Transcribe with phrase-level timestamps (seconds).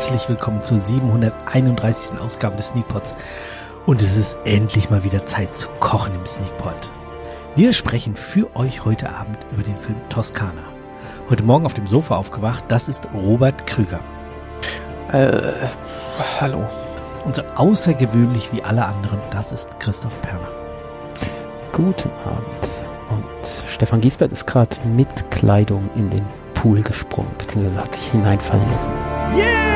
[0.00, 2.18] herzlich willkommen zur 731.
[2.20, 3.14] Ausgabe des Sneakpots.
[3.84, 6.90] Und es ist endlich mal wieder Zeit zu kochen im Sneakpot.
[7.54, 10.72] Wir sprechen für euch heute Abend über den Film Toskana.
[11.28, 14.00] Heute Morgen auf dem Sofa aufgewacht, das ist Robert Krüger.
[15.12, 15.52] Äh,
[16.40, 16.66] hallo.
[17.26, 20.48] Und so außergewöhnlich wie alle anderen, das ist Christoph Perner.
[21.72, 22.86] Guten Abend.
[23.10, 26.24] Und Stefan Giesbert ist gerade mit Kleidung in den
[26.54, 29.69] Pool gesprungen, beziehungsweise hat sich hineinfallen lassen.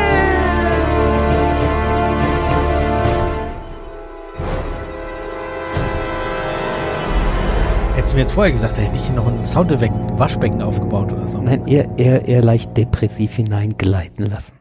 [8.04, 11.26] Hättest du mir jetzt vorher gesagt, hätte ich nicht noch ein Soundeffekt Waschbecken aufgebaut oder
[11.26, 11.40] so.
[11.40, 14.52] Nein, eher, eher, eher leicht depressiv hineingleiten lassen.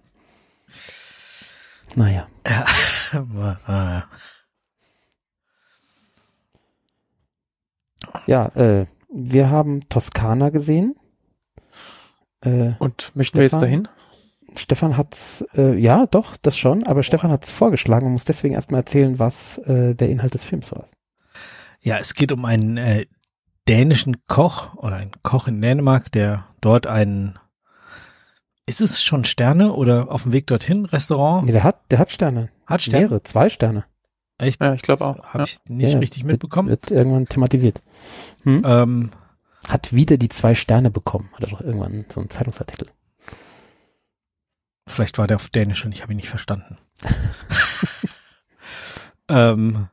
[1.94, 2.30] Naja.
[2.48, 4.08] Ja.
[8.28, 10.96] Ja, äh, wir haben Toskana gesehen.
[12.40, 13.62] Äh, Und möchten wir jetzt Stefan?
[13.62, 13.88] dahin?
[14.56, 18.80] Stefan hat's, äh, ja, doch, das schon, aber Stefan hat's vorgeschlagen und muss deswegen erstmal
[18.80, 20.86] erzählen, was äh, der Inhalt des Films war.
[21.82, 23.06] Ja, es geht um einen äh,
[23.68, 27.40] dänischen Koch oder einen Koch in Dänemark, der dort einen
[28.66, 31.46] ist es schon Sterne oder auf dem Weg dorthin Restaurant?
[31.46, 32.50] Nee, der hat, der hat Sterne.
[32.66, 33.06] Hat Sterne?
[33.08, 33.84] Mehrere, zwei Sterne.
[34.38, 34.62] Echt?
[34.62, 35.18] Ja, ich glaube auch.
[35.26, 35.44] Habe Ja.
[35.44, 36.70] ich nicht Ja, richtig wird- mitbekommen.
[36.70, 37.82] Wird irgendwann thematisiert.
[38.44, 38.64] Hm?
[38.66, 39.12] Ähm,
[39.68, 41.30] Hat wieder die zwei Sterne bekommen.
[41.34, 42.88] Hat er doch irgendwann so einen Zeitungsartikel.
[44.88, 46.78] vielleicht war der auf Dänisch und ich habe ihn nicht verstanden.
[49.30, 49.88] ähm,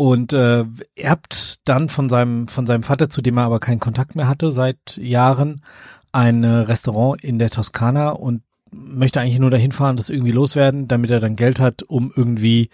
[0.00, 0.64] und äh,
[0.96, 4.50] erbt dann von seinem von seinem Vater, zu dem er aber keinen Kontakt mehr hatte
[4.50, 5.62] seit Jahren,
[6.10, 10.88] ein äh, Restaurant in der Toskana und möchte eigentlich nur dahin fahren, das irgendwie loswerden,
[10.88, 12.70] damit er dann Geld hat, um irgendwie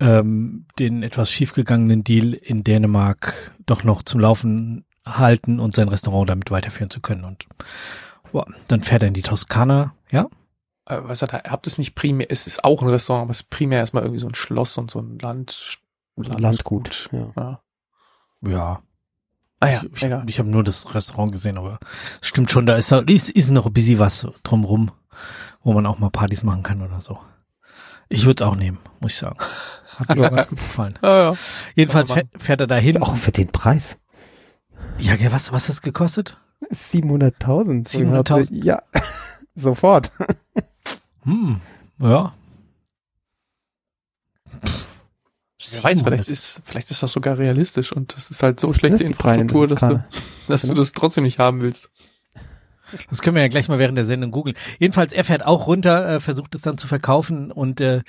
[0.00, 6.30] ähm, den etwas schiefgegangenen Deal in Dänemark doch noch zum Laufen halten und sein Restaurant
[6.30, 7.24] damit weiterführen zu können.
[7.24, 7.48] Und
[8.32, 10.26] boah, dann fährt er in die Toskana, ja?
[10.86, 11.50] Äh, was hat er?
[11.50, 14.20] Habt es nicht primär, es ist auch ein Restaurant, aber es ist primär erstmal irgendwie
[14.20, 15.81] so ein Schloss und so ein Land,
[16.16, 17.08] Landgut.
[17.12, 17.32] Ja.
[17.36, 17.62] Ja.
[18.46, 18.82] Ja.
[19.60, 21.78] Ah ja, ich ich, ich habe nur das Restaurant gesehen, aber
[22.20, 24.90] es stimmt schon, da ist, ist, ist noch ein bisschen was drumrum,
[25.62, 27.20] wo man auch mal Partys machen kann oder so.
[28.08, 29.38] Ich würde es auch nehmen, muss ich sagen.
[29.96, 30.98] Hat mir auch ganz gut gefallen.
[31.02, 31.36] Ja, ja.
[31.76, 33.00] Jedenfalls fährt, er dahin.
[33.00, 33.96] Auch für den Preis.
[34.98, 36.38] Ja, was, was hat es gekostet?
[36.72, 37.88] 700.000.
[37.88, 38.64] 700.000?
[38.64, 38.82] Ja,
[39.54, 40.10] sofort.
[41.22, 41.60] Hm,
[41.98, 42.32] ja.
[45.70, 49.04] Wer weiß, vielleicht ist, vielleicht ist das sogar realistisch und das ist halt so schlechte
[49.04, 50.04] Infrastruktur, dass du,
[50.48, 50.80] dass du Genau.
[50.80, 51.90] das trotzdem nicht haben willst.
[53.08, 54.54] Das können wir ja gleich mal während der Sendung googeln.
[54.78, 58.02] Jedenfalls, er fährt auch runter, äh, versucht es dann zu verkaufen und äh,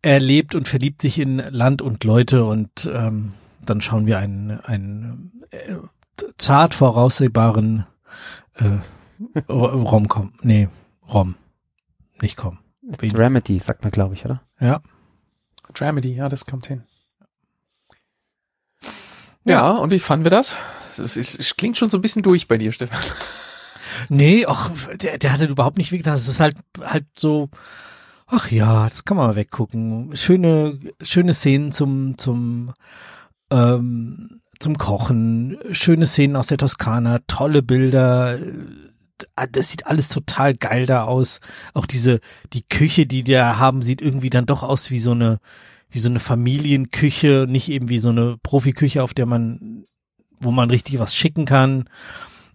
[0.00, 4.58] er lebt und verliebt sich in Land und Leute und ähm, dann schauen wir einen,
[4.60, 5.74] einen äh,
[6.38, 7.84] zart voraussehbaren
[8.54, 8.78] äh,
[9.50, 10.32] Ro- Rom-Com.
[10.42, 10.68] Nee,
[11.12, 11.34] Rom.
[12.22, 12.58] Nicht Com.
[12.82, 14.42] Dramedy, sagt man, glaube ich, oder?
[14.60, 14.80] Ja.
[15.74, 16.84] Dramedy, ja, das kommt hin.
[19.44, 20.56] Ja, und wie fanden wir das?
[20.96, 23.00] Es klingt schon so ein bisschen durch bei dir, Stefan.
[24.08, 26.14] Nee, ach, der, der hatte überhaupt nicht wehgetan.
[26.14, 27.48] Es ist halt, halt so,
[28.26, 30.16] ach ja, das kann man mal weggucken.
[30.16, 32.72] Schöne, schöne Szenen zum, zum,
[33.50, 38.38] ähm, zum Kochen, schöne Szenen aus der Toskana, tolle Bilder.
[38.38, 41.40] Äh, Das sieht alles total geil da aus.
[41.74, 42.20] Auch diese,
[42.52, 45.38] die Küche, die die da haben, sieht irgendwie dann doch aus wie so eine,
[45.92, 49.84] wie so eine Familienküche, nicht eben wie so eine Profiküche, auf der man,
[50.40, 51.88] wo man richtig was schicken kann.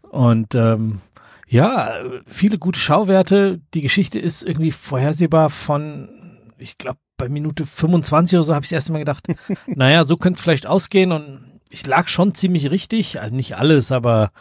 [0.09, 1.02] Und ähm,
[1.48, 1.94] ja,
[2.25, 3.62] viele gute Schauwerte.
[3.75, 6.09] Die Geschichte ist irgendwie vorhersehbar von,
[6.58, 9.28] ich glaube, bei Minute 25 oder so habe ich das erste Mal gedacht,
[9.68, 11.12] naja, so könnte es vielleicht ausgehen.
[11.12, 13.22] Und ich lag schon ziemlich richtig.
[13.22, 14.31] Also nicht alles, aber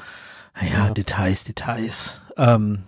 [0.54, 0.90] naja, Ja.
[0.90, 2.22] Details, Details.
[2.38, 2.84] Ähm,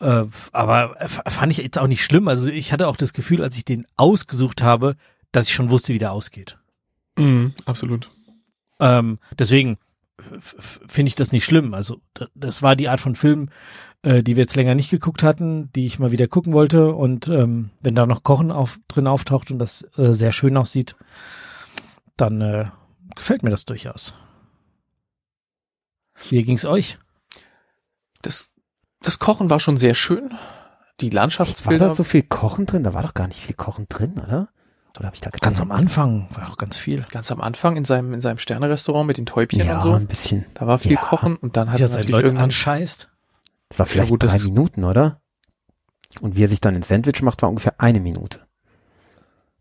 [0.00, 2.28] äh, aber f- fand ich jetzt auch nicht schlimm.
[2.28, 4.96] Also ich hatte auch das Gefühl, als ich den ausgesucht habe,
[5.32, 6.58] dass ich schon wusste, wie der ausgeht.
[7.16, 8.10] Mhm, absolut.
[8.80, 9.78] Ähm, deswegen
[10.86, 11.72] finde ich das nicht schlimm.
[11.72, 12.00] Also
[12.34, 13.48] das war die Art von Film,
[14.02, 16.92] äh, die wir jetzt länger nicht geguckt hatten, die ich mal wieder gucken wollte.
[16.94, 20.94] Und ähm, wenn da noch Kochen auf, drin auftaucht und das äh, sehr schön aussieht,
[22.16, 22.66] dann äh,
[23.16, 24.14] gefällt mir das durchaus.
[26.28, 26.98] Wie ging's euch?
[28.20, 28.49] Das,
[29.02, 30.30] das Kochen war schon sehr schön.
[31.00, 31.88] Die War Landschaftsbilder.
[31.88, 32.82] da so viel Kochen drin?
[32.84, 34.48] Da war doch gar nicht viel Kochen drin, oder?
[34.98, 37.06] Oder habe ich da Ganz am Anfang war auch ganz viel.
[37.10, 39.92] ganz am Anfang in seinem, in seinem Sternerestaurant mit den Täubchen Ja, und so.
[39.94, 40.44] ein bisschen.
[40.54, 41.00] Da war viel Ja.
[41.00, 43.08] Kochen und dann hat er natürlich Leute irgendwann anscheißt.
[43.70, 45.20] Das war vielleicht gut, das drei Minuten, oder?
[46.20, 48.40] Und wie er sich dann ein Sandwich macht, war ungefähr eine Minute.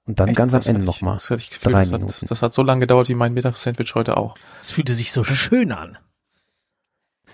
[0.05, 0.37] Und dann Echt?
[0.37, 1.13] ganz am Ende nochmal.
[1.13, 2.11] Das hatte ich gefühlt, drei das Minuten.
[2.23, 4.35] hat, das hat so lange gedauert wie mein Mittagssandwich heute auch.
[4.59, 5.99] Es fühlte sich so schön an.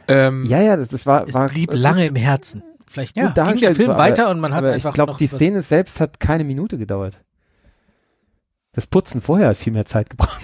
[0.07, 2.63] Ähm, Ja, ja, das, das war, Es war blieb lange im Herzen.
[2.88, 5.62] Vielleicht Ja, ging der Film aber- weiter und man hat einfach ich glaube, die Szene
[5.63, 7.19] selbst hat keine Minute gedauert.
[8.74, 10.42] Das Putzen vorher hat viel mehr Zeit gebraucht.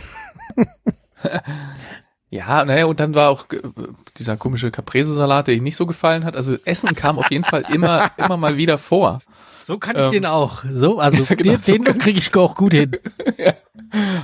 [2.33, 3.59] Ja, naja, und dann war auch äh,
[4.17, 6.37] dieser komische Caprese-Salat, der ihm nicht so gefallen hat.
[6.37, 9.19] Also Essen kam auf jeden Fall immer, immer mal wieder vor.
[9.61, 10.63] So kann ich Ähm, den auch.
[10.63, 12.91] So, also ja, genau, den, so den kriege ich auch gut hin.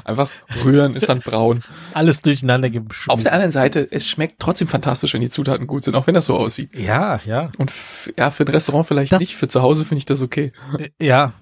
[0.04, 0.30] Einfach
[0.64, 1.60] rühren ist dann braun.
[1.94, 3.10] Alles durcheinander geschmissen.
[3.12, 6.14] Auf der anderen Seite, es schmeckt trotzdem fantastisch, wenn die Zutaten gut sind, auch wenn
[6.14, 6.74] das so aussieht.
[6.78, 7.72] ja, ja, Und
[8.18, 10.52] ja, für ein Restaurant vielleicht Das- nicht, für zu Hause finde ich das okay.
[10.78, 11.34] Äh, ja.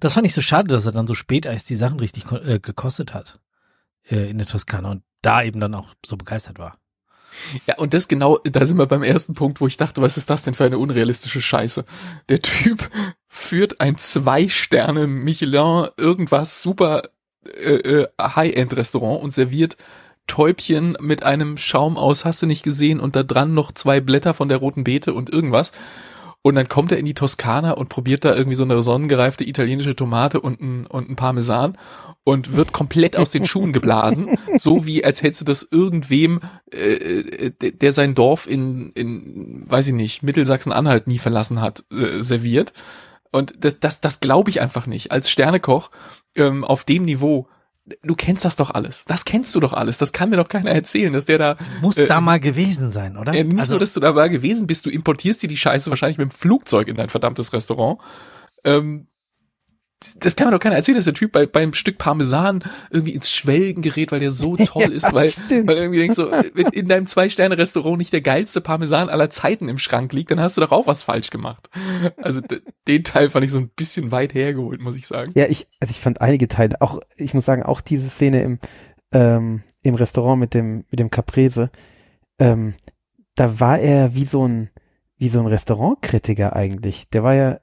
[0.00, 2.60] Das fand ich so schade, dass er dann so spät erst die Sachen richtig äh,
[2.60, 3.40] gekostet hat
[4.08, 6.78] äh, in der Toskana und da eben dann auch so begeistert war.
[7.66, 10.28] Ja, und das genau, da sind wir beim ersten Punkt, wo ich dachte, was ist
[10.30, 11.84] das denn für eine unrealistische Scheiße?
[12.28, 12.90] Der Typ
[13.28, 17.02] führt ein Zwei-Sterne Michelin irgendwas super
[17.56, 19.76] äh, äh, High-End-Restaurant und serviert
[20.26, 24.34] Täubchen mit einem Schaum aus, hast du nicht gesehen, und da dran noch zwei Blätter
[24.34, 25.72] von der roten Beete und irgendwas.
[26.42, 29.96] Und dann kommt er in die Toskana und probiert da irgendwie so eine sonnengereifte italienische
[29.96, 31.76] Tomate und ein, und ein Parmesan
[32.22, 36.40] und wird komplett aus den Schuhen geblasen, so wie als hättest du das irgendwem,
[36.72, 41.84] äh, äh, der der sein Dorf in, in, weiß ich nicht, Mittelsachsen-Anhalt nie verlassen hat,
[41.90, 42.72] äh, serviert.
[43.32, 45.10] Und das, das, das glaube ich einfach nicht.
[45.10, 45.90] Als Sternekoch
[46.38, 47.48] ähm, auf dem Niveau,
[48.02, 49.04] du kennst das doch alles.
[49.06, 49.98] Das kennst du doch alles.
[49.98, 53.16] Das kann mir doch keiner erzählen, dass der da Muss Äh, da mal gewesen sein,
[53.16, 53.32] oder?
[53.34, 56.18] ja, nicht also, nur, dass du dabei gewesen bist, du importierst dir die Scheiße wahrscheinlich
[56.18, 57.98] mit dem Flugzeug in dein verdammtes Restaurant.
[58.64, 59.06] Ähm,
[60.20, 63.30] das kann mir doch keiner erzählen, dass der Typ bei, beim Stück Parmesan irgendwie ins
[63.30, 65.66] Schwelgen gerät, weil der so toll Ja, ist, weil, stimmt.
[65.66, 69.78] weil irgendwie denkst so, wenn in deinem Zwei-Sterne-Restaurant nicht der geilste Parmesan aller Zeiten im
[69.78, 71.68] Schrank liegt, dann hast du doch auch was falsch gemacht.
[72.16, 72.40] Also
[72.86, 75.32] den Teil fand ich so ein bisschen weit hergeholt, muss ich sagen.
[75.34, 78.58] Ja, ich, also ich fand einige Teile, auch, ich muss sagen, auch diese Szene im,
[79.12, 81.70] ähm, im Restaurant mit dem, mit dem Caprese,
[82.38, 82.74] ähm,
[83.34, 84.70] da war er wie so ein,
[85.16, 87.08] wie so ein Restaurantkritiker eigentlich.
[87.10, 87.58] Der war ja,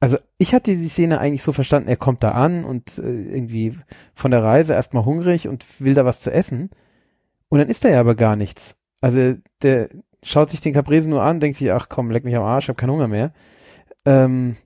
[0.00, 3.78] also ich hatte die Szene eigentlich so verstanden, er kommt da an und äh, irgendwie
[4.14, 6.70] von der Reise erstmal hungrig und will da was zu essen.
[7.48, 8.76] Und dann ist da ja aber gar nichts.
[9.00, 9.90] Also der
[10.22, 12.76] schaut sich den Caprese nur an, denkt sich, ach komm, leck mich am Arsch, hab
[12.76, 13.32] keinen Hunger mehr.
[14.04, 14.56] Ähm,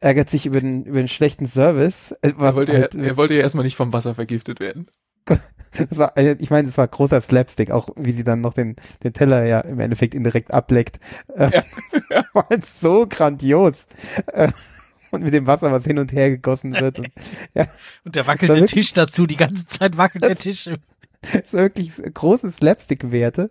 [0.00, 2.12] ärgert sich über den, über den schlechten Service.
[2.22, 4.86] äh, Er wollte, halt, ja, er wollte ja erstmal nicht vom Wasser vergiftet werden.
[5.90, 8.76] das war, äh, ich meine, es war großer Slapstick, auch wie sie dann noch den,
[9.02, 11.00] den Teller ja im Endeffekt indirekt ableckt.
[11.34, 11.62] Äh,
[12.32, 13.86] war halt so grandios.
[14.26, 14.52] Äh,
[15.10, 16.98] und mit dem Wasser, was hin und her gegossen wird.
[16.98, 17.08] Und,
[18.04, 20.68] und der wackelnde wirklich- Tisch dazu, die ganze Zeit wackelt der Tisch.
[21.32, 23.50] ist wirklich große Slapstick-Werte.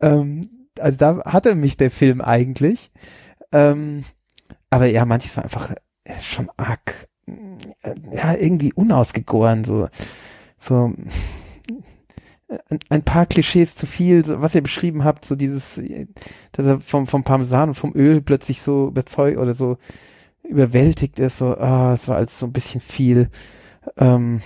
[0.00, 0.48] Ähm,
[0.78, 2.90] also da hatte mich der Film eigentlich.
[3.52, 4.04] Ähm,
[4.70, 5.74] aber ja, manches war einfach
[6.20, 7.08] schon arg,
[8.12, 9.88] ja, irgendwie unausgegoren, so,
[10.58, 10.92] so,
[12.88, 15.80] ein, paar Klischees zu viel, was ihr beschrieben habt, so dieses,
[16.52, 19.76] dass er vom, vom Parmesan und vom Öl plötzlich so überzeugt oder so
[20.42, 23.28] überwältigt ist, so, ah, es war alles so ein bisschen viel.
[23.98, 24.40] Ähm,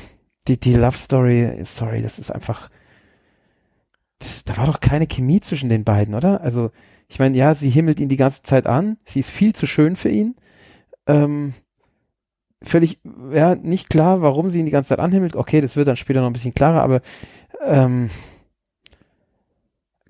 [0.48, 2.70] die, die Love Story, Story, das ist einfach,
[4.18, 6.40] das, da war doch keine Chemie zwischen den beiden, oder?
[6.40, 6.72] Also,
[7.08, 9.94] ich meine, ja, sie himmelt ihn die ganze Zeit an, sie ist viel zu schön
[9.94, 10.34] für ihn.
[11.06, 11.54] Ähm,
[12.62, 13.00] völlig,
[13.32, 15.36] ja, nicht klar, warum sie ihn die ganze Zeit anhimmelt.
[15.36, 17.00] Okay, das wird dann später noch ein bisschen klarer, aber
[17.64, 18.10] ähm,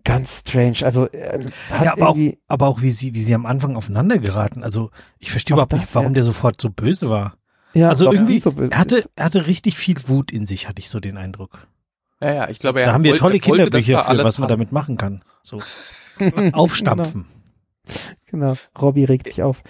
[0.04, 0.78] ganz strange.
[0.82, 2.18] Also, äh, hat Ja, aber auch,
[2.48, 4.62] aber auch wie sie, wie sie am Anfang aufeinander geraten.
[4.62, 6.14] Also ich verstehe überhaupt das, nicht, warum ja.
[6.14, 7.36] der sofort so böse war.
[7.74, 8.72] ja, also doch irgendwie, so böse.
[8.72, 11.68] er hatte, er hatte richtig viel Wut in sich, hatte ich so den Eindruck.
[12.20, 14.70] Ja, ja, ich glaube, er da haben wir tolle er Kinderbücher für, was man damit
[14.70, 15.24] machen kann.
[15.42, 15.60] So
[16.52, 17.26] aufstampfen.
[18.26, 19.62] Genau, Robby regt sich auf.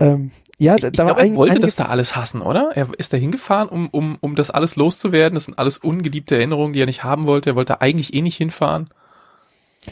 [0.00, 2.42] Ähm, ja, da, ich da war glaube, er ein, wollte einiges, das da alles hassen,
[2.42, 2.70] oder?
[2.74, 5.34] Er ist da hingefahren, um, um, um das alles loszuwerden.
[5.34, 7.50] Das sind alles ungeliebte Erinnerungen, die er nicht haben wollte.
[7.50, 8.88] Er wollte eigentlich eh nicht hinfahren.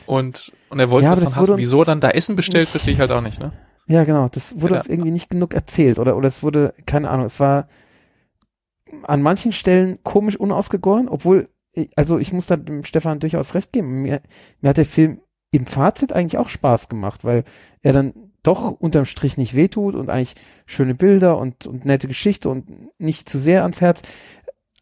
[0.06, 1.56] Und, und er wollte Ja, das dann das hassen.
[1.56, 3.52] Wieso dann da Essen bestellt, verstehe ich halt auch nicht, ne?
[3.86, 4.28] Ja, genau.
[4.28, 4.80] Das wurde Ja.
[4.80, 7.68] uns irgendwie nicht genug erzählt oder, oder es wurde, keine Ahnung, es war
[9.04, 13.72] an manchen Stellen komisch unausgegoren, obwohl, ich- also ich muss da dem Stefan durchaus recht
[13.72, 14.02] geben.
[14.02, 14.20] Mir,
[14.60, 15.20] mir hat der Film
[15.50, 17.44] im Fazit eigentlich auch Spaß gemacht, weil
[17.82, 20.34] er dann doch unterm Strich nicht wehtut und eigentlich
[20.66, 22.66] schöne Bilder und, und nette Geschichte und
[22.98, 24.02] nicht zu sehr ans Herz.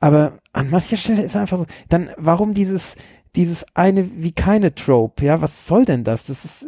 [0.00, 2.96] Aber an mancher Stelle ist einfach so, dann warum dieses,
[3.34, 6.26] dieses eine wie keine Trope, ja, was soll denn das?
[6.26, 6.66] Das ist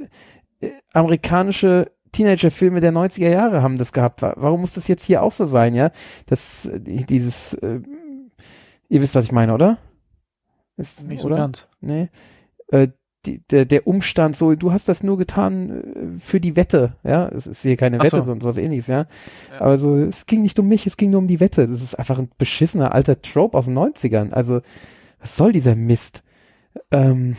[0.61, 4.23] äh, amerikanische Teenager-Filme der 90er Jahre haben das gehabt.
[4.23, 5.91] Wa- Warum muss das jetzt hier auch so sein, ja?
[6.27, 7.81] Das, äh, dieses, äh,
[8.89, 9.77] ihr wisst, was ich meine, oder?
[10.79, 11.37] Ist, Nicht so oder?
[11.37, 11.69] ganz.
[11.81, 12.09] Nee.
[12.69, 12.89] Äh,
[13.27, 17.29] die, der, der Umstand so, du hast das nur getan äh, für die Wette, ja?
[17.29, 18.23] Es ist hier keine Ach Wette, so.
[18.23, 19.07] sondern sowas ähnliches, ja?
[19.53, 19.61] Ja.
[19.61, 21.67] Aber so, es ging nicht um mich, es ging nur um die Wette.
[21.67, 24.33] Das ist einfach ein beschissener alter Trope aus den 90ern.
[24.33, 24.61] Also,
[25.21, 26.23] was soll dieser Mist?
[26.93, 27.37] Ähm,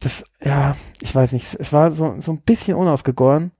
[0.00, 3.52] das, ja, ich weiß nicht, es war so, so ein bisschen unausgegoren,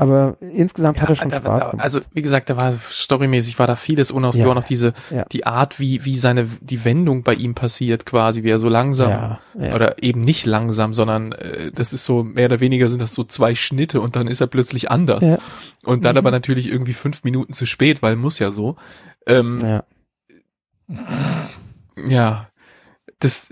[0.00, 1.84] aber insgesamt hat er schon da, Spaß gemacht.
[1.84, 4.62] Also wie gesagt, da war storymäßig war da vieles unausgegoren, Ja.
[4.62, 5.24] auch diese Ja.
[5.30, 9.10] die Art, wie wie seine die Wendung bei ihm passiert, quasi, wie er so langsam
[9.10, 9.74] ja, ja.
[9.74, 13.24] oder eben nicht langsam, sondern äh, das ist so mehr oder weniger sind das so
[13.24, 15.38] zwei Schnitte und dann ist er plötzlich anders Ja.
[15.84, 16.18] und dann Mhm.
[16.18, 18.76] aber natürlich irgendwie fünf Minuten zu spät, weil muss ja so.
[19.26, 19.84] Ähm, ja.
[22.06, 22.48] ja,
[23.18, 23.50] das,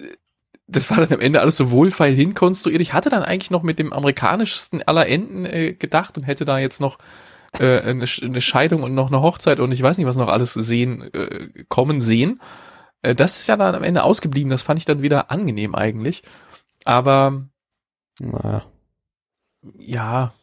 [0.69, 2.81] das war dann am Ende alles so wohlfeil hinkonstruiert.
[2.83, 6.59] Ich hatte dann eigentlich noch mit dem amerikanischsten aller Enden äh, gedacht und hätte da
[6.59, 6.99] jetzt noch
[7.59, 10.53] äh, eine, eine Scheidung und noch eine Hochzeit und ich weiß nicht, was noch alles
[10.53, 12.41] sehen, äh, kommen sehen.
[13.01, 14.51] Äh, das ist ja dann am Ende ausgeblieben.
[14.51, 16.23] Das fand ich dann wieder angenehm eigentlich.
[16.85, 17.49] Aber
[18.21, 18.67] Naja.
[19.79, 20.35] ja,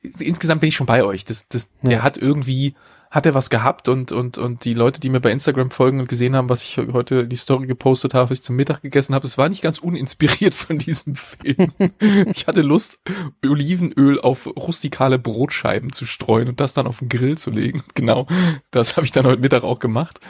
[0.00, 1.24] insgesamt bin ich schon bei euch.
[1.24, 1.90] Das, das, Ja.
[1.90, 2.74] Der hat irgendwie,
[3.10, 6.08] hat er was gehabt und, und, und die Leute, die mir bei Instagram folgen und
[6.08, 9.24] gesehen haben, was ich heute die Story gepostet habe, was ich zum Mittag gegessen habe,
[9.24, 11.72] das war nicht ganz uninspiriert von diesem Film.
[12.32, 13.00] ich hatte Lust,
[13.44, 17.82] Olivenöl auf rustikale Brotscheiben zu streuen und das dann auf den Grill zu legen.
[17.94, 18.26] Genau,
[18.70, 20.20] das habe ich dann heute Mittag auch gemacht.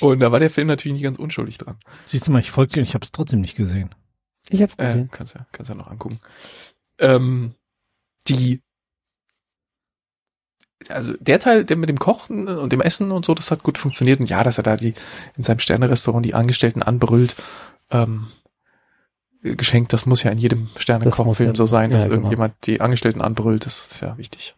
[0.00, 1.78] Und da war der Film natürlich nicht ganz unschuldig dran.
[2.04, 3.94] Siehst du mal, ich folge dir und ich habe es trotzdem nicht gesehen.
[4.50, 5.08] Ich hab's Äh, gesehen.
[5.10, 6.20] kannst ja, kannst ja noch angucken.
[6.98, 7.54] Ähm,
[8.28, 8.60] die,
[10.88, 13.78] also der Teil, der mit dem Kochen und dem Essen und so, das hat gut
[13.78, 14.20] funktioniert.
[14.20, 14.94] Und ja, dass er da die
[15.36, 17.34] in seinem Sterne-Restaurant die Angestellten anbrüllt,
[17.90, 18.28] ähm,
[19.42, 22.18] geschenkt, das muss ja in jedem Sterne-Kochfilm ja- so sein, dass ja, genau.
[22.20, 24.54] irgendjemand die Angestellten anbrüllt, das ist ja wichtig.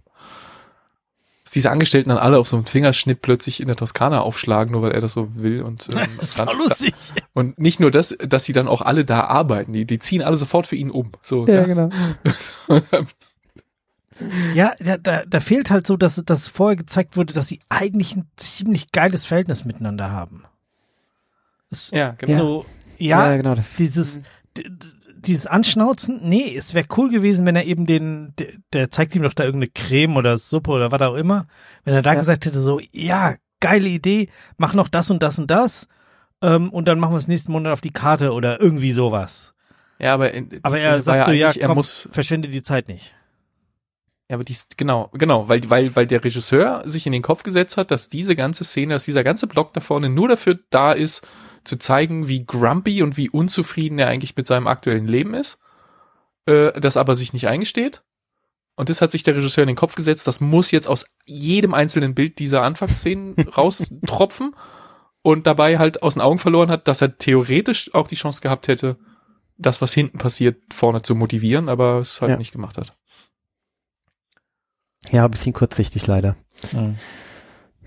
[1.44, 4.82] Dass diese Angestellten dann alle auf so einem Fingerschnitt plötzlich in der Toskana aufschlagen, nur
[4.82, 6.94] weil er das so will und ähm, Das ist dann- lustig.
[7.34, 10.36] und nicht nur das, dass sie dann auch alle da arbeiten, die, die ziehen alle
[10.36, 11.12] sofort für ihn um.
[11.22, 11.90] So, Ja, genau.
[14.54, 18.16] Ja, da, da, da fehlt halt so, dass, dass vorher gezeigt wurde, dass sie eigentlich
[18.16, 20.44] ein ziemlich geiles Verhältnis miteinander haben.
[21.70, 22.36] Es, ja, genau.
[22.36, 22.66] So,
[22.98, 23.54] ja, ja genau.
[23.78, 24.20] dieses,
[24.56, 24.70] d-
[25.18, 29.22] dieses Anschnauzen, nee, es wäre cool gewesen, wenn er eben den, der, der zeigt ihm
[29.22, 31.46] doch da irgendeine Creme oder Suppe oder was auch immer,
[31.84, 32.18] wenn er da Ja.
[32.18, 35.86] gesagt hätte, so, ja, geile Idee, mach noch das und das und das,
[36.42, 39.54] ähm, und dann machen wir es nächsten Monat auf die Karte oder irgendwie sowas.
[39.98, 43.14] Ja, aber, in, Aber er sagt so, ja, er komm, muss, verschwende die Zeit nicht.
[44.30, 47.76] Ja, aber dies, genau, genau, weil, weil, weil der Regisseur sich in den Kopf gesetzt
[47.76, 51.26] hat, dass diese ganze Szene, dass dieser ganze Block da vorne nur dafür da ist,
[51.64, 55.58] zu zeigen, wie grumpy und wie unzufrieden er eigentlich mit seinem aktuellen Leben ist,
[56.46, 58.02] äh, das aber sich nicht eingesteht.
[58.76, 61.74] Und das hat sich der Regisseur in den Kopf gesetzt, das muss jetzt aus jedem
[61.74, 64.54] einzelnen Bild dieser Anfangsszenen raustropfen
[65.22, 68.68] und dabei halt aus den Augen verloren hat, dass er theoretisch auch die Chance gehabt
[68.68, 68.96] hätte,
[69.58, 72.36] das, was hinten passiert, vorne zu motivieren, aber es halt Ja.
[72.36, 72.94] nicht gemacht hat.
[75.10, 76.36] Ja, ein bisschen kurzsichtig leider.
[76.72, 76.96] Mhm.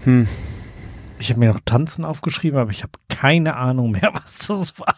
[0.04, 0.28] Hm.
[1.20, 4.96] Ich habe mir noch Tanzen aufgeschrieben, aber ich habe keine Ahnung mehr, was das war.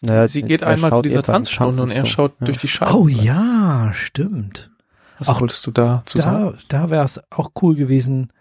[0.00, 2.46] Naja, Sie geht er einmal zu dieser Tanzstunde und er schaut Ja.
[2.46, 2.94] durch die Scheibe.
[2.96, 4.70] Oh ja, stimmt.
[5.18, 6.56] Was Auch wolltest du da zu sagen?
[6.68, 8.32] Da, da wäre es auch cool gewesen,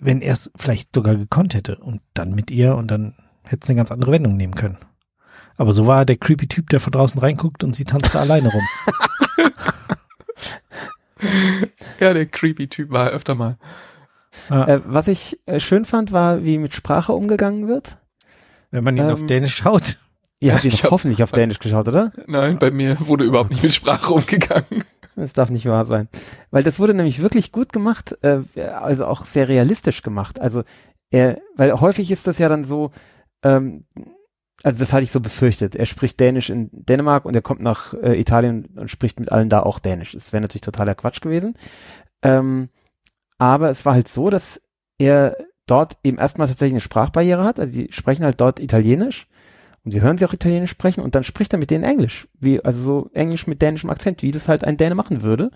[0.00, 3.68] wenn er es vielleicht sogar gekonnt hätte und dann mit ihr und dann hätte es
[3.68, 4.78] eine ganz andere Wendung nehmen können.
[5.58, 8.20] Aber so war er der creepy Typ, der von draußen reinguckt und sie tanzt da
[8.20, 8.62] alleine rum.
[12.00, 13.58] Ja, der creepy Typ war er öfter mal.
[14.50, 17.98] Äh, was ich äh, schön fand, war, wie mit Sprache umgegangen wird.
[18.70, 19.98] Wenn man ihn Ähm, auf Dänisch schaut.
[20.40, 22.12] Ihr habt ihn hab- hoffentlich auf Dänisch geschaut, oder?
[22.26, 24.84] Nein, bei mir wurde überhaupt nicht mit Sprache umgegangen.
[25.16, 26.08] Das darf nicht wahr sein.
[26.52, 28.42] Weil das wurde nämlich wirklich gut gemacht, äh,
[28.78, 30.40] also auch sehr realistisch gemacht.
[30.40, 30.62] Also
[31.10, 32.92] er, weil häufig ist das ja dann so,
[33.42, 33.84] ähm,
[34.62, 35.76] also das hatte ich so befürchtet.
[35.76, 39.48] Er spricht Dänisch in Dänemark und er kommt nach äh, Italien und spricht mit allen
[39.48, 40.12] da auch Dänisch.
[40.12, 41.54] Das wäre natürlich totaler Quatsch gewesen.
[42.22, 42.68] Ähm,
[43.38, 44.60] aber es war halt so, dass
[44.98, 45.36] er
[45.66, 47.60] dort eben erstmal tatsächlich eine Sprachbarriere hat.
[47.60, 49.28] Also die sprechen halt dort Italienisch
[49.84, 52.62] und wir hören sie auch Italienisch sprechen und dann spricht er mit denen Englisch, wie
[52.64, 55.50] also so Englisch mit dänischem Akzent, wie das halt ein Däne machen würde.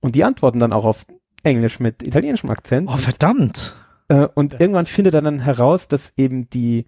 [0.00, 1.06] Und die antworten dann auch auf
[1.44, 2.88] Englisch mit italienischem Akzent.
[2.92, 3.76] Oh, verdammt.
[4.08, 6.86] Äh, und irgendwann findet er dann heraus, dass eben die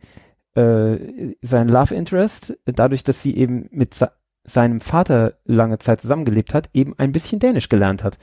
[0.54, 4.10] äh, sein Love Interest, dadurch, dass sie eben mit se
[4.42, 8.18] seinem Vater lange Zeit zusammengelebt hat, eben ein bisschen Dänisch gelernt hat.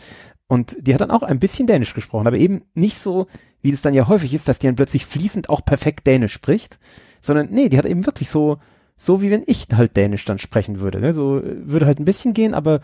[0.48, 3.27] Und die hat dann auch ein bisschen Dänisch gesprochen, aber eben nicht so,
[3.62, 6.79] wie das dann ja häufig ist, dass die dann plötzlich fließend auch perfekt Dänisch spricht,
[7.22, 8.57] sondern nee, die hat eben wirklich so,
[8.98, 11.00] so wie wenn ich halt Dänisch dann sprechen würde.
[11.00, 11.13] Ne?
[11.13, 12.81] So äh, würde halt ein bisschen gehen, aber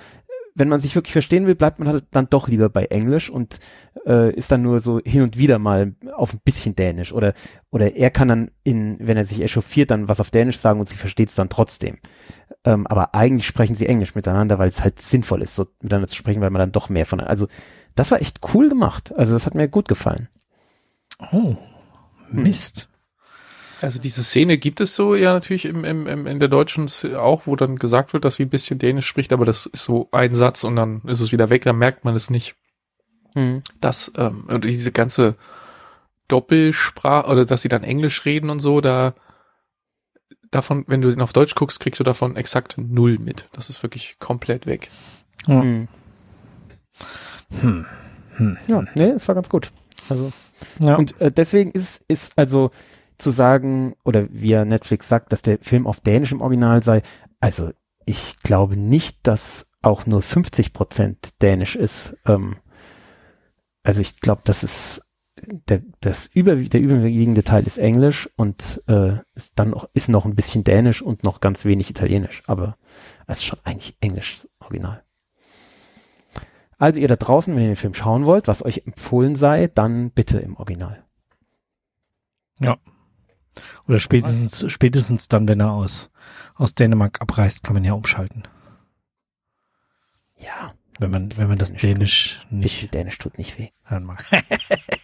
[0.55, 3.59] wenn man sich wirklich verstehen will, bleibt man halt dann doch lieber bei Englisch und
[4.05, 7.33] äh, ist dann nur so hin und wieder mal auf ein bisschen Dänisch oder
[7.71, 10.89] oder er kann dann in, wenn er sich echauffiert, dann was auf Dänisch sagen und
[10.89, 11.97] sie versteht es dann trotzdem.
[12.65, 16.15] Ähm, aber eigentlich sprechen sie Englisch miteinander, weil es halt sinnvoll ist, so miteinander zu
[16.15, 17.47] sprechen, weil man dann doch mehr von, also
[17.95, 19.13] das war echt cool gemacht.
[19.17, 20.29] Also das hat mir gut gefallen.
[21.31, 21.55] Oh,
[22.29, 22.89] Mist.
[23.83, 27.45] Also diese Szene gibt es so ja natürlich im, im, im, in der deutschen auch,
[27.45, 30.35] wo dann gesagt wird, dass sie ein bisschen Dänisch spricht, aber das ist so ein
[30.35, 32.55] Satz und dann ist es wieder weg, dann merkt man es nicht.
[33.35, 33.63] Hm.
[33.81, 35.35] dass ähm, und diese ganze
[36.27, 39.15] Doppelsprache oder dass sie dann Englisch reden und so, da
[40.51, 43.49] davon, wenn du ihn auf Deutsch guckst, kriegst du davon exakt null mit.
[43.53, 44.89] Das ist wirklich komplett weg.
[45.45, 45.87] Hm.
[47.59, 47.85] Hm.
[48.35, 48.57] Hm.
[48.67, 49.71] Ja, nee, es war ganz gut.
[50.09, 50.31] Also
[50.79, 50.95] Ja.
[50.95, 52.71] Und äh, deswegen ist, ist also
[53.17, 57.01] zu sagen, oder wie ja Netflix sagt, dass der Film auf Dänisch im Original sei,
[57.39, 57.71] also
[58.05, 62.15] ich glaube nicht, dass auch nur 50 Prozent Dänisch ist.
[62.25, 62.55] Ähm,
[63.83, 65.01] also ich glaube, das ist
[65.67, 70.25] der, das über, der überwiegende Teil ist Englisch und äh, ist dann noch, ist noch
[70.25, 72.77] ein bisschen Dänisch und noch ganz wenig Italienisch, aber
[73.27, 75.03] es ist schon eigentlich Englisch Original.
[76.77, 80.11] Also ihr da draußen, wenn ihr den Film schauen wollt, was euch empfohlen sei, dann
[80.11, 81.03] bitte im Original.
[83.87, 86.11] Oder spätestens, spätestens dann, wenn er aus,
[86.55, 88.43] aus Dänemark abreist, kann man ja umschalten.
[90.39, 93.69] Ja, Wenn man, wenn man das Dänisch Dänisch nicht Dänisch tut nicht weh.
[93.83, 94.23] hören mag.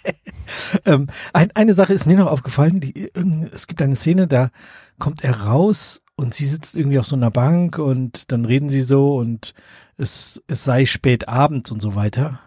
[0.85, 3.11] ähm, ein, eine Sache ist mir noch aufgefallen, die,
[3.51, 4.49] es gibt eine Szene, da
[4.97, 8.81] kommt er raus und sie sitzt irgendwie auf so einer Bank und dann reden sie
[8.81, 9.53] so und
[9.97, 12.39] es, es sei spät abends und so weiter.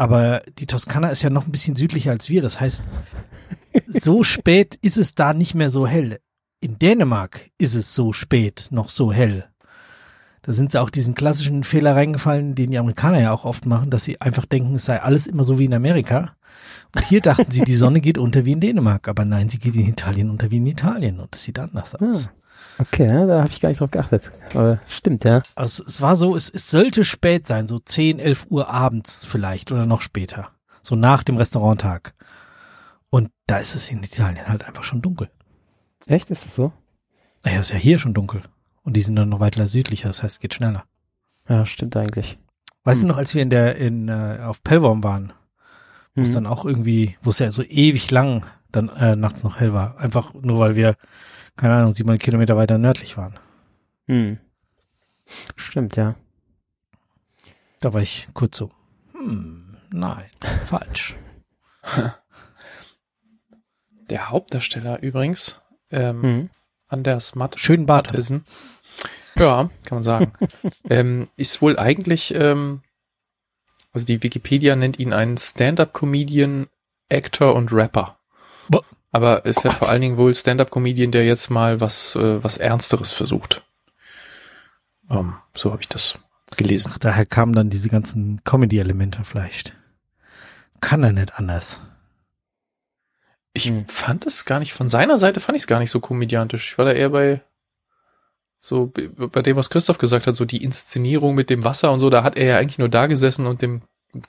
[0.00, 2.40] Aber die Toskana ist ja noch ein bisschen südlicher als wir.
[2.40, 2.84] Das heißt,
[3.86, 6.20] so spät ist es da nicht mehr so hell.
[6.60, 9.44] In Dänemark ist es so spät noch so hell.
[10.40, 13.90] Da sind sie auch diesen klassischen Fehler reingefallen, den die Amerikaner ja auch oft machen,
[13.90, 16.34] dass sie einfach denken, es sei alles immer so wie in Amerika.
[16.96, 19.74] Und hier dachten sie, die Sonne geht unter wie in Dänemark, aber nein, sie geht
[19.74, 22.30] in Italien unter wie in Italien und es sieht anders aus.
[22.80, 24.30] Okay, ja, da habe ich gar nicht drauf geachtet.
[24.54, 25.42] Aber stimmt, ja.
[25.54, 29.70] Also es war so, es, es sollte spät sein, so 10, 11 Uhr abends vielleicht
[29.72, 30.50] oder noch später.
[30.82, 32.14] So nach dem Restauranttag.
[33.10, 35.30] Und da ist es in Italien halt einfach schon dunkel.
[36.06, 36.72] Echt, ist das so?
[37.44, 38.42] Naja, ist ja hier schon dunkel.
[38.82, 40.84] Und die sind dann noch weiter südlicher, das heißt, es geht schneller.
[41.48, 42.38] Ja, stimmt eigentlich.
[42.84, 43.08] Weißt Hm.
[43.08, 45.32] du noch, als wir in der, in, äh, auf Pellworm waren,
[46.14, 46.34] wo es Mhm.
[46.34, 49.98] dann auch irgendwie, wo es ja so ewig lang dann äh, nachts noch hell war.
[49.98, 50.96] Einfach nur, weil wir,
[51.60, 53.38] keine Ahnung, 700 Kilometer weiter nördlich waren.
[54.06, 54.38] Hm.
[55.56, 56.14] Stimmt, ja.
[57.80, 58.70] Da war ich kurz so,
[59.12, 60.24] hm, nein,
[60.64, 61.16] falsch.
[64.08, 66.50] Der Hauptdarsteller übrigens, ähm, Hm.
[66.88, 68.06] Anders Matt Schönen Bart.
[68.08, 68.44] Mattisen.
[69.36, 70.32] Ja, kann man sagen.
[70.88, 72.80] ähm, ist wohl eigentlich, ähm,
[73.92, 76.68] also die Wikipedia nennt ihn einen Stand-up-Comedian,
[77.10, 78.18] Actor und Rapper.
[78.68, 78.82] Boah.
[79.12, 79.78] Aber ist ja Gott.
[79.78, 83.62] vor allen Dingen wohl Stand-up-Comedian, der jetzt mal was, äh, was Ernsteres versucht.
[85.10, 86.18] Ähm, so habe ich das
[86.56, 86.90] gelesen.
[86.94, 89.76] Ach, daher kamen dann diese ganzen Comedy-Elemente vielleicht.
[90.80, 91.82] Kann er nicht anders.
[93.52, 93.84] Ich Hm.
[93.86, 96.72] fand es gar nicht, von seiner Seite fand ich es gar nicht so komödiantisch.
[96.72, 97.42] Ich war da eher bei
[98.62, 102.10] so bei dem, was Christoph gesagt hat, so die Inszenierung mit dem Wasser und so,
[102.10, 103.80] da hat er ja eigentlich nur da gesessen und dem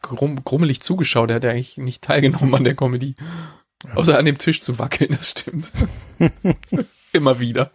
[0.02, 1.30] grumm, grummelig zugeschaut.
[1.30, 3.14] Er hat ja eigentlich nicht teilgenommen an der Comedy.
[3.88, 3.96] Ja.
[3.96, 5.72] Außer an dem Tisch zu wackeln, das stimmt.
[7.14, 7.72] Immer wieder.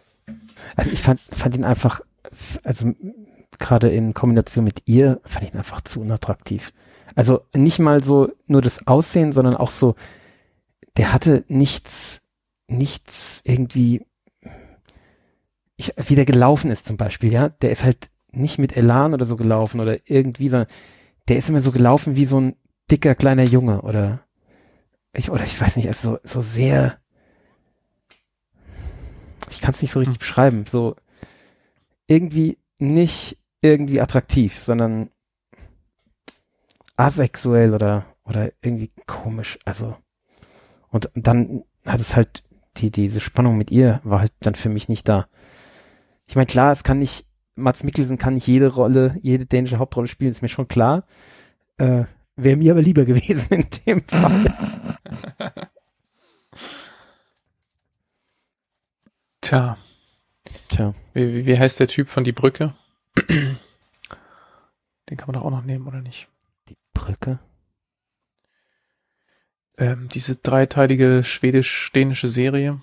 [0.75, 2.01] Also ich fand, fand ihn einfach,
[2.63, 2.93] also
[3.57, 6.73] gerade in Kombination mit ihr, fand ich ihn einfach zu unattraktiv.
[7.15, 9.95] Also nicht mal so nur das Aussehen, sondern auch so,
[10.97, 12.21] der hatte nichts,
[12.67, 14.05] nichts irgendwie,
[15.77, 19.25] ich, wie der gelaufen ist zum Beispiel, ja, der ist halt nicht mit Elan oder
[19.25, 20.69] so gelaufen oder irgendwie, sondern
[21.27, 22.55] der ist immer so gelaufen wie so ein
[22.89, 24.26] dicker kleiner Junge oder
[25.17, 26.97] ich, oder ich weiß nicht, also so, so sehr,
[29.49, 30.19] ich kann es nicht so richtig Hm.
[30.19, 30.95] beschreiben, so
[32.07, 35.09] irgendwie nicht irgendwie attraktiv, sondern
[36.95, 39.95] asexuell oder oder irgendwie komisch, also
[40.89, 42.43] und dann hat es halt
[42.77, 45.27] die diese Spannung mit ihr war halt dann für mich nicht da.
[46.27, 47.25] Ich meine, klar, es kann nicht
[47.55, 51.05] Mats Mikkelsen kann nicht jede Rolle, jede dänische Hauptrolle spielen, ist mir schon klar.
[51.79, 52.03] Äh,
[52.37, 54.57] Wäre mir aber lieber gewesen in dem Fall.
[59.41, 59.77] Tja,
[60.67, 62.75] Tja, wie, wie, wie heißt der Typ von Die Brücke?
[65.09, 66.27] Den kann man doch auch noch nehmen, oder nicht?
[66.69, 67.39] die Brücke.
[69.77, 72.81] Ähm, diese dreiteilige schwedisch-dänische Serie.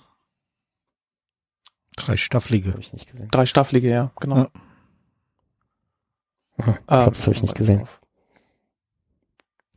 [1.96, 2.70] Dreistaffelige.
[2.70, 3.30] Habe ich nicht gesehen.
[3.30, 4.36] Dreistaffelige, ja, genau.
[4.36, 4.50] Ja.
[6.56, 7.78] Ich glaube, das habe ich nicht warte gesehen.
[7.80, 8.00] drauf.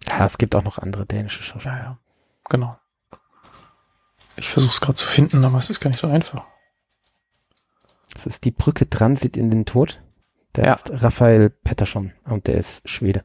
[0.10, 1.76] Ja, es gibt auch noch andere dänische Schauspieler.
[1.76, 2.00] Ja, ja,
[2.50, 2.76] genau.
[4.38, 6.46] Ich versuche es gerade zu finden, aber es ist gar nicht so einfach.
[8.14, 10.02] Das ist die Brücke Transit in den Tod.
[10.56, 10.74] Der Ja.
[10.74, 13.24] ist Raphael Pettersson und der ist Schwede.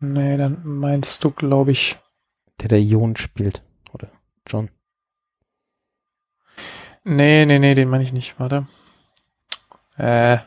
[0.00, 1.98] Nee, dann meinst du, glaube ich,
[2.60, 3.64] Der der Jon spielt.
[3.92, 4.10] Oder
[4.46, 4.70] John.
[7.04, 8.38] Nee, nee, nee, den meine ich nicht.
[8.38, 8.66] Warte.
[9.96, 10.38] Äh,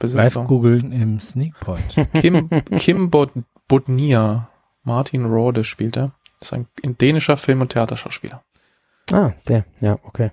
[0.00, 1.78] Live googeln im Sneakpot.
[2.20, 3.32] Kim, Kim Bod
[3.68, 4.48] Bodnia.
[4.82, 6.12] Martin Rode spielt er.
[6.40, 8.44] Ist ein, ein dänischer Film- und Theaterschauspieler.
[9.10, 10.30] Ah, der, ja, okay.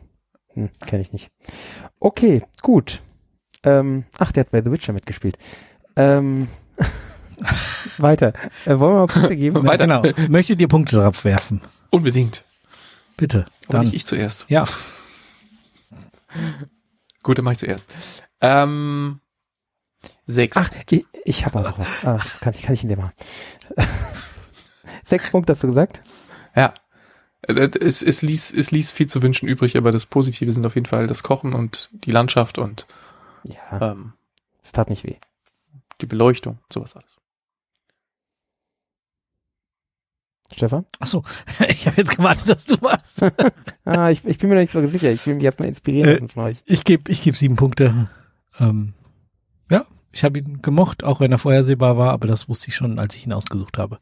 [0.53, 1.31] Hm, Kenne ich nicht.
[1.99, 3.01] Okay, gut.
[3.63, 5.37] Ähm, ach, der hat bei The Witcher mitgespielt.
[5.95, 6.47] Ähm,
[7.97, 8.33] weiter.
[8.65, 9.65] Äh, wollen wir mal Punkte geben?
[9.65, 9.87] Weiter.
[9.87, 10.03] genau.
[10.29, 11.61] Möchtet ihr Punkte drauf werfen?
[11.89, 12.43] Unbedingt.
[13.17, 13.45] Bitte.
[13.69, 13.85] Dann.
[13.85, 14.45] nicht ich zuerst.
[14.49, 14.65] Ja.
[17.21, 17.93] Gut, dann mach ich zuerst.
[18.41, 19.19] Ähm,
[20.25, 20.57] sechs.
[20.57, 22.05] Ach, ich, ich habe auch noch was.
[22.05, 23.13] Ah, das kann ich, kann ich in dir machen.
[25.05, 26.01] Sechs Punkte hast du gesagt?
[26.55, 26.73] Ja.
[27.41, 30.75] Äh, Es, es, ließ, es ließ viel zu wünschen übrig, aber das Positive sind auf
[30.75, 32.85] jeden Fall das Kochen und die Landschaft und
[33.43, 34.13] Ja, ähm,
[34.63, 35.17] es tat nicht weh.
[36.01, 37.17] die Beleuchtung, sowas alles.
[40.55, 40.85] Stefan?
[40.99, 41.23] Ach so,
[41.67, 43.25] ich habe jetzt gewartet, dass du warst.
[43.85, 45.11] Ah, ich, ich bin mir noch nicht so sicher.
[45.11, 46.57] Ich will mich erstmal inspirieren Äh, lassen von euch.
[46.65, 48.09] Ich gebe ich geb sieben Punkte.
[48.59, 48.93] Ähm,
[49.69, 52.99] ja, ich habe ihn gemocht, auch wenn er vorhersehbar war, aber das wusste ich schon,
[52.99, 53.99] als ich ihn ausgesucht habe.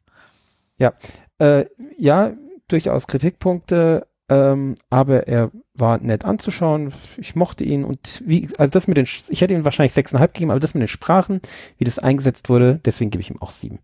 [1.40, 1.66] Äh,
[1.98, 2.34] ja,
[2.68, 6.94] durchaus Kritikpunkte, ähm, aber er war nett anzuschauen.
[7.18, 10.52] Ich mochte ihn und wie, also das mit den, ich hätte ihm wahrscheinlich sechseinhalb gegeben,
[10.52, 11.42] aber das mit den Sprachen,
[11.78, 13.80] wie das eingesetzt wurde, deswegen gebe ich ihm auch sieben.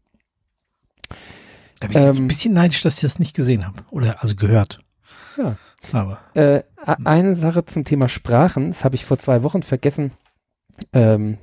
[1.80, 3.84] Da bin ich jetzt Ähm, ein bisschen neidisch, dass ich das nicht gesehen habe.
[3.90, 4.80] Oder also gehört.
[5.38, 5.56] Ja.
[5.94, 6.64] Aber Äh,
[7.04, 10.12] eine Sache zum Thema Sprachen, das habe ich vor zwei Wochen vergessen
[10.94, 11.38] ähm,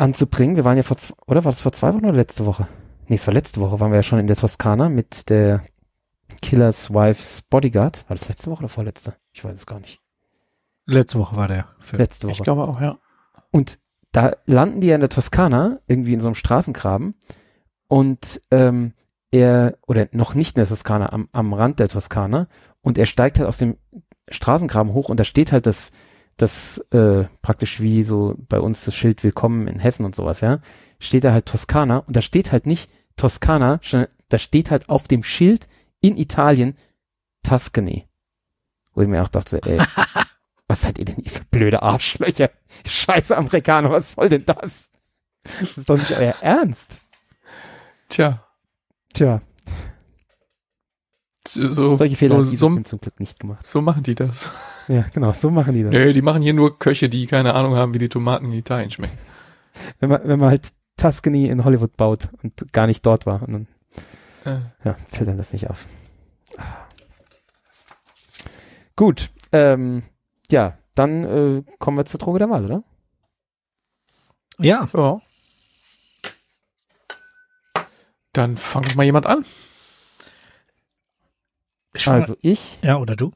[0.00, 0.56] anzubringen.
[0.56, 2.66] Wir waren ja vor, oder war das vor zwei Wochen oder letzte Woche?
[3.06, 5.62] Nee, es war letzte Woche, waren wir ja schon in der Toskana mit der
[6.42, 8.04] Killer's Wife's Bodyguard.
[8.08, 9.16] War das letzte Woche oder vorletzte?
[9.32, 10.00] Ich weiß es gar nicht.
[10.86, 12.00] letzte Woche war der Film.
[12.00, 12.36] Letzte Woche.
[12.36, 12.98] Ich glaube auch, ja.
[13.50, 13.78] Und
[14.12, 17.14] da landen die ja in der Toskana, irgendwie in so einem Straßengraben.
[17.88, 18.94] Und ähm,
[19.30, 22.48] er, oder noch nicht in der Toskana, am, am Rand der Toskana.
[22.80, 23.76] Und er steigt halt aus dem
[24.28, 25.92] Straßengraben hoch und da steht halt das,
[26.42, 30.60] das äh, praktisch wie so bei uns das Schild Willkommen in Hessen und sowas, ja.
[30.98, 35.08] Steht da halt Toskana und da steht halt nicht Toskana, sondern da steht halt auf
[35.08, 35.68] dem Schild
[36.00, 36.76] in Italien
[37.42, 38.06] Tuscany.
[38.94, 39.78] Wo ich mir auch dachte, ey,
[40.68, 42.50] was seid ihr denn hier für blöde Arschlöcher?
[42.86, 44.90] Scheiße Amerikaner, was soll denn das?
[45.42, 47.00] Das ist doch nicht euer Ernst.
[48.08, 48.44] Tja,
[49.12, 49.40] Tja,
[51.46, 53.66] so, so, solche Fehler so, hat so, Film zum Glück nicht gemacht.
[53.66, 54.50] so machen die das.
[54.88, 55.92] Ja, genau, so machen die das.
[55.92, 58.90] Nee, die machen hier nur Köche, die keine Ahnung haben, wie die Tomaten in Italien
[58.90, 59.16] schmecken.
[60.00, 63.52] Wenn man, wenn man halt Tuscany in Hollywood baut und gar nicht dort war, und
[63.52, 63.66] dann,
[64.44, 65.86] Äh, ja, fällt dann das nicht auf.
[68.96, 70.02] Gut, ähm,
[70.50, 72.82] ja, dann äh, kommen wir zur Droge der Wahl, oder?
[74.58, 75.20] Ja, ja.
[78.32, 79.44] Dann fang doch mal jemand an.
[82.08, 83.32] Also ich, ja, oder du?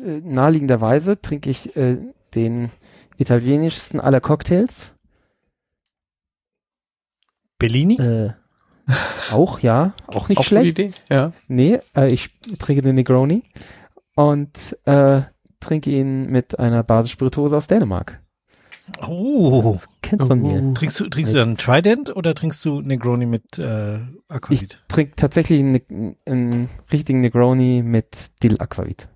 [0.00, 1.98] äh, naheliegenderweise trinke ich äh,
[2.34, 2.70] den
[3.18, 4.92] italienischsten aller Cocktails.
[7.58, 7.96] Bellini?
[8.00, 8.32] Äh,
[9.30, 10.78] auch, ja, auch nicht Auch schlecht.
[10.78, 10.92] Idee.
[11.08, 11.32] Ja.
[11.48, 13.42] Nee, äh, ich trinke den Negroni
[14.14, 15.22] und äh,
[15.60, 18.21] trinke ihn mit einer Basisspirituose aus Dänemark.
[19.06, 19.78] Oh.
[20.02, 20.46] Kennt von Oh.
[20.46, 20.74] mir.
[20.74, 24.82] Trinkst du, trinkst du dann Trident oder trinkst du Negroni mit äh, Ich Aquavit?
[24.88, 29.08] trinke tatsächlich einen, einen richtigen Negroni mit Dill Aquavit.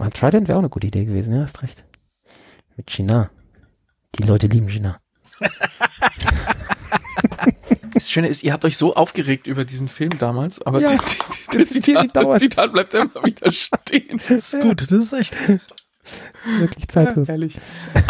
[0.00, 1.84] Ah, Trident wäre auch eine gute Idee gewesen, ja, hast recht.
[2.76, 3.30] Mit Gina.
[4.18, 5.00] Die Leute lieben Gina.
[7.92, 10.98] Das Schöne ist, ihr habt euch so aufgeregt über diesen Film damals, aber Ja, der,
[10.98, 12.40] der, das zitiert ihn Zitat, das.
[12.40, 14.20] Zitat bleibt immer wieder stehen.
[14.28, 15.34] Das ist gut, das ist echt.
[16.58, 17.28] Wirklich zeitlos.
[17.28, 17.58] Ehrlich.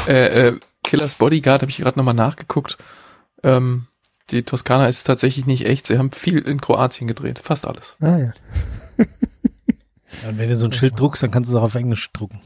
[0.09, 2.79] äh, äh, Killers Bodyguard habe ich gerade nochmal nachgeguckt.
[3.43, 3.87] Ähm,
[4.31, 5.87] die Toskana ist tatsächlich nicht echt.
[5.87, 7.39] Sie haben viel in Kroatien gedreht.
[7.39, 7.97] Fast alles.
[8.01, 8.33] Ah ja.
[10.29, 12.41] Und wenn du so ein Schild druckst, dann kannst du es auch auf Englisch drucken.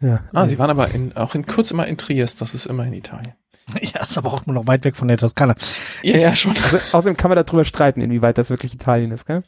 [0.00, 0.20] ja.
[0.32, 2.40] Ah, sie waren aber in, auch in kurz immer in Triest.
[2.40, 3.34] Das ist immer in Italien.
[3.80, 5.54] Ja, ist aber auch nur noch weit weg von der Toskana.
[6.02, 6.54] Ja, ja, schon.
[6.56, 9.42] Also, außerdem kann man darüber streiten, inwieweit das wirklich Italien ist, gell?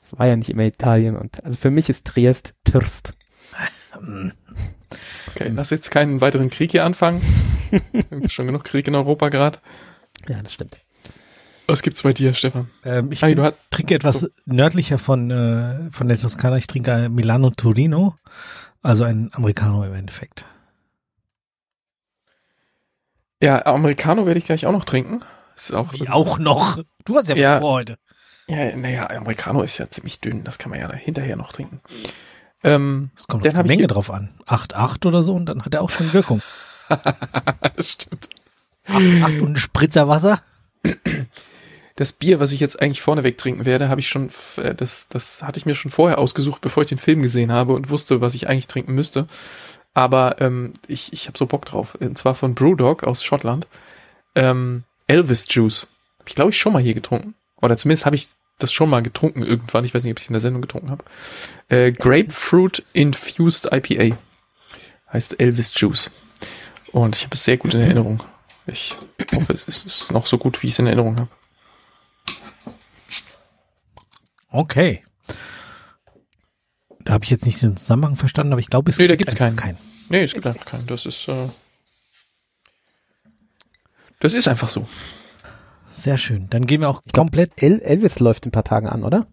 [0.00, 3.14] Es war ja nicht immer Italien und also für mich ist Triest Türst.
[3.92, 7.20] Okay, lass jetzt keinen weiteren Krieg hier anfangen.
[8.28, 9.58] Schon genug Krieg in Europa gerade.
[10.28, 10.78] Ja, das stimmt.
[11.66, 12.70] Was gibt's bei dir, Stefan?
[12.84, 16.56] Ähm, ich Ah, bin, du hast, trinke etwas nördlicher von, äh, von der Toskana.
[16.56, 18.14] Ich trinke ein Milano Torino,
[18.82, 20.46] also ein Americano im Endeffekt.
[23.42, 25.22] ja, Americano werde ich gleich auch noch trinken.
[25.54, 26.82] Ist auch, Wie auch noch.
[27.04, 27.60] Du hast ja was Ja.
[27.60, 27.96] vor heute.
[28.48, 30.42] Ja, naja, Americano ist ja ziemlich dünn.
[30.44, 31.80] Das kann man ja hinterher noch trinken.
[32.64, 34.30] Ähm, Es kommt auf die hab Menge drauf an.
[34.46, 36.42] 8,8 oder so und dann hat er auch schon Wirkung.
[37.76, 38.28] das stimmt.
[38.88, 40.40] 8,8 und ein Spritzer Wasser.
[41.96, 45.42] das Bier, was ich jetzt eigentlich vorneweg trinken werde, habe ich schon, äh, das, das
[45.42, 48.34] hatte ich mir schon vorher ausgesucht, bevor ich den Film gesehen habe und wusste, was
[48.34, 49.26] ich eigentlich trinken müsste.
[49.94, 51.96] Aber ähm, ich, ich habe so Bock drauf.
[51.96, 53.66] Und zwar von Brewdog aus Schottland.
[54.34, 55.88] Ähm, Elvis Juice.
[56.18, 57.34] Habe ich, glaube ich, schon mal hier getrunken.
[57.60, 59.84] Oder zumindest habe ich das schon mal getrunken irgendwann.
[59.84, 61.04] Ich weiß nicht, ob ich es in der Sendung getrunken habe.
[61.68, 64.16] Äh, Grapefruit Infused IPA.
[65.12, 66.10] Heißt Elvis Juice.
[66.92, 68.22] Und ich habe es sehr gut in Erinnerung.
[68.66, 68.94] Ich
[69.34, 71.28] hoffe, es ist noch so gut, wie ich es in Erinnerung habe.
[74.50, 75.04] Okay.
[77.00, 79.30] Da habe ich jetzt nicht den Zusammenhang verstanden, aber ich glaube, es Nee, da gibt
[79.30, 79.78] gibt's einfach keinen.
[80.10, 80.86] Nee, es gibt einfach keinen.
[80.86, 81.48] Das ist, äh,
[84.20, 84.86] das ist einfach so.
[85.98, 86.48] Sehr schön.
[86.50, 87.60] Dann gehen wir auch komplett.
[87.60, 89.26] El Elvis läuft in ein paar Tagen an, oder?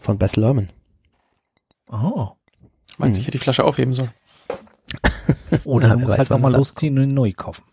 [0.00, 0.70] Von Bess Lerman.
[1.88, 2.30] Oh.
[2.98, 3.12] Meinst du, Hm.
[3.20, 4.10] ich hätte die Flasche aufheben sollen?
[5.64, 7.64] Oder du musst halt nochmal losziehen und neu kaufen.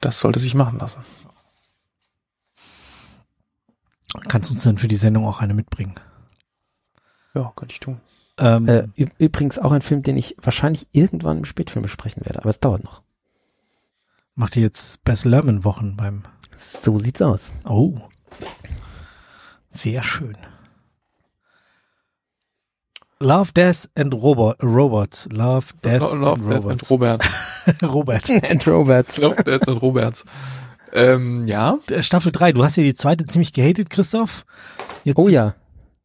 [0.00, 1.04] Das sollte sich machen lassen.
[4.28, 5.94] Kannst uns dann für die Sendung auch eine mitbringen.
[7.34, 8.00] Ja, könnte ich tun.
[8.38, 8.88] Ähm, Äh,
[9.18, 12.82] übrigens auch ein Film, den ich wahrscheinlich irgendwann im Spätfilm besprechen werde, aber es dauert
[12.82, 13.02] noch.
[14.34, 16.22] Macht ihr jetzt Bess Lerman Wochen beim.
[16.56, 17.52] So sieht's aus.
[17.64, 17.98] Oh.
[19.70, 20.36] Sehr schön.
[23.20, 25.28] Love, Death and Robot, Robots.
[25.32, 26.90] Love, Death Lo- Love, and Death and Robots.
[26.90, 27.24] Robert.
[27.82, 28.30] Robert.
[28.50, 29.16] And Roberts.
[29.16, 30.24] Love, Death and Roberts.
[30.92, 31.78] Ähm, ja.
[31.88, 32.52] Der Staffel 3.
[32.52, 34.44] Du hast ja die zweite ziemlich gehatet, Christoph.
[35.04, 35.54] Jetzt Oh ja.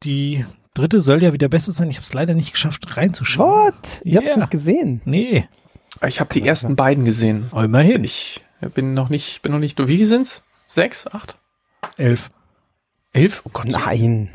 [0.03, 1.89] Die dritte soll ja wieder besser sein.
[1.89, 3.73] Ich habe es leider nicht geschafft, reinzuschauen.
[3.73, 4.01] What?
[4.03, 4.29] Ihr Ja.
[4.29, 5.01] habt nicht gesehen.
[5.05, 5.47] Nee.
[6.07, 7.47] Ich habe die ersten beiden gesehen.
[7.51, 8.03] Aber immerhin.
[8.03, 10.43] Ich bin noch nicht, bin noch nicht, wie viel sind's?
[10.67, 11.07] Sechs?
[11.07, 11.37] Acht?
[11.97, 12.31] Elf.
[13.11, 13.41] Elf?
[13.45, 13.65] Oh Gott.
[13.67, 14.29] Nein.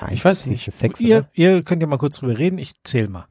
[0.00, 0.12] Nein.
[0.14, 0.70] Ich weiß es nicht.
[0.72, 2.58] Sechs, Ihr, ihr könnt ja mal kurz drüber reden.
[2.58, 3.26] Ich zähl mal.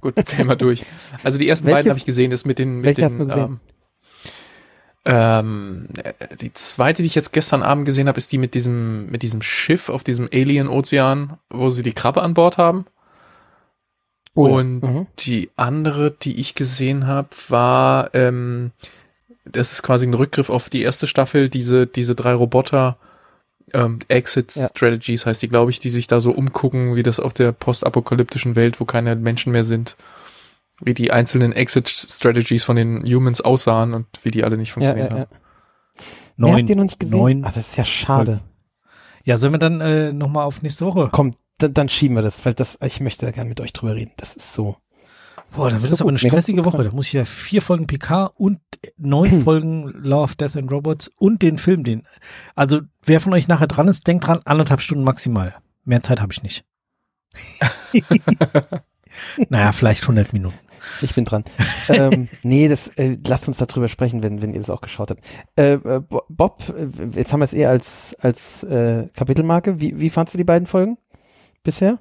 [0.00, 0.84] Gut, zähl mal durch.
[1.24, 3.18] Also die ersten Welche- beiden habe ich gesehen, das mit den, mit welche hast den,
[3.18, 3.44] du gesehen?
[3.44, 3.60] ähm,
[5.04, 9.06] ähm, äh, die zweite, die ich jetzt gestern Abend gesehen habe, ist die mit diesem,
[9.10, 12.84] mit diesem Schiff auf diesem Alien-Ozean, wo sie die Krabbe an Bord haben.
[14.38, 14.54] Oh ja.
[14.54, 15.06] Und Mhm.
[15.18, 18.70] die andere, die ich gesehen habe, war, ähm,
[19.44, 22.98] das ist quasi ein Rückgriff auf die erste Staffel, diese, diese drei Roboter,
[23.74, 24.68] ähm, Exit Ja.
[24.68, 28.54] Strategies heißt die, glaube ich, die sich da so umgucken, wie das auf der postapokalyptischen
[28.56, 29.96] Welt, wo keine Menschen mehr sind,
[30.80, 34.74] wie die einzelnen Exit Strategies von den Humans aussahen und wie die alle nicht Ja,
[34.74, 35.22] funktioniert ja, ja.
[35.22, 35.30] haben.
[36.36, 36.56] Mehr Neun.
[36.60, 37.18] habt ihr noch nicht gesehen?
[37.18, 38.40] neun Ah, das ist ja schade.
[39.24, 41.08] Ja, sollen wir dann äh, nochmal auf nächste Woche?
[41.12, 43.94] Komm, dann, dann schieben wir das, weil das, ich möchte da gerne mit euch drüber
[43.94, 44.12] reden.
[44.16, 44.76] Das ist so.
[45.54, 46.84] Boah, dann wird So es aber eine hat's stressige Woche.
[46.84, 48.60] Da muss ich ja vier Folgen PK und
[48.96, 52.06] neun Folgen Love, Death and Robots und den Film, den.
[52.54, 55.54] Also, wer von euch nachher dran ist, denkt dran, anderthalb Stunden maximal.
[55.84, 56.64] Mehr Zeit habe ich nicht.
[59.48, 60.58] naja, vielleicht 100 Minuten.
[61.02, 61.44] Ich bin dran.
[61.88, 65.24] ähm, nee, das, äh, lasst uns darüber sprechen, wenn, wenn ihr das auch geschaut habt.
[65.56, 69.80] Äh, äh, Bo- Bob, äh, jetzt haben wir es eher als, als äh, Kapitelmarke.
[69.80, 70.98] Wie, wie fandst du die beiden Folgen
[71.62, 71.98] bisher?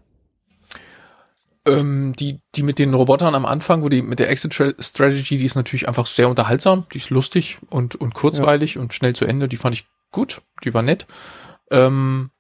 [1.66, 5.38] Ähm, die, die mit den Robotern am Anfang, wo die mit der Exit Tra- Strategy,
[5.38, 9.26] die ist natürlich einfach sehr unterhaltsam, die ist lustig und, und kurzweilig und schnell zu
[9.26, 11.08] Ende, die fand ich gut, die war nett.
[11.70, 12.32] Ähm,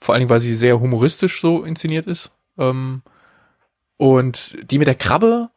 [0.00, 2.32] vor allen Dingen, weil sie sehr humoristisch so inszeniert ist.
[2.58, 3.02] Ähm,
[3.96, 5.48] und die mit der Krabbe,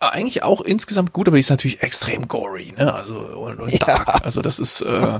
[0.00, 2.94] äh, eigentlich auch insgesamt gut, aber die ist natürlich extrem gory, ne?
[2.94, 3.78] Also und, und Ja.
[3.78, 4.24] dark.
[4.24, 5.18] Also das ist äh,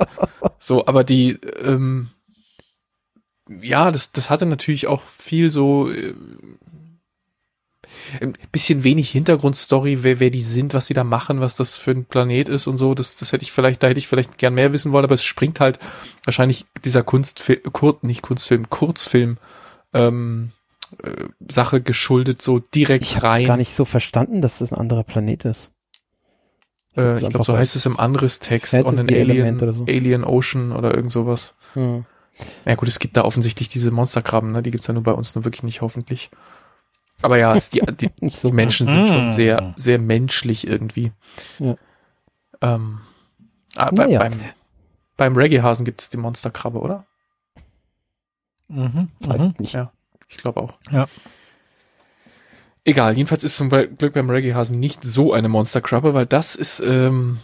[0.58, 2.10] so, aber die ähm,
[3.60, 6.14] ja, das, das hatte natürlich auch viel so äh,
[8.20, 11.90] ein bisschen wenig Hintergrundstory, wer, wer die sind, was sie da machen, was das für
[11.90, 12.94] ein Planet ist und so.
[12.94, 15.24] Das, das hätte ich vielleicht, da hätte ich vielleicht gern mehr wissen wollen, aber es
[15.24, 15.78] springt halt
[16.24, 19.38] wahrscheinlich dieser Kunstfilm, Kur, nicht Kunstfilm, Kurzfilm,
[19.92, 20.52] ähm,
[21.02, 23.46] äh, Sache geschuldet, so direkt Ich habe rein.
[23.46, 25.72] gar nicht so verstanden, dass das ein anderer Planet ist.
[26.96, 29.84] äh, ich glaube, so heißt es im Anriss-Text, on an Alien, so.
[29.84, 31.54] Alien Ocean oder irgend sowas.
[31.74, 32.04] Hm.
[32.64, 34.62] Ja gut, es gibt da offensichtlich diese Monsterkrabben, ne?
[34.62, 36.30] Die gibt's ja nur bei uns nur wirklich nicht, hoffentlich.
[37.22, 38.48] Aber ja, es, die, die, so.
[38.48, 39.30] die Menschen sind schon Mm.
[39.30, 41.12] sehr, sehr menschlich irgendwie.
[41.58, 41.76] Ja.
[42.62, 43.00] Ähm,
[43.76, 44.20] ah, bei, Naja.
[44.20, 44.40] beim,
[45.16, 47.06] beim Reggae-Hasen gibt's die Monsterkrabbe, oder?
[48.68, 49.50] Mhm, Weiß mhm.
[49.52, 49.72] ich nicht.
[49.74, 49.92] Ja.
[50.28, 50.74] Ich glaube auch.
[50.90, 51.06] Ja.
[52.84, 57.40] Egal, jedenfalls ist zum Glück beim Reggae-Hasen nicht so eine Monsterkrabbe, weil das ist, ähm,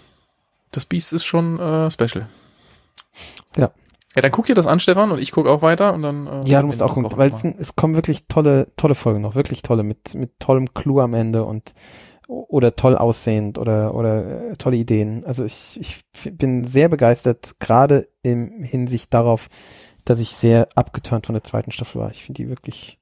[0.71, 2.29] das Biest ist schon äh, special.
[3.57, 3.71] Ja.
[4.17, 6.27] Ja, dann guck dir das an, Stefan, und ich guck auch weiter und dann.
[6.27, 9.35] Äh, Ja, du musst auch gucken, weil es, es kommen wirklich tolle, tolle Folgen noch,
[9.35, 11.75] wirklich tolle, mit, mit tollem Clou am Ende und
[12.27, 15.25] oder toll aussehend oder oder äh, tolle Ideen.
[15.25, 19.49] Also ich, ich bin sehr begeistert, gerade im Hinsicht darauf,
[20.05, 22.11] dass ich sehr abgeturnt von der zweiten Staffel war.
[22.11, 22.99] Ich finde die wirklich,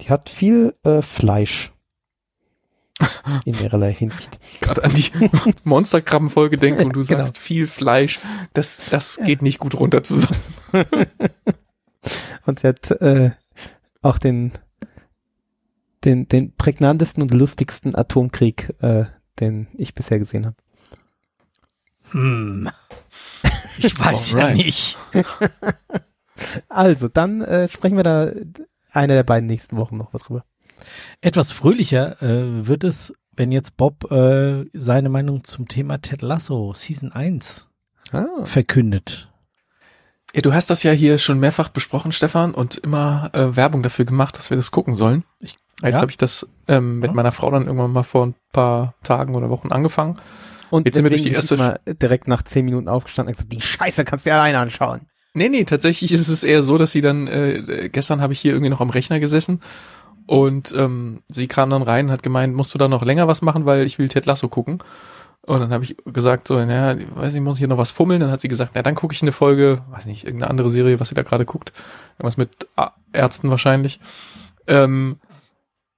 [0.00, 1.72] die hat viel äh, Fleisch.
[3.44, 4.38] In mehrerlei Hinsicht.
[4.60, 5.10] Gerade an die
[5.64, 7.20] Monsterkrabbenfolge denke und du Genau.
[7.20, 8.20] sagst viel Fleisch,
[8.54, 10.38] das, das geht nicht gut runter zusammen.
[12.46, 13.32] Und sie hat äh,
[14.02, 14.52] auch den,
[16.04, 19.06] den, den prägnantesten und lustigsten Atomkrieg, äh,
[19.40, 20.56] den ich bisher gesehen habe.
[22.12, 22.70] Hm.
[23.78, 24.56] Ich weiß Alright.
[24.56, 24.96] ja nicht.
[26.68, 28.30] Also, dann äh, sprechen wir da
[28.90, 30.44] eine der beiden nächsten Wochen noch was drüber.
[31.20, 36.72] Etwas fröhlicher äh, wird es, wenn jetzt Bob äh, seine Meinung zum Thema Ted Lasso
[36.74, 37.70] Season 1
[38.12, 38.24] Ah.
[38.44, 39.28] verkündet.
[40.34, 44.04] Ja, du hast das ja hier schon mehrfach besprochen, Stefan, und immer äh, Werbung dafür
[44.04, 45.24] gemacht, dass wir das gucken sollen.
[45.40, 46.00] Ich- Jetzt ja.
[46.00, 47.14] habe ich das ähm, mit Ja.
[47.14, 50.18] meiner Frau dann irgendwann mal vor ein paar Tagen oder Wochen angefangen.
[50.70, 53.52] Und Jetzt sind wir durch die erste wir direkt nach zehn Minuten aufgestanden und gesagt,
[53.52, 55.02] die Scheiße kannst du dir alleine anschauen.
[55.34, 58.52] Nee, nee, tatsächlich ist es eher so, dass sie dann, äh, gestern habe ich hier
[58.52, 59.60] irgendwie noch am Rechner gesessen
[60.26, 63.42] und ähm, sie kam dann rein und hat gemeint, musst du da noch länger was
[63.42, 64.78] machen, weil ich will Ted Lasso gucken.
[65.42, 68.20] Und dann habe ich gesagt, so, naja, weiß nicht, muss ich hier noch was fummeln?
[68.20, 70.98] Dann hat sie gesagt, na, dann gucke ich eine Folge, weiß nicht, irgendeine andere Serie,
[70.98, 71.72] was sie da gerade guckt.
[72.14, 72.66] Irgendwas mit
[73.12, 74.00] Ärzten wahrscheinlich.
[74.66, 75.20] Ähm,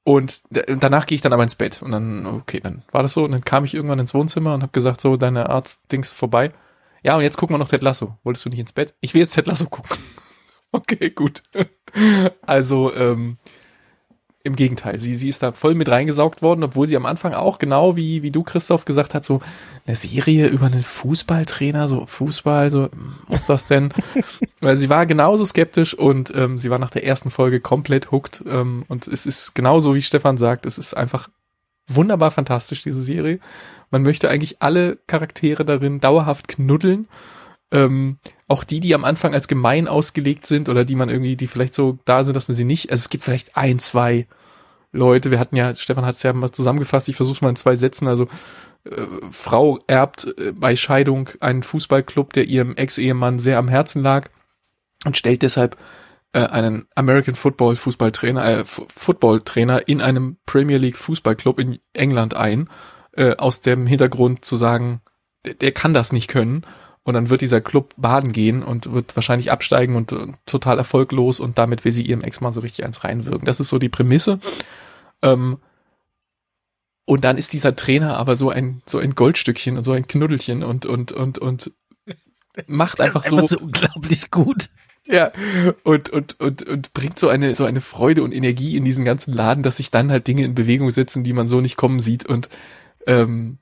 [0.04, 1.80] und danach gehe ich dann aber ins Bett.
[1.80, 3.24] Und dann, okay, dann war das so.
[3.24, 6.52] Und dann kam ich irgendwann ins Wohnzimmer und habe gesagt, so, deine Arzt-Dings vorbei.
[7.02, 8.18] Ja, und jetzt gucken wir noch Ted Lasso.
[8.24, 8.94] Wolltest du nicht ins Bett?
[9.00, 9.96] Ich will jetzt Ted Lasso gucken.
[10.70, 11.42] Okay, gut.
[12.42, 13.38] Also, ähm,
[14.48, 17.58] im Gegenteil, sie, sie ist da voll mit reingesaugt worden, obwohl sie am Anfang auch,
[17.58, 19.40] genau wie, wie du, Christoph, gesagt hat, so
[19.86, 23.90] eine Serie über einen Fußballtrainer, so Fußball, so, hm, was ist das denn?
[24.60, 28.42] Weil sie war genauso skeptisch und ähm, sie war nach der ersten Folge komplett hooked.
[28.48, 31.28] Ähm, und es ist genauso, wie Stefan sagt, es ist einfach
[31.86, 33.38] wunderbar fantastisch, diese Serie.
[33.90, 37.08] Man möchte eigentlich alle Charaktere darin dauerhaft knuddeln.
[37.70, 41.46] Ähm, auch die, die am Anfang als gemein ausgelegt sind oder die man irgendwie, die
[41.46, 44.26] vielleicht so da sind, dass man sie nicht, also es gibt vielleicht ein, zwei
[44.92, 47.76] Leute, wir hatten ja, Stefan hat es ja mal zusammengefasst, ich versuche mal in zwei
[47.76, 48.26] Sätzen, also
[48.84, 54.28] äh, Frau erbt äh, bei Scheidung einen Fußballclub, der ihrem Ex-Ehemann sehr am Herzen lag
[55.04, 55.76] und stellt deshalb
[56.32, 62.34] äh, einen American Football Fußballtrainer, äh, F Footballtrainer in einem Premier League Fußballclub in England
[62.34, 62.68] ein,
[63.12, 65.00] äh, aus dem Hintergrund zu sagen,
[65.44, 66.64] der, der kann das nicht können.
[67.08, 71.40] Und dann wird dieser Club baden gehen und wird wahrscheinlich absteigen und, äh, total erfolglos
[71.40, 73.46] und damit will sie ihrem Ex-Mann so richtig eins reinwirken.
[73.46, 74.40] Das ist so die Prämisse.
[75.22, 75.56] Ähm,
[77.06, 80.62] und dann ist dieser Trainer aber so ein, so ein Goldstückchen und so ein Knuddelchen
[80.62, 81.72] und, und, und, und
[82.66, 84.68] macht einfach das ist so, einfach so unglaublich gut.
[85.06, 85.32] ja,
[85.84, 89.32] und, und, und, und bringt so eine, so eine Freude und Energie in diesen ganzen
[89.32, 92.26] Laden, dass sich dann halt Dinge in Bewegung setzen, die man so nicht kommen sieht.
[92.26, 92.50] Und
[93.06, 93.56] ähm,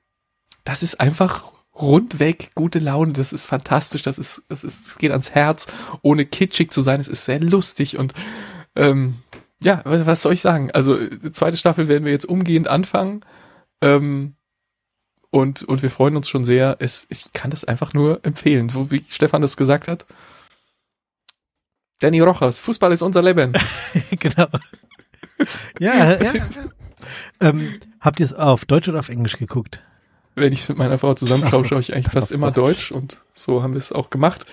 [0.65, 5.11] das ist einfach rundweg gute Laune, das ist fantastisch, das ist, das ist, es geht
[5.11, 5.67] ans Herz,
[6.01, 8.13] ohne kitschig zu sein, es ist sehr lustig und
[8.75, 9.15] ähm,
[9.61, 10.71] ja, was, was soll ich sagen?
[10.71, 13.21] Also die zweite Staffel werden wir jetzt umgehend anfangen.
[13.81, 14.35] Ähm,
[15.29, 16.77] und, und wir freuen uns schon sehr.
[16.79, 20.05] Es, ich kann das einfach nur empfehlen, so wie Stefan das gesagt hat.
[21.99, 23.53] Danny Rojas, Fußball ist unser Leben.
[24.19, 24.47] genau.
[25.79, 26.33] Ja, ja.
[27.39, 29.83] Ähm, habt ihr es auf Deutsch oder auf Englisch geguckt?
[30.37, 32.89] Wenn ich mit meiner Frau zusammen schaue, so, schaue ich eigentlich fast immer Deutsch.
[32.89, 34.45] Deutsch und so haben wir es auch gemacht.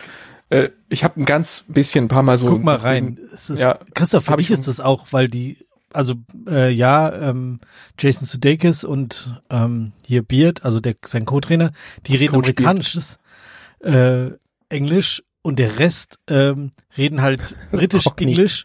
[0.48, 2.46] Äh, ich habe ein ganz bisschen, ein paar Mal so.
[2.46, 3.18] Guck mal rein.
[3.18, 5.58] Ist, Ja, Christoph, für dich ich ist das auch, weil die,
[5.92, 6.14] also
[6.48, 7.60] äh, ja, ähm,
[7.98, 11.70] Jason Sudeikis und ähm, hier Beard, also der sein Co-Trainer,
[12.06, 13.18] die reden Coach amerikanisches
[13.80, 14.30] äh,
[14.70, 18.06] Englisch und der Rest ähm, reden halt britisch.
[18.16, 18.64] Englisch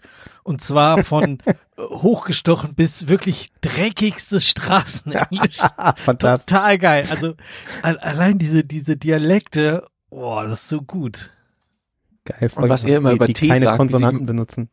[0.50, 5.58] und zwar von äh, hochgestochen bis wirklich dreckigstes Straßenenglisch.
[5.96, 6.46] Fantastisch.
[6.48, 7.08] Total geil.
[7.10, 7.36] Also
[7.84, 11.32] al- allein diese diese Dialekte, boah, das ist so gut.
[12.26, 12.50] Geil.
[12.56, 14.70] Und was er immer die, über die Tee keine sagt, wie sie- Konsonanten benutzen.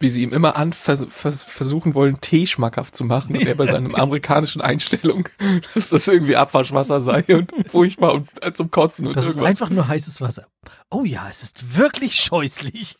[0.00, 3.54] wie sie ihm immer an vers vers versuchen wollen, Tee schmackhaft zu machen und er
[3.54, 5.28] bei seinem amerikanischen Einstellung,
[5.74, 9.50] dass das irgendwie Abwaschwasser sei und furchtbar und äh, zum Kotzen und Das ist irgendwas.
[9.50, 10.46] einfach nur heißes Wasser.
[10.90, 12.98] Oh ja, es ist wirklich scheußlich.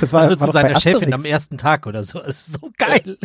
[0.00, 1.12] Das war, War, war zu seiner Chefin Asterix.
[1.12, 2.20] am ersten Tag oder so.
[2.20, 3.18] Das ist so geil.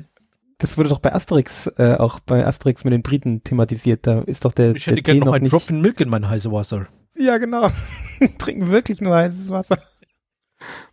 [0.58, 4.06] Das wurde doch bei Asterix, äh, auch bei Asterix mit den Briten thematisiert.
[4.08, 5.49] Da ist doch der, Ich hätte gerne noch noch einen.
[5.49, 6.88] Tropfen Milk in mein heißes Wasser.
[7.16, 7.70] Ja, genau.
[8.38, 9.82] Trinken wirklich nur heißes Wasser.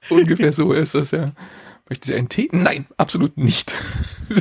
[0.09, 1.31] Ungefähr so ist das, ja.
[1.89, 2.49] Möchten Sie einen Tee?
[2.53, 3.75] Nein, absolut nicht.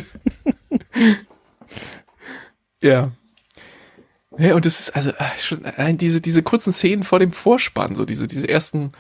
[2.83, 3.11] ja.
[4.37, 7.95] Ja, und es ist also äh, schon allein diese, diese kurzen Szenen vor dem Vorspann,
[7.95, 8.91] so diese, diese ersten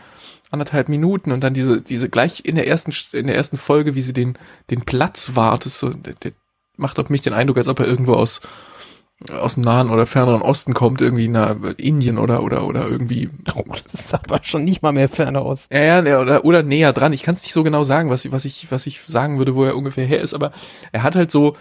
[0.49, 4.01] anderthalb Minuten und dann diese, diese gleich in der ersten, in der ersten Folge, wie
[4.01, 4.37] sie den,
[4.69, 6.31] den Platz wahrt, ist so, der, der
[6.77, 8.41] macht auf mich den Eindruck, als ob er irgendwo aus,
[9.29, 13.29] aus dem Nahen oder ferneren Osten kommt, irgendwie nach Indien oder oder oder irgendwie.
[13.55, 15.75] Oh, das ist aber schon nicht mal mehr ferner Osten.
[15.75, 17.13] Ja, ja, oder, oder näher dran.
[17.13, 19.65] Ich kann es nicht so genau sagen, was, was ich was ich sagen würde, wo
[19.65, 20.51] er ungefähr her ist, aber
[20.91, 21.55] er hat halt so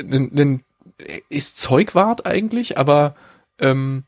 [0.00, 0.64] einen
[1.28, 3.14] ist Zeugwart eigentlich, aber
[3.60, 4.04] ähm,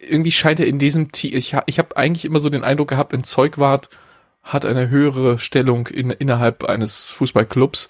[0.00, 3.12] irgendwie scheint er in diesem Team, ich, ich habe eigentlich immer so den Eindruck gehabt,
[3.12, 3.90] ein Zeugwart
[4.42, 7.88] hat eine höhere Stellung in, innerhalb eines Fußballclubs,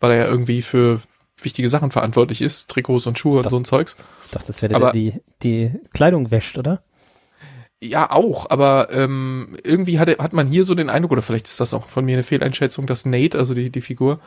[0.00, 1.00] weil er ja irgendwie für
[1.36, 3.96] wichtige Sachen verantwortlich ist, Trikots und Schuhe und so ein Zeugs.
[4.24, 6.82] Ich dachte, das wäre der, der die, die Kleidung wäscht, oder?
[7.80, 11.60] Ja, auch, aber ähm, irgendwie hat, hat man hier so den Eindruck, oder vielleicht ist
[11.60, 14.20] das auch von mir eine Fehleinschätzung, dass Nate, also die, die Figur,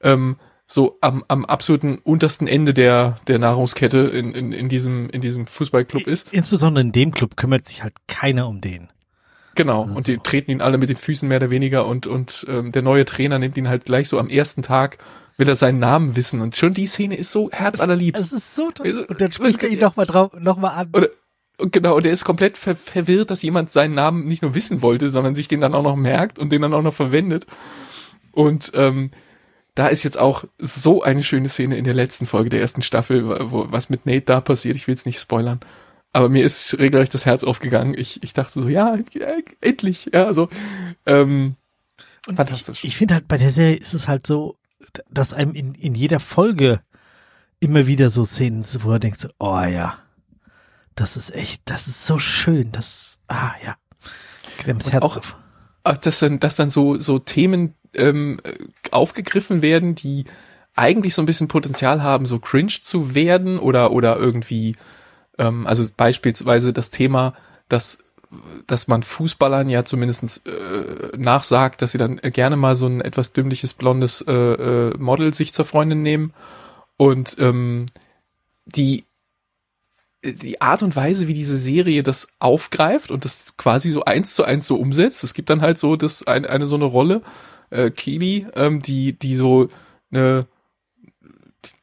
[0.00, 0.36] ähm,
[0.66, 5.46] so am, am absoluten untersten Ende der, der Nahrungskette in, in, in diesem, in diesem
[5.46, 6.32] Fußballclub ist.
[6.32, 8.88] Insbesondere in dem Club kümmert sich halt keiner um den.
[9.54, 12.72] Genau, und die treten ihn alle mit den Füßen mehr oder weniger und, und ähm,
[12.72, 14.98] der neue Trainer nimmt ihn halt gleich so am ersten Tag,
[15.38, 16.42] will er seinen Namen wissen.
[16.42, 18.22] Und schon die Szene ist so herzallerliebst.
[18.22, 19.06] Es ist so toll.
[19.08, 20.90] Und dann spricht er ihn nochmal drauf, nochmal an.
[20.94, 21.08] Oder,
[21.58, 24.82] und genau, und er ist komplett ver verwirrt, dass jemand seinen Namen nicht nur wissen
[24.82, 27.46] wollte, sondern sich den dann auch noch merkt und den dann auch noch verwendet.
[28.32, 29.10] Und ähm,
[29.76, 33.50] da ist jetzt auch so eine schöne Szene in der letzten Folge der ersten Staffel,
[33.50, 34.74] wo was mit Nate da passiert.
[34.74, 35.60] Ich will es nicht spoilern.
[36.14, 37.94] Aber mir ist regelrecht das Herz aufgegangen.
[37.96, 38.96] Ich, ich dachte so, ja,
[39.60, 40.48] endlich, ja, so.
[41.04, 41.56] Ähm,
[42.26, 42.84] und fantastisch.
[42.84, 44.56] Ich, ich finde halt bei der Serie ist es halt so,
[45.10, 46.80] dass einem in, in jeder Folge
[47.60, 49.98] immer wieder so Szenen, wo er denkt so, oh ja,
[50.94, 53.76] das ist echt, das ist so schön, das, ah ja,
[54.64, 55.36] das Herz auch, auf.
[56.00, 58.38] Dass dann, dass dann so, so Themen ähm,
[58.90, 60.24] aufgegriffen werden, die
[60.74, 64.76] eigentlich so ein bisschen Potenzial haben, so cringe zu werden oder oder irgendwie,
[65.38, 67.34] ähm, also beispielsweise das Thema,
[67.68, 67.98] dass
[68.66, 73.32] dass man Fußballern ja zumindestens äh, nachsagt, dass sie dann gerne mal so ein etwas
[73.32, 76.32] dümmliches blondes äh, äh, Model sich zur Freundin nehmen
[76.96, 77.86] und ähm,
[78.66, 79.04] die
[80.24, 84.42] die Art und Weise, wie diese Serie das aufgreift und das quasi so eins zu
[84.42, 85.22] eins so umsetzt.
[85.22, 87.22] Es gibt dann halt so das eine, eine so eine Rolle,
[87.70, 89.68] äh, Kelly, ähm, die, die so
[90.10, 90.46] eine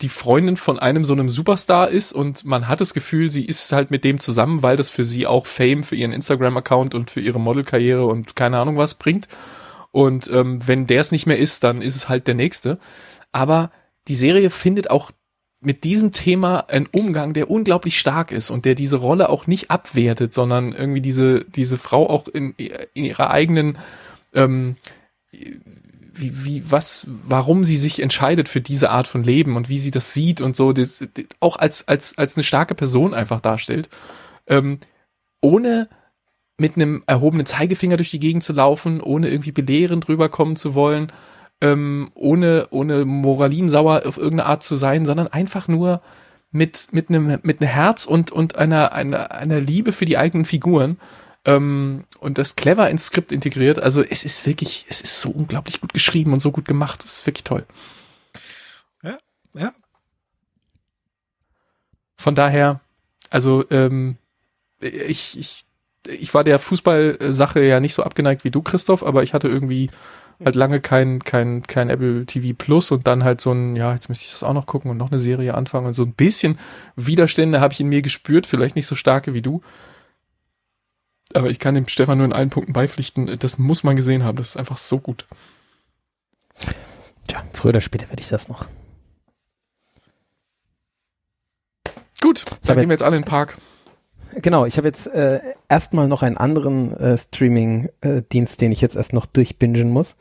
[0.02, 3.72] die Freundin von einem so einem Superstar ist und man hat das Gefühl, sie ist
[3.72, 7.20] halt mit dem zusammen, weil das für sie auch Fame für ihren Instagram-Account und für
[7.20, 9.28] ihre Modelkarriere und keine Ahnung was bringt.
[9.92, 12.80] Und ähm, wenn der es nicht mehr ist, dann ist es halt der nächste.
[13.32, 13.72] Aber
[14.08, 15.12] die Serie findet auch
[15.62, 19.72] mit diesem Thema einen Umgang, der unglaublich stark ist und der diese Rolle auch nicht
[19.72, 22.54] abwertet, sondern irgendwie diese, diese Frau auch in,
[22.94, 23.78] in ihrer eigenen
[24.34, 24.76] ähm,
[26.14, 29.92] wie, wie, was, warum sie sich entscheidet für diese Art von Leben und wie sie
[29.92, 33.90] das sieht und so, das, das auch als, als, als eine starke Person einfach darstellt,
[34.48, 34.80] ähm,
[35.42, 35.90] ohne
[36.58, 41.12] mit einem erhobenen Zeigefinger durch die Gegend zu laufen, ohne irgendwie belehrend rüberkommen zu wollen,
[41.62, 46.02] ähm, ohne, ohne moralinsauer auf irgendeine Art zu sein, sondern einfach nur
[46.52, 50.46] mit, mit einem, mit einem Herz und, und einer, einer, einer Liebe für die eigenen
[50.46, 50.98] Figuren
[51.46, 53.80] ähm, und das clever ins Skript integriert.
[53.80, 57.04] Also es ist wirklich, es ist so unglaublich gut geschrieben und so gut gemacht.
[57.04, 57.66] Es ist wirklich toll.
[59.02, 59.18] Ja,
[59.56, 59.74] ja.
[62.16, 62.80] Von daher,
[63.30, 64.18] also ähm,
[64.80, 65.66] ich, ich,
[66.08, 69.89] ich war der Fußballsache ja nicht so abgeneigt wie du, Christoph, aber ich hatte irgendwie
[70.44, 74.10] halt lange kein, kein, kein Apple TV Plus und dann halt so ein, ja, jetzt
[74.10, 76.58] müsste ich das auch noch gucken und noch eine Serie anfangen und so ein bisschen
[76.96, 79.62] Widerstände habe ich in mir gespürt, vielleicht nicht so starke wie du.
[81.34, 83.38] Aber ich kann dem Stefan nur in allen Punkten beipflichten.
[83.40, 84.38] Das muss man gesehen haben.
[84.38, 85.26] Das ist einfach so gut.
[87.28, 88.66] Tja, früher oder später werde ich das noch.
[92.22, 93.58] Gut, dann gehen wir jetzt alle in den Park.
[94.36, 99.14] Genau, ich habe jetzt äh, erstmal noch einen anderen äh, Streaming-Dienst, den ich jetzt erst
[99.14, 100.16] noch durchbingen muss.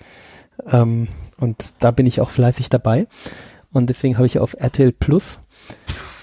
[0.67, 1.09] Ähm,
[1.39, 3.07] und da bin ich auch fleißig dabei.
[3.73, 5.41] Und deswegen habe ich auf RTL Plus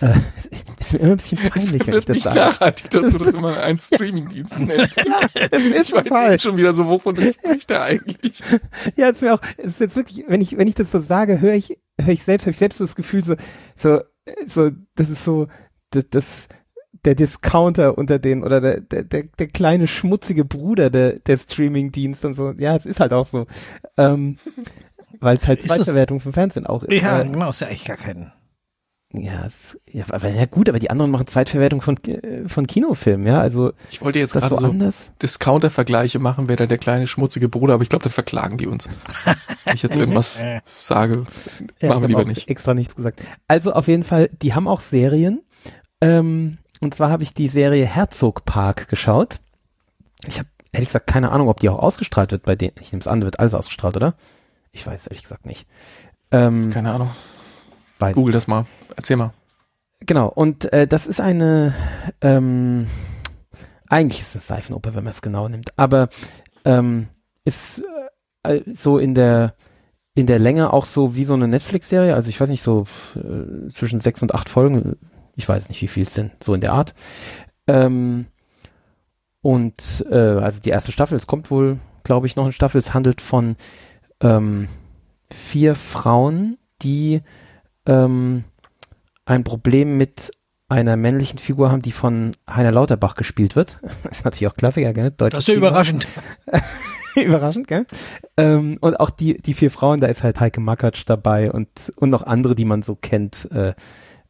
[0.02, 0.14] äh,
[0.80, 2.40] ist mir immer ein bisschen peinlich, wenn ich das sage.
[2.40, 4.98] Nachhaltig, dass du das immer einen Streamingdienst nennst.
[4.98, 5.20] ja,
[5.82, 6.44] ich weiß falsch.
[6.44, 8.42] schon wieder so, wovon spricht der eigentlich?
[8.96, 11.00] Ja, es ist mir auch, es ist jetzt wirklich, wenn ich, wenn ich das so
[11.00, 13.36] sage, höre ich, höre ich selbst, habe ich selbst so das Gefühl, so,
[13.76, 14.02] so,
[14.48, 15.48] so, das ist so,
[15.92, 16.26] das, das
[17.06, 22.26] der Discounter unter den oder der, der, der, der kleine schmutzige Bruder der, der Streamingdienst
[22.26, 22.54] und so.
[22.58, 23.48] Ja, es ist halt auch so.
[23.98, 24.38] Ähm,
[25.20, 27.02] weil es halt Zweitverwertung vom Fernsehen auch ist.
[27.02, 28.32] Ja, äh, genau, ist ja eigentlich gar kein
[29.12, 29.48] ja,
[29.92, 31.98] ja, aber ja gut, aber die anderen machen Zweitverwertung von,
[32.46, 33.74] von Kinofilmen, ja, also.
[33.90, 34.92] Ich wollte jetzt gerade so, so
[35.22, 38.88] Discounter-Vergleiche machen, wer da der kleine schmutzige Bruder, aber ich glaube, da verklagen die uns.
[39.66, 40.44] Wenn ich jetzt irgendwas
[40.80, 41.26] sage,
[41.82, 42.50] ja, machen wir lieber nicht.
[42.50, 43.22] extra nichts gesagt.
[43.48, 45.42] Also auf jeden Fall, die haben auch Serien,
[46.02, 49.40] ähm, und zwar habe ich die Serie Herzog Park geschaut.
[50.28, 52.74] Ich habe ehrlich gesagt keine Ahnung, ob die auch ausgestrahlt wird bei denen.
[52.80, 54.14] Ich nehme es an, wird alles ausgestrahlt, oder?
[54.72, 55.66] Ich weiß ehrlich gesagt nicht.
[56.32, 57.10] Ähm, keine Ahnung.
[58.00, 58.66] Weiß Google das mal.
[58.96, 59.34] Erzähl mal.
[60.02, 61.76] Genau, und äh, das ist eine,
[62.22, 62.88] ähm,
[63.90, 66.10] eigentlich ist es Seifenoper, wenn man es genau nimmt, aber
[66.64, 67.10] ähm,
[67.44, 67.84] ist
[68.44, 69.56] äh, so in der
[70.16, 72.86] in der Länge auch so wie so eine Netflix-Serie, also ich weiß nicht, so
[73.16, 74.98] äh, zwischen sechs und acht Folgen,
[75.36, 76.94] ich weiß nicht, wie viel es sind, so in der Art.
[77.68, 78.26] Ähm,
[79.42, 82.94] und äh, also die erste Staffel, es kommt wohl, glaube ich, noch eine Staffel, es
[82.94, 83.56] handelt von
[84.22, 84.68] ähm,
[85.32, 87.22] vier Frauen, die
[87.90, 88.44] ähm,
[89.26, 90.32] ein Problem mit
[90.70, 93.80] einer männlichen Figur haben, die von Heiner Lauterbach gespielt wird.
[94.04, 95.12] Das ist natürlich auch Klassiker, gell?
[95.12, 96.08] Deutsches das ist ja überraschend.
[97.16, 97.86] überraschend, gell?
[98.38, 102.12] Ähm, und auch die, die vier Frauen, da ist halt Heike Makatsch dabei und, und
[102.12, 103.50] noch andere, die man so kennt.
[103.52, 103.74] Äh,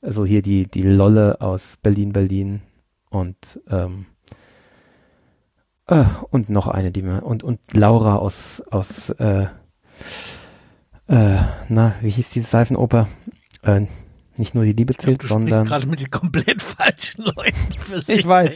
[0.01, 2.61] also hier die, die Lolle aus Berlin, Berlin
[3.09, 4.05] und, ähm,
[5.87, 9.47] äh, und noch eine, die mir, und, und Laura aus, aus, äh,
[11.07, 11.37] äh,
[11.67, 13.09] na, wie hieß diese Seifenoper?
[13.61, 13.87] Äh,
[14.39, 15.65] nicht nur die Liebe zählt, glaub, du sondern.
[15.65, 18.19] gerade mit den komplett falschen Leuten für sich.
[18.19, 18.49] Ich weiß.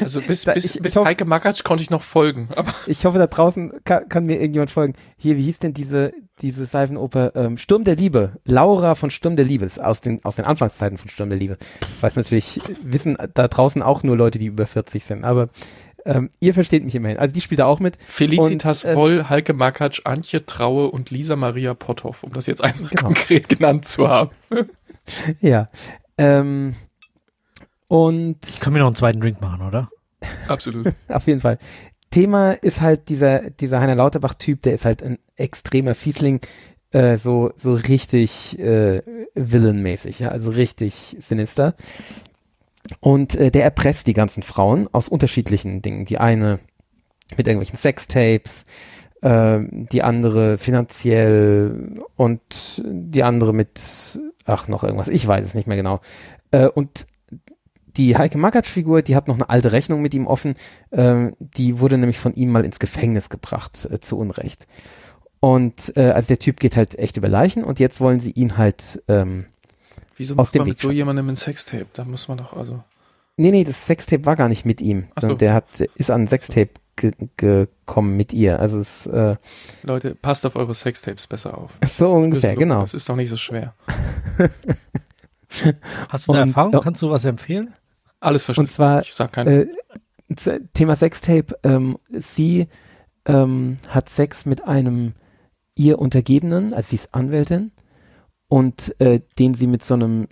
[0.00, 2.48] Also bis, bis, ich, bis ich Heike Makatsch konnte ich noch folgen.
[2.56, 4.94] Aber ich hoffe, da draußen kann, kann, mir irgendjemand folgen.
[5.16, 7.36] Hier, wie hieß denn diese, diese Seifenoper?
[7.36, 8.40] Ähm, Sturm der Liebe.
[8.44, 9.64] Laura von Sturm der Liebe.
[9.64, 11.56] Ist aus den, aus den Anfangszeiten von Sturm der Liebe.
[11.96, 15.24] Ich weiß natürlich, wissen da draußen auch nur Leute, die über 40 sind.
[15.24, 15.50] Aber
[16.04, 17.18] ähm, ihr versteht mich immerhin.
[17.18, 17.96] Also die spielt da auch mit.
[18.04, 22.62] Felicitas und, äh, Woll, Heike Makatsch, Antje Traue und Lisa Maria Potthoff, um das jetzt
[22.62, 23.04] einmal genau.
[23.04, 24.30] konkret genannt zu haben.
[25.40, 25.68] ja.
[26.18, 26.74] Ähm,
[27.88, 28.38] und.
[28.48, 29.90] Ich kann mir noch einen zweiten Drink machen, oder?
[30.48, 30.92] Absolut.
[31.08, 31.58] Auf jeden Fall.
[32.10, 36.40] Thema ist halt dieser, dieser Heiner Lauterbach-Typ, der ist halt ein extremer Fiesling,
[36.90, 39.02] äh, so, so richtig äh,
[39.34, 41.74] villainmäßig, ja, also richtig sinister.
[43.00, 46.04] Und äh, der erpresst die ganzen Frauen aus unterschiedlichen Dingen.
[46.04, 46.58] Die eine
[47.36, 48.64] mit irgendwelchen Sextapes,
[49.22, 55.66] äh, die andere finanziell und die andere mit ach, noch irgendwas, ich weiß es nicht
[55.66, 56.00] mehr genau.
[56.50, 57.06] Äh, und
[57.96, 60.54] die Heike Makatsch-Figur, die hat noch eine alte Rechnung mit ihm offen.
[60.92, 64.66] Ähm, die wurde nämlich von ihm mal ins Gefängnis gebracht, äh, zu Unrecht.
[65.40, 68.56] Und äh, also der Typ geht halt echt über Leichen und jetzt wollen sie ihn
[68.56, 69.46] halt ähm,
[70.22, 71.88] Wieso macht man mit so jemandem ein Sextape?
[71.94, 72.84] Da muss man doch also.
[73.36, 75.08] Nee, nee, das Sextape war gar nicht mit ihm.
[75.20, 75.34] So.
[75.34, 78.60] Der hat, ist an ein Sextape ge gekommen mit ihr.
[78.60, 79.34] Also es, äh,
[79.82, 81.76] Leute, passt auf eure Sextapes besser auf.
[81.88, 82.82] So ungefähr, genau.
[82.82, 83.74] Das ist doch nicht so schwer.
[86.08, 86.80] Hast du eine und, Erfahrung?
[86.80, 87.74] Kannst du was empfehlen?
[88.20, 88.70] Alles verstanden.
[88.70, 89.62] Und zwar, ich sag keine.
[89.62, 92.68] Äh, Thema Sextape, ähm, sie
[93.26, 95.14] ähm, hat Sex mit einem
[95.74, 97.72] ihr Untergebenen, also sie ist Anwältin,
[98.52, 100.28] und äh, den sie mit so einem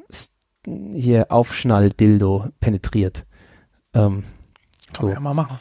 [0.94, 3.24] hier Aufschnall-Dildo penetriert.
[3.94, 4.24] Ähm,
[4.92, 5.06] Kann so.
[5.06, 5.58] man ja mal machen.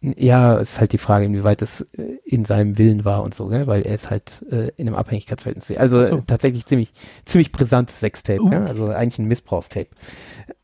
[0.00, 3.66] Ja, ist halt die Frage, inwieweit das äh, in seinem Willen war und so, gell?
[3.66, 5.76] weil er ist halt äh, in einem Abhängigkeitsverhältnis.
[5.76, 6.22] Also so.
[6.24, 6.92] tatsächlich ziemlich,
[7.24, 8.52] ziemlich brisantes Sextape, uh.
[8.52, 8.64] ja?
[8.66, 9.90] also eigentlich ein Missbrauchstape.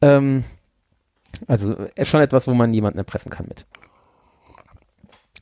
[0.00, 0.44] Ähm,
[1.48, 3.66] also äh, schon etwas, wo man jemanden erpressen kann mit.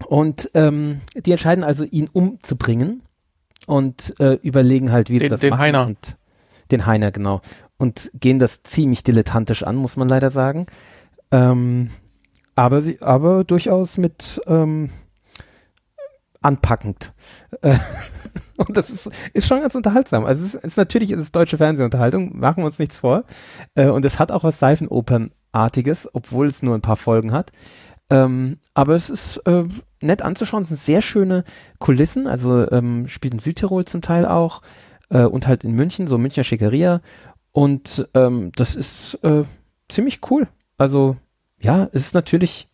[0.07, 3.03] Und ähm, die entscheiden also, ihn umzubringen
[3.71, 5.61] und äh, überlegen halt, wie den, das den machen.
[5.61, 5.87] Heiner.
[5.87, 6.19] Und
[6.73, 7.41] den Heiner, genau.
[7.79, 10.67] Und gehen das ziemlich dilettantisch an, muss man leider sagen.
[11.31, 11.91] Ähm,
[12.57, 14.91] aber sie, aber durchaus mit ähm,
[16.43, 17.13] anpackend.
[17.63, 17.79] Äh,
[18.57, 20.25] und das ist, ist schon ganz unterhaltsam.
[20.25, 23.23] Also es ist, ist natürlich ist es deutsche Fernsehunterhaltung, machen wir uns nichts vor.
[23.77, 27.53] Äh, und es hat auch was Seifenopernartiges, obwohl es nur ein paar Folgen hat.
[28.11, 29.65] Ähm, aber es ist äh,
[30.01, 30.63] nett anzuschauen.
[30.63, 31.45] Es sind sehr schöne
[31.79, 32.27] Kulissen.
[32.27, 34.63] Also ähm, spielt in Südtirol zum Teil auch
[35.11, 37.01] äh, und halt in München, so Münchner Schickeria.
[37.53, 39.45] Und ähm, das ist äh,
[39.89, 40.49] ziemlich cool.
[40.79, 41.17] Also
[41.61, 42.69] ja, es ist natürlich,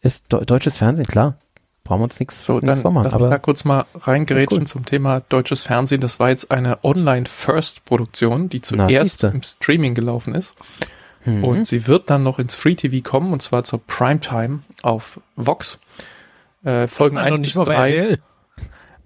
[0.00, 1.36] ist deutsches Fernsehen, klar.
[1.84, 4.66] Brauchen wir uns nichts So, dann vormachen, lass mich da kurz mal reingerätschen cool.
[4.66, 6.00] zum Thema deutsches Fernsehen.
[6.00, 10.54] Das war jetzt eine Online-First-Produktion, die zuerst Na, im Streaming gelaufen ist.
[11.24, 11.44] Mhm.
[11.44, 15.80] Und sie wird dann noch ins Free TV kommen, und zwar zur Primetime auf Vox.
[16.64, 18.18] Äh, Folgen 1 bis 3.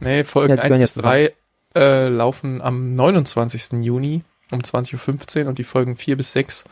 [0.00, 1.32] Nee, Folgen ja, 1 bis 3
[1.74, 3.84] äh, laufen am 29.
[3.84, 6.64] Juni um 20.15 Uhr und die Folgen 4 bis 6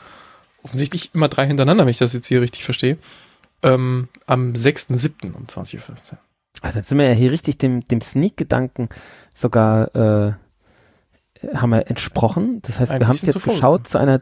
[0.62, 2.98] offensichtlich immer drei hintereinander, wenn ich das jetzt hier richtig verstehe,
[3.62, 5.34] ähm, am 6.7.
[5.34, 5.78] um 20.15
[6.12, 6.18] Uhr.
[6.60, 8.88] Also jetzt sind wir ja hier richtig dem, dem Sneak-Gedanken
[9.34, 10.32] sogar äh,
[11.54, 12.60] haben wir entsprochen.
[12.62, 14.20] Das heißt, Ein wir haben es jetzt geschaut zu einer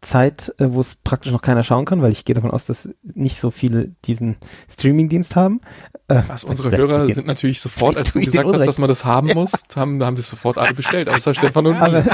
[0.00, 2.88] Zeit, äh, wo es praktisch noch keiner schauen kann, weil ich gehe davon aus, dass
[3.02, 4.36] nicht so viele diesen
[4.70, 5.60] Streaming-Dienst haben.
[6.08, 9.28] Äh, also unsere Hörer sind natürlich sofort, als du gesagt hast, dass man das haben
[9.34, 12.04] muss, haben, haben sie sofort alle bestellt, außer Stefan und Aber,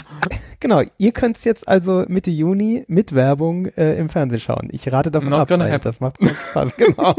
[0.63, 4.69] Genau, ihr könnt es jetzt also Mitte Juni mit Werbung äh, im Fernsehen schauen.
[4.71, 7.17] Ich rate davon Not ab, weil das macht Spaß, genau.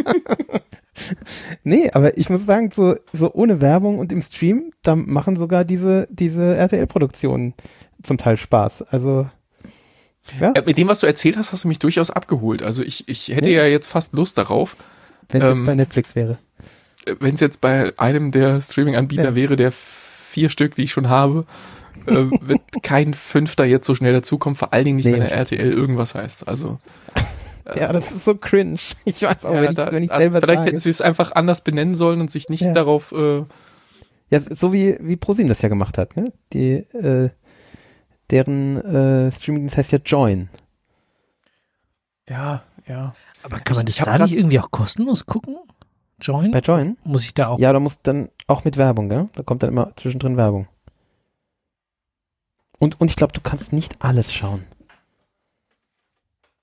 [1.65, 5.65] nee, aber ich muss sagen, so, so ohne Werbung und im Stream, da machen sogar
[5.65, 7.53] diese, diese RTL-Produktionen
[8.01, 8.83] zum Teil Spaß.
[8.83, 9.29] Also
[10.39, 12.63] Ja, Äh, Mit dem, was du erzählt hast, hast du mich durchaus abgeholt.
[12.63, 13.63] Also ich, ich hätte Ja.
[13.63, 14.75] ja jetzt fast Lust darauf,
[15.29, 16.37] wenn das ähm, bei Netflix wäre.
[17.19, 19.35] wenn es jetzt bei einem der Streaming-Anbieter Ja.
[19.35, 21.45] wäre, der vier Stück, die ich schon habe,
[22.07, 25.31] äh, wird kein Fünfter jetzt so schnell dazukommen, vor allen Dingen nicht, Nee, wenn der.
[25.33, 26.47] RTL irgendwas heißt.
[26.47, 26.79] Also
[27.75, 28.77] Ja, das ist so cringe.
[29.05, 30.69] Ich weiß auch, ja, wenn, ich, da, wenn ich also selber vielleicht sage.
[30.69, 33.43] hätten sie es einfach anders benennen sollen und sich nicht darauf äh,
[34.29, 36.25] Ja, so wie, wie ProSieben das ja gemacht hat, ne?
[36.53, 37.29] Die, äh,
[38.31, 40.49] deren äh, Streaming, das heißt ja Join.
[42.29, 43.13] ja, ja.
[43.43, 45.57] Aber kann man Ich- das da nicht irgendwie auch kostenlos gucken?
[46.21, 46.51] Join?
[46.51, 46.97] Bei Join?
[47.03, 47.59] Muss ich da auch?
[47.59, 49.27] Ja, da muss dann auch mit Werbung, gell?
[49.33, 50.67] Da kommt dann immer zwischendrin Werbung.
[52.79, 54.63] Und, und ich glaube, du kannst nicht alles schauen.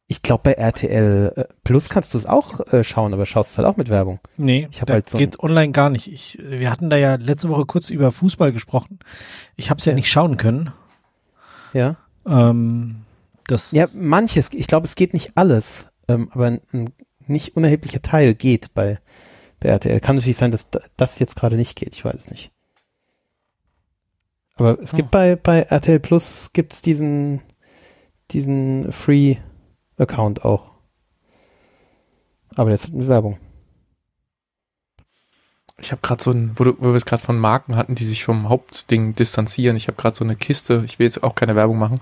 [0.06, 3.58] Ich glaube, bei RTL äh, Plus kannst du es auch äh, schauen, aber schaust es
[3.58, 4.18] halt auch mit Werbung.
[4.36, 6.10] Nee, Ich da halt so geht's online gar nicht.
[6.12, 8.98] Ich, wir hatten da ja letzte Woche kurz über Fußball gesprochen.
[9.56, 9.96] Ich habe es ja, Ja.
[9.96, 10.72] nicht schauen können.
[11.72, 11.96] Ja.
[12.26, 13.04] Ähm,
[13.46, 16.90] das Ja, manches, ich glaube, es geht nicht alles, ähm, aber ein, ein
[17.26, 18.98] nicht unerheblicher Teil geht bei,
[19.60, 20.00] bei RTL.
[20.00, 22.52] Kann natürlich sein, dass da- das jetzt gerade nicht geht, ich weiß es nicht.
[24.56, 27.40] Aber es gibt bei, bei RTL Plus gibt's diesen,
[28.30, 30.72] diesen Free-Account auch.
[32.56, 33.38] Aber jetzt mit Werbung.
[35.80, 38.04] Ich habe gerade so ein, wo, du, wo wir es gerade von Marken hatten, die
[38.04, 39.76] sich vom Hauptding distanzieren.
[39.76, 40.82] Ich habe gerade so eine Kiste.
[40.84, 42.00] Ich will jetzt auch keine Werbung machen.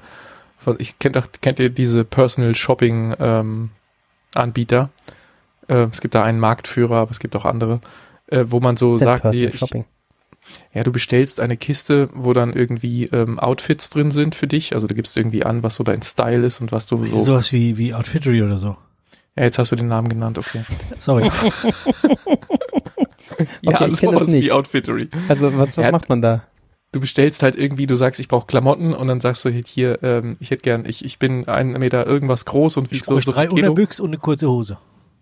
[0.59, 3.71] Von- Ich kennt doch, kennt ihr diese Personal Shopping ähm,
[4.35, 4.91] Anbieter?
[5.69, 7.81] Äh, es gibt da einen Marktführer, aber es gibt auch andere,
[8.27, 9.85] äh, wo man so Denn sagt, die, ich, Shopping.
[10.75, 14.75] ja, du bestellst eine Kiste, wo dann irgendwie ähm, Outfits drin sind für dich.
[14.75, 17.23] Also du gibst irgendwie an, was so dein Style ist und was du so.
[17.23, 18.77] sowas wie, wie Outfittery oder so.
[19.37, 20.65] Ja, jetzt hast du den Namen genannt, okay.
[20.99, 21.31] Sorry.
[23.71, 24.53] Ja, Okay, ich so kenn das was wie nicht.
[24.53, 25.09] Outfittery.
[25.29, 26.45] Also was, was Ja, macht man da?
[26.93, 30.03] du bestellst halt irgendwie, du sagst, ich brauche Klamotten und dann sagst du halt hier,
[30.03, 33.13] ähm, ich hätte gern, ich, ich bin einen Meter irgendwas groß und Ich wieg so,
[33.13, 33.51] brauche so drei.
[33.51, 34.79] Unterbüchs und eine kurze Hose.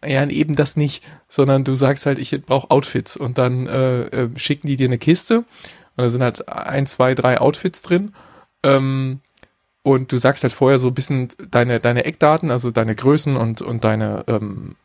[0.06, 4.28] Ja, eben das nicht, sondern du sagst halt, ich brauche Outfits und dann äh, äh,
[4.36, 5.44] schicken die dir eine Kiste und
[5.96, 8.12] da sind halt ein, zwei, drei Outfits drin
[8.62, 9.20] ähm,
[9.82, 13.62] und du sagst halt vorher so ein bisschen deine, deine Eckdaten, also deine Größen und,
[13.62, 14.76] und deine, ähm,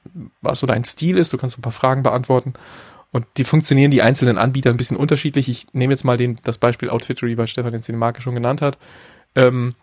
[0.42, 2.54] was so dein Stil ist, du kannst ein paar Fragen beantworten
[3.12, 5.50] und die funktionieren die einzelnen Anbieter ein bisschen unterschiedlich.
[5.50, 8.62] Ich nehme jetzt mal den, das Beispiel Outfittery, weil Stefan jetzt die Marke schon genannt
[8.62, 8.78] hat.
[9.36, 9.76] Ähm,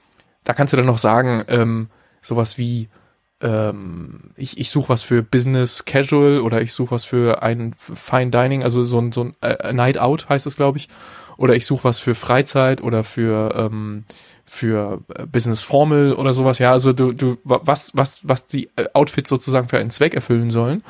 [0.44, 1.88] da kannst du dann noch sagen, ähm,
[2.22, 2.88] sowas wie,
[3.40, 8.30] ähm, ich, ich suche was für Business Casual oder ich suche was für ein Fine
[8.30, 10.88] Dining, also so ein, so ein äh, Night Out heißt es, glaube ich.
[11.36, 14.04] Oder ich suche was für Freizeit oder für, ähm,
[14.44, 16.58] für äh, Business Formal oder sowas.
[16.58, 20.14] Ja, also du, du, wa- was, was, was die äh, Outfits sozusagen für einen Zweck
[20.14, 20.82] erfüllen sollen.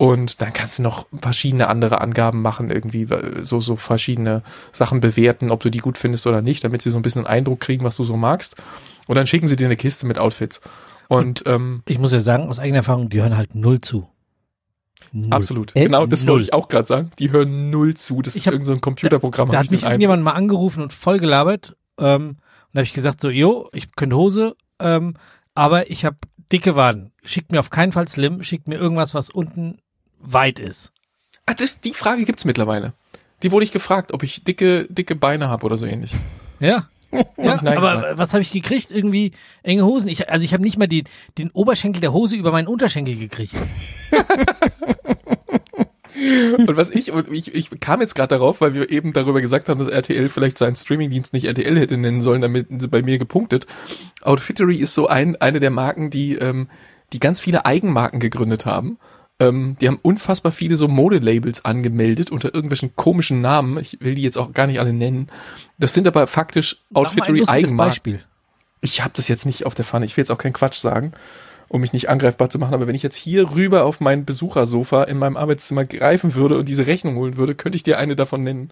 [0.00, 3.06] Und dann kannst du noch verschiedene andere Angaben machen, irgendwie
[3.42, 4.42] so, so verschiedene
[4.72, 7.36] Sachen bewerten, ob du die gut findest oder nicht, damit sie so ein bisschen einen
[7.40, 8.56] Eindruck kriegen, was du so magst.
[9.06, 10.62] Und dann schicken sie dir eine Kiste mit Outfits.
[11.08, 14.08] Und ähm, Ich muss ja sagen, aus eigener Erfahrung, die hören halt null zu.
[15.12, 15.32] Null.
[15.34, 15.76] absolut.
[15.76, 16.32] Äh, Genau, das null.
[16.36, 17.10] wollte ich auch gerade sagen.
[17.18, 18.22] Die hören null zu.
[18.22, 19.48] Das Ich ist hab- irgendein so ein Computerprogramm.
[19.50, 21.76] Da hab hat ich mich irgendjemand mal angerufen und voll gelabert.
[21.98, 22.38] Ähm, und
[22.72, 25.12] da habe ich gesagt so, jo, ich könnte Hose, ähm,
[25.54, 26.16] aber ich habe
[26.50, 27.12] dicke Waden.
[27.22, 29.76] Schickt mir auf keinen Fall Slim, schickt mir irgendwas, was unten
[30.20, 30.92] weit ist.
[31.46, 32.92] Ah, das, die Frage gibt's mittlerweile.
[33.42, 36.12] Die wurde ich gefragt, ob ich dicke, dicke Beine habe oder so ähnlich.
[36.60, 36.88] Ja.
[37.36, 38.18] Ja, aber nein.
[38.18, 38.92] was habe ich gekriegt?
[38.92, 39.32] Irgendwie
[39.64, 40.08] enge Hosen.
[40.08, 41.02] Ich, also ich habe nicht mal die,
[41.38, 43.56] den Oberschenkel der Hose über meinen Unterschenkel gekriegt.
[46.58, 49.68] Und was ich, und ich, ich kam jetzt gerade darauf, weil wir eben darüber gesagt
[49.68, 53.18] haben, dass RTL vielleicht seinen Streamingdienst nicht RTL hätte nennen sollen, damit sie bei mir
[53.18, 53.66] gepunktet.
[54.22, 56.68] Outfittery ist so ein, eine der Marken, die, ähm,
[57.12, 58.98] die ganz viele Eigenmarken gegründet haben.
[59.40, 63.78] Ähm, die haben unfassbar viele so Modelabels angemeldet unter irgendwelchen komischen Namen.
[63.78, 65.28] Ich will die jetzt auch gar nicht alle nennen.
[65.78, 67.76] Das sind aber faktisch Outfittery Eigenmarken.
[67.76, 68.20] Beispiel.
[68.82, 70.04] Ich habe das jetzt nicht auf der Pfanne.
[70.04, 71.12] Ich will jetzt auch keinen Quatsch sagen,
[71.68, 72.74] um mich nicht angreifbar zu machen.
[72.74, 76.68] Aber wenn ich jetzt hier rüber auf mein Besuchersofa in meinem Arbeitszimmer greifen würde und
[76.68, 78.70] diese Rechnung holen würde, könnte ich dir eine davon nennen.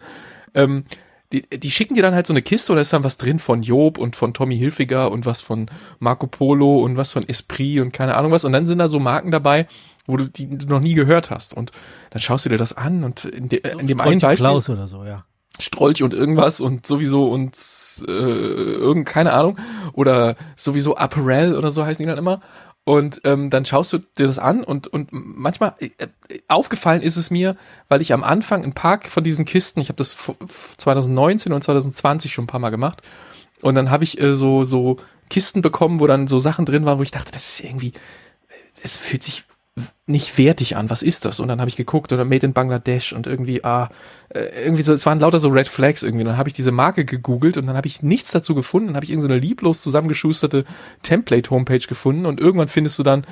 [0.54, 0.84] Ähm,
[1.32, 3.62] die, die schicken dir dann halt so eine Kiste oder ist dann was drin von
[3.62, 7.92] Job und von Tommy Hilfiger und was von Marco Polo und was von Esprit und
[7.92, 8.44] keine Ahnung was.
[8.44, 9.66] Und dann sind da so Marken dabei,
[10.08, 11.54] wo du die du noch nie gehört hast.
[11.54, 11.70] Und
[12.10, 14.88] dann schaust du dir das an und in, de, in dem einen Beispiel Klaus oder
[14.88, 15.24] so, ja.
[15.60, 17.56] Strolch und irgendwas und sowieso und
[18.06, 19.58] äh, irgend keine Ahnung
[19.92, 22.40] oder sowieso Apparel oder so heißen die dann immer
[22.84, 25.88] und ähm, dann schaust du dir das an und und manchmal äh,
[26.46, 27.56] aufgefallen ist es mir,
[27.88, 30.36] weil ich am Anfang ein paar von diesen Kisten, ich habe das v-
[30.76, 33.02] 2019 und 2020 schon ein paar Mal gemacht
[33.60, 34.98] und dann habe ich äh, so so
[35.28, 37.92] Kisten bekommen, wo dann so Sachen drin waren, wo ich dachte, das ist irgendwie
[38.84, 39.42] es fühlt sich
[40.06, 40.90] nicht wertig an.
[40.90, 41.40] Was ist das?
[41.40, 43.90] Und dann habe ich geguckt oder Made in Bangladesh und irgendwie, ah,
[44.30, 46.22] äh, irgendwie so, es waren lauter so Red Flags irgendwie.
[46.22, 48.88] Und dann habe ich diese Marke gegoogelt und dann habe ich nichts dazu gefunden.
[48.88, 50.64] Dann habe ich irgendeine so lieblos zusammengeschusterte
[51.02, 53.24] Template-Homepage gefunden und irgendwann findest du dann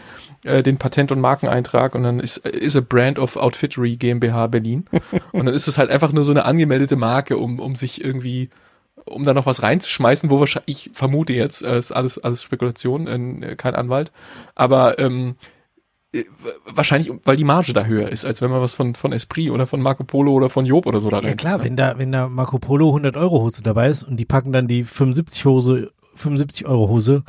[0.45, 4.85] äh, den Patent- und Markeneintrag und dann ist, ist a Brand of Outfittery GmbH Berlin.
[5.33, 8.51] und dann ist es halt einfach nur so eine angemeldete Marke, um, um sich irgendwie
[9.07, 13.07] um da noch was reinzuschmeißen, wo wahrscheinlich, ich vermute jetzt, äh, ist alles, alles Spekulation,
[13.43, 14.13] äh, kein Anwalt,
[14.55, 15.56] aber ähm, äh,
[16.75, 19.67] wahrscheinlich, weil die Marge da höher ist, als wenn man was von, von Esprit oder
[19.67, 21.31] von Marco Polo oder von Job oder so da rein.
[21.31, 21.65] Ja klar, ne?
[21.65, 24.69] wenn da, wenn da Marco Polo 100 Euro Hose dabei ist und die packen dann
[24.69, 27.25] die 75 Hose, 75 Euro Hose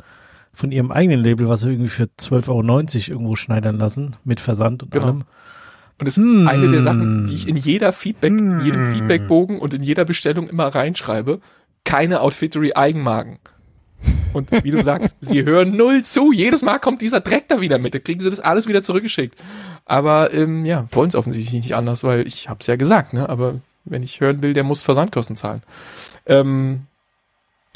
[0.52, 4.82] von ihrem eigenen Label, was sie irgendwie für 12,90 Euro irgendwo schneidern lassen, mit Versand
[4.82, 5.06] und genau.
[5.06, 5.24] allem.
[5.98, 6.46] Und das ist hm.
[6.46, 8.64] eine der Sachen, die ich in jeder Feedback, hm.
[8.64, 11.40] jedem Feedbackbogen und in jeder Bestellung immer reinschreibe.
[11.84, 13.38] Keine Outfittery Eigenmarken.
[14.32, 16.32] Und wie du sagst, sie hören null zu.
[16.32, 17.94] Jedes Mal kommt dieser Dreck da wieder mit.
[17.94, 19.36] Da kriegen sie das alles wieder zurückgeschickt.
[19.84, 23.28] Aber ähm, ja, wollen es offensichtlich nicht anders, weil ich hab's ja gesagt, ne?
[23.28, 25.62] Aber wenn ich hören will, der muss Versandkosten zahlen.
[26.26, 26.86] Ähm,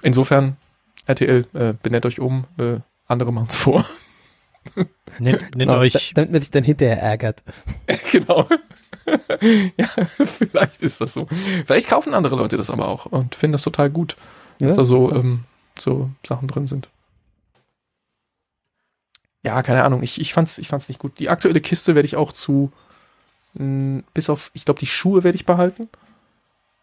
[0.02, 0.56] insofern,
[1.06, 3.86] RTL, äh, benennt euch um, äh, andere machen's vor.
[5.18, 6.12] Nennt, nennt oh, euch.
[6.14, 7.42] Damit man sich dann hinterher ärgert.
[8.12, 8.46] genau.
[9.76, 9.88] ja,
[10.24, 11.26] vielleicht ist das so.
[11.66, 14.16] Vielleicht kaufen andere Leute das aber auch und finden das total gut,
[14.58, 15.44] dass ja, da so ähm,
[15.78, 16.88] so Sachen drin sind.
[19.42, 20.02] Ja, keine Ahnung.
[20.02, 21.18] Ich, ich fand's, ich fand's nicht gut.
[21.18, 22.70] Die aktuelle Kiste werde ich auch zu,
[23.54, 25.88] mh, hm, bis auf, ich glaube, die Schuhe werde ich behalten.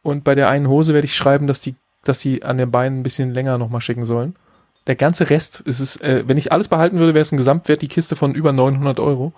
[0.01, 2.99] Und bei der einen Hose werde ich schreiben, dass die, dass sie an den Beinen
[2.99, 4.35] ein bisschen länger nochmal schicken sollen.
[4.87, 7.81] Der ganze Rest, ist es, äh, wenn ich alles behalten würde, wäre es ein Gesamtwert
[7.81, 9.33] die Kiste von über 900 Euro.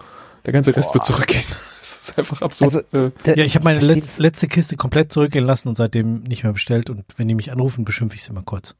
[0.45, 0.95] Der ganze Rest Boah.
[0.95, 1.43] wird zurückgehen.
[1.81, 2.85] Das ist einfach absurd.
[2.93, 6.43] Also, äh, ja, ich habe meine letz, letzte Kiste komplett zurückgehen lassen und seitdem nicht
[6.43, 6.91] mehr bestellt.
[6.91, 8.75] Und wenn die mich anrufen, beschimpfe ich sie mal kurz.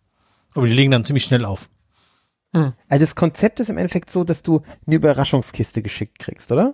[0.54, 1.70] Aber die legen dann ziemlich schnell auf.
[2.54, 2.74] Hm.
[2.90, 6.74] Also das Konzept ist im Endeffekt so, dass du eine Überraschungskiste geschickt kriegst, oder?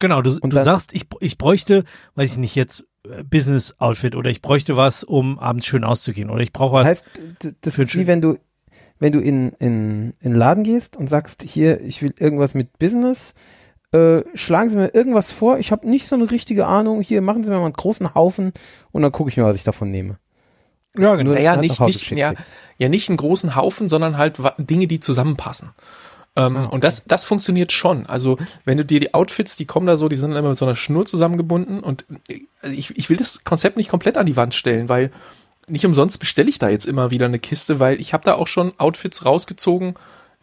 [0.00, 1.84] Genau, du, und du sagst, ich, ich bräuchte,
[2.16, 6.28] weiß ich nicht, jetzt äh, Business Outfit oder ich bräuchte was, um abends schön auszugehen
[6.28, 6.84] oder ich brauche was.
[6.84, 8.38] Das heißt, das ist wie wenn du,
[8.98, 13.34] wenn du in, in, in Laden gehst und sagst, hier, ich will irgendwas mit Business,
[13.92, 17.44] äh, schlagen Sie mir irgendwas vor, ich habe nicht so eine richtige Ahnung, hier machen
[17.44, 18.52] Sie mir mal einen großen Haufen
[18.92, 20.18] und dann gucke ich mir, was ich davon nehme.
[20.98, 21.32] Ja, genau.
[21.32, 22.34] Naja, nicht, nicht, ja,
[22.78, 25.70] ja, nicht einen großen Haufen, sondern halt Dinge, die zusammenpassen.
[26.36, 28.06] Ähm, ah, Und das, das funktioniert schon.
[28.06, 30.66] Also, wenn du dir die Outfits, die kommen da so, die sind immer mit so
[30.66, 32.04] einer Schnur zusammengebunden und
[32.60, 35.10] also ich, ich will das Konzept nicht komplett an die Wand stellen, weil
[35.66, 38.46] nicht umsonst bestelle ich da jetzt immer wieder eine Kiste, weil ich habe da auch
[38.46, 39.94] schon Outfits rausgezogen,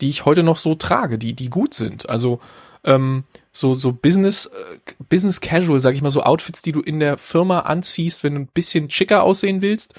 [0.02, 2.10] die ich heute noch so trage, die, die gut sind.
[2.10, 2.40] Also,
[2.84, 3.24] ähm,
[3.54, 7.18] so, so Business, äh, Business Casual, sag ich mal, so Outfits, die du in der
[7.18, 9.94] Firma anziehst, wenn du ein bisschen schicker aussehen willst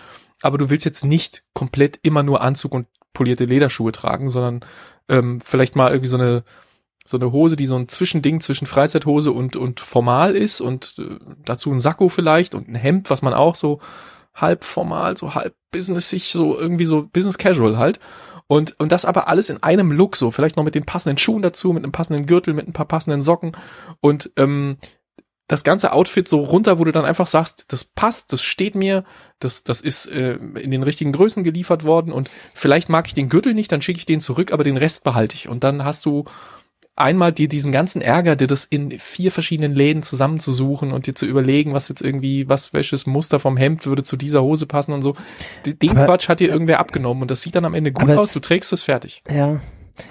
[0.44, 4.60] aber du willst jetzt nicht komplett immer nur Anzug und polierte Lederschuhe tragen, sondern
[5.08, 6.44] ähm, vielleicht mal irgendwie so eine
[7.06, 11.18] so eine Hose, die so ein Zwischending zwischen Freizeithose und und formal ist und äh,
[11.44, 13.80] dazu ein Sakko vielleicht und ein Hemd, was man auch so
[14.34, 18.00] halb formal, so halb businessig, so irgendwie so Business Casual halt.
[18.46, 21.40] Und, und das aber alles in einem Look, so vielleicht noch mit den passenden Schuhen
[21.40, 23.52] dazu, mit einem passenden Gürtel, mit ein paar passenden Socken.
[24.00, 24.76] Und ähm,
[25.46, 29.04] das ganze Outfit so runter, wo du dann einfach sagst, das passt, das steht mir,
[29.40, 33.28] das, das ist äh, in den richtigen Größen geliefert worden und vielleicht mag ich den
[33.28, 35.48] Gürtel nicht, dann schicke ich den zurück, aber den Rest behalte ich.
[35.48, 36.24] Und dann hast du
[36.96, 41.26] einmal dir diesen ganzen Ärger, dir das in vier verschiedenen Läden zusammenzusuchen und dir zu
[41.26, 45.02] überlegen, was jetzt irgendwie, was welches Muster vom Hemd würde zu dieser Hose passen und
[45.02, 45.14] so.
[45.66, 48.32] Den aber, Quatsch hat dir irgendwer abgenommen und das sieht dann am Ende gut aus,
[48.32, 49.22] du trägst es fertig.
[49.28, 49.60] Ja.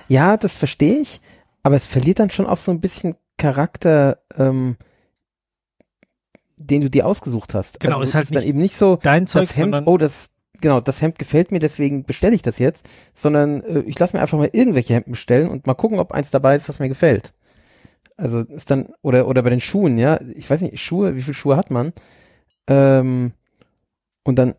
[0.08, 1.22] Ja, das verstehe ich,
[1.62, 4.78] aber es verliert dann schon auch so ein bisschen Charakter, ähm,
[6.66, 7.80] den du dir ausgesucht hast.
[7.80, 10.30] Genau, also ist halt ist dann eben nicht so dein Zeug, das Hemd, oh, das
[10.62, 14.22] genau, das Hemd gefällt mir, deswegen bestelle ich das jetzt, sondern äh, ich lasse mir
[14.22, 17.34] einfach mal irgendwelche Hemden bestellen und mal gucken, ob eins dabei ist, was mir gefällt.
[18.16, 21.34] Also ist dann oder oder bei den Schuhen, ja, ich weiß nicht, Schuhe, wie viele
[21.34, 21.94] Schuhe hat man?
[22.68, 23.34] Ähm,
[24.24, 24.56] und dann,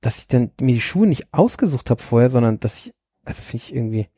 [0.00, 2.94] dass ich dann mir die Schuhe nicht ausgesucht habe vorher, sondern dass ich,
[3.24, 4.08] also finde ich irgendwie,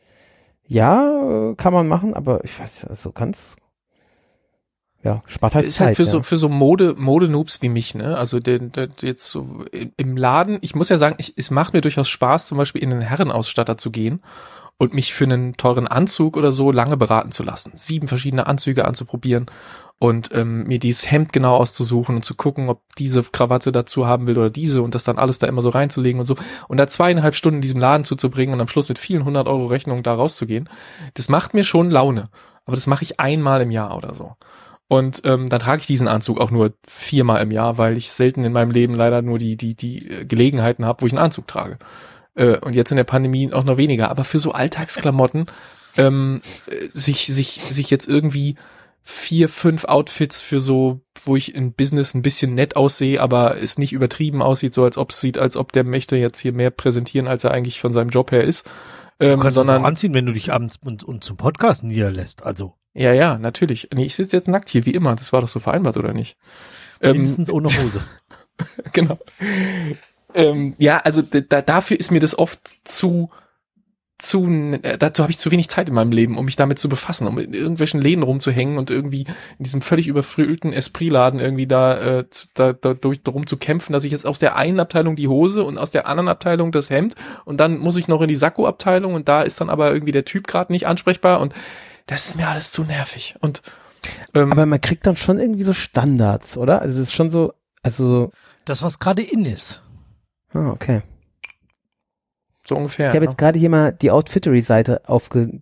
[0.66, 3.56] ja, kann man machen, aber ich weiß, also ganz
[5.02, 5.88] ja, spart halt ist Zeit.
[5.88, 6.10] Halt für ja.
[6.10, 8.16] so für so Mode Mode Noobs wie mich, ne?
[8.16, 9.64] Also den, den jetzt so
[9.96, 10.58] im Laden.
[10.60, 13.78] Ich muss ja sagen, ich, es macht mir durchaus Spaß, zum Beispiel in den Herrenausstatter
[13.78, 14.22] zu gehen
[14.76, 18.86] und mich für einen teuren Anzug oder so lange beraten zu lassen, sieben verschiedene Anzüge
[18.86, 19.46] anzuprobieren
[20.00, 24.26] und ähm, mir dieses Hemd genau auszusuchen und zu gucken, ob diese Krawatte dazu haben
[24.26, 26.36] will oder diese und das dann alles da immer so reinzulegen und so
[26.68, 29.66] und da zweieinhalb Stunden in diesem Laden zuzubringen und am Schluss mit vielen hundert Euro
[29.66, 30.68] Rechnungen da rauszugehen,
[31.14, 32.30] das macht mir schon Laune.
[32.64, 34.36] Aber das mache ich einmal im Jahr oder so.
[34.88, 38.44] Und ähm, dann trage ich diesen Anzug auch nur viermal im Jahr, weil ich selten
[38.44, 41.46] in meinem Leben leider nur die, die, die äh, Gelegenheiten habe, wo ich einen Anzug
[41.46, 41.78] trage.
[42.34, 44.10] Äh, und jetzt in der Pandemie auch noch weniger.
[44.10, 45.46] Aber für so Alltagsklamotten,
[45.98, 46.40] ähm,
[46.90, 48.56] sich, sich, sich jetzt irgendwie
[49.02, 53.78] vier, fünf Outfits für so, wo ich in Business ein bisschen nett aussehe, aber es
[53.78, 56.70] nicht übertrieben aussieht, so als ob es sieht, als ob der möchte jetzt hier mehr
[56.70, 58.68] präsentieren, als er eigentlich von seinem Job her ist.
[59.20, 61.84] Ähm, Du kannst sondern, es auch anziehen, wenn du dich abends und, und zum Podcast
[61.84, 62.42] niederlässt.
[62.42, 63.88] Also ja, ja, natürlich.
[63.94, 65.14] Nee, ich sitze jetzt nackt hier, wie immer.
[65.16, 66.36] Das war doch so vereinbart, oder nicht?
[67.00, 68.02] Ähm, mindestens ohne Hose.
[68.92, 69.18] genau.
[70.34, 73.30] Ähm, ja, also da, dafür ist mir das oft zu
[74.20, 74.48] zu
[74.82, 77.28] äh, dazu habe ich zu wenig Zeit in meinem Leben, um mich damit zu befassen,
[77.28, 79.22] um in irgendwelchen Läden rumzuhängen und irgendwie
[79.58, 83.92] in diesem völlig überfüllten Esprit-Laden irgendwie da, äh, zu- da, da durch darum zu kämpfen,
[83.92, 86.90] dass ich jetzt aus der einen Abteilung die Hose und aus der anderen Abteilung das
[86.90, 90.12] Hemd und dann muss ich noch in die Sakko-Abteilung und da ist dann aber irgendwie
[90.12, 91.54] der Typ gerade nicht ansprechbar und
[92.08, 93.62] das ist mir alles zu nervig und
[94.34, 96.82] ähm, Aber man kriegt dann schon irgendwie so Standards, oder?
[96.82, 97.52] Also es ist schon so,
[97.82, 98.32] also,
[98.64, 99.82] Das, was gerade in ist.
[100.52, 101.02] ah, okay.
[102.66, 103.08] so ungefähr.
[103.08, 103.30] Ich habe ne?
[103.30, 105.60] jetzt gerade hier mal die Outfittery-Seite aufge,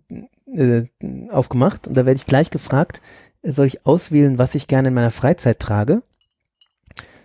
[0.53, 0.85] äh,
[1.29, 3.01] aufgemacht und da werde ich gleich gefragt,
[3.43, 6.03] soll ich auswählen, was ich gerne in meiner Freizeit trage?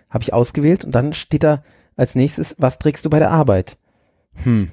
[0.09, 1.63] Habe ich ausgewählt und dann steht da
[1.95, 3.77] als nächstes, was trägst du bei der Arbeit?
[4.43, 4.71] Hm.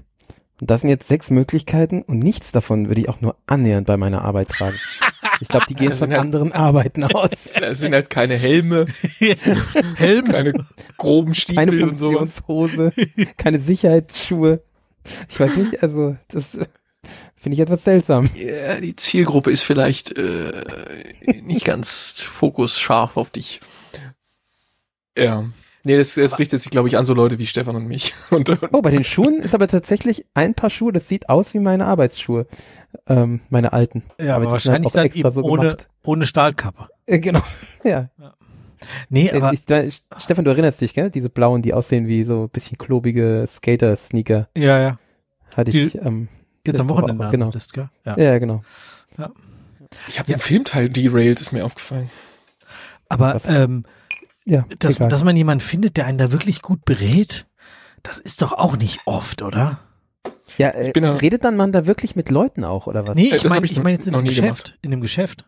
[0.60, 3.96] Und das sind jetzt sechs Möglichkeiten und nichts davon würde ich auch nur annähernd bei
[3.96, 4.76] meiner Arbeit tragen.
[5.40, 7.30] Ich glaube, die gehen Das von halt- anderen Arbeiten aus.
[7.58, 8.86] Da sind halt keine Helme,
[9.96, 10.26] Helm.
[10.28, 10.52] keine
[10.98, 11.34] groben Keine
[11.72, 12.40] Stiefel und sowas.
[12.46, 12.92] Funktionshose,
[13.38, 14.62] keine Sicherheitsschuhe.
[15.30, 16.44] Ich weiß nicht, also das
[17.36, 18.28] finde ich etwas seltsam.
[18.34, 20.64] Ja, die Zielgruppe ist vielleicht äh,
[21.42, 23.60] nicht ganz fokusscharf auf dich.
[25.16, 25.46] Ja.
[25.84, 28.14] Nee, das, das richtet sich, glaube ich, an so Leute wie Stefan und mich.
[28.30, 31.54] Und, und Oh, bei den Schuhen ist aber tatsächlich ein Paar Schuhe, das sieht aus
[31.54, 32.46] wie meine Arbeitsschuhe,
[33.06, 34.02] ähm, meine alten.
[34.20, 35.88] Ja, aber, sind wahrscheinlich halt auch dann extra eben so ohne, gemacht.
[36.04, 36.88] ohne Stahlkappe.
[37.06, 37.42] Äh, genau,
[37.84, 38.10] ja.
[39.08, 41.10] Nee, Äh, aber ich, ich, Stefan, du erinnerst dich, gell?
[41.10, 44.98] Diese blauen, die aussehen wie so ein bisschen klobige Skater-Sneaker, ja, ja.
[45.56, 45.94] hatte Die- ich.
[45.96, 46.28] Ähm,
[46.66, 47.46] Jetzt am Wochenende auch- genau.
[47.46, 47.88] hattest, gell?
[48.04, 48.18] Ja.
[48.18, 48.62] ja, genau.
[50.08, 52.10] ich habe den Filmteil derailed, ist mir aufgefallen.
[53.08, 53.44] Aber Was?
[53.46, 53.84] ähm,
[54.46, 55.08] Ja, dass, egal.
[55.08, 57.46] dass man jemanden findet, der einen da wirklich gut berät,
[58.02, 59.78] das ist doch auch nicht oft, oder?
[60.58, 63.14] ja, äh, bin ja- redet dann man da wirklich mit Leuten auch, oder was?
[63.14, 64.78] Nee, Äh, ich das meine ich ich mein jetzt in nie Geschäft.
[64.82, 65.44] In dem Geschäft.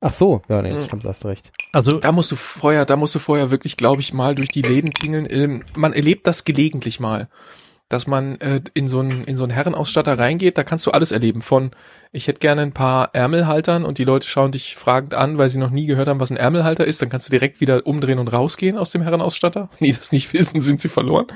[0.00, 0.84] Ach so, ja, nee, Mhm.
[0.84, 1.52] stimmt, hast du recht.
[1.72, 4.62] Also, Da musst du vorher, da musst du vorher wirklich, glaube ich, mal durch die
[4.62, 5.26] Läden tingeln.
[5.28, 7.28] Ähm, man erlebt das gelegentlich mal,
[7.88, 10.56] dass man äh, in so einen in so einen Herrenausstatter reingeht.
[10.58, 11.42] Da kannst du alles erleben.
[11.42, 11.70] Von
[12.12, 15.58] ich hätte gerne ein paar Ärmelhaltern und die Leute schauen dich fragend an, weil sie
[15.58, 17.02] noch nie gehört haben, was ein Ärmelhalter ist.
[17.02, 19.68] Dann kannst du direkt wieder umdrehen und rausgehen aus dem Herrenausstatter.
[19.78, 21.26] Wenn die das nicht wissen, sind sie verloren.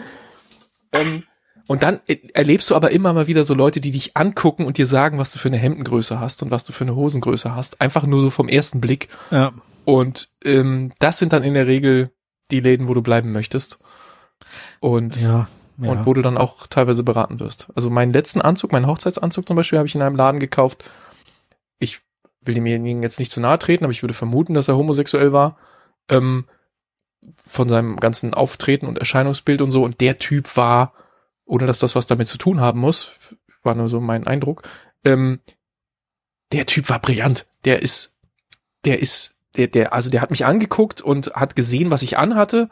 [0.93, 1.25] Ähm,
[1.67, 4.79] und dann äh, erlebst du aber immer mal wieder so Leute, die dich angucken und
[4.79, 7.81] dir sagen, was du für eine Hemdengröße hast und was du für eine Hosengröße hast.
[7.81, 9.09] Einfach nur so vom ersten Blick.
[9.31, 9.53] ja.
[9.85, 12.11] Und ähm, das sind dann in der Regel
[12.51, 13.79] die Läden, wo du bleiben möchtest.
[14.81, 15.49] Und, Ja.
[15.79, 15.91] Ja.
[15.91, 17.69] und wo du dann auch teilweise beraten wirst.
[17.75, 20.91] Also meinen letzten Anzug, meinen Hochzeitsanzug zum Beispiel, habe ich in einem Laden gekauft.
[21.79, 22.01] Ich
[22.43, 25.57] will demjenigen jetzt nicht zu nahe treten, aber ich würde vermuten, dass er homosexuell war.
[26.09, 26.45] Ähm,
[27.45, 29.85] von seinem ganzen Auftreten und Erscheinungsbild und so.
[29.85, 30.93] Und der Typ war,
[31.45, 33.19] ohne dass das was damit zu tun haben muss,
[33.63, 34.63] war nur so mein Eindruck,
[35.05, 35.41] ähm,
[36.53, 37.47] der Typ war brillant.
[37.65, 38.17] Der ist,
[38.85, 42.69] der ist, der, der, also der hat mich angeguckt und hat gesehen, was ich anhatte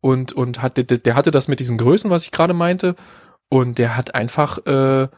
[0.00, 2.94] und, und hat, der, der hatte das mit diesen Größen, was ich gerade meinte.
[3.48, 5.08] Und der hat einfach, äh, äh,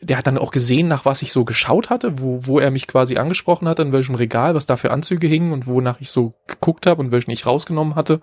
[0.00, 2.86] der hat dann auch gesehen, nach was ich so geschaut hatte, wo, wo er mich
[2.86, 6.34] quasi angesprochen hat, in welchem Regal, was da für Anzüge hingen und wonach ich so
[6.46, 8.20] geguckt habe und welchen ich rausgenommen hatte.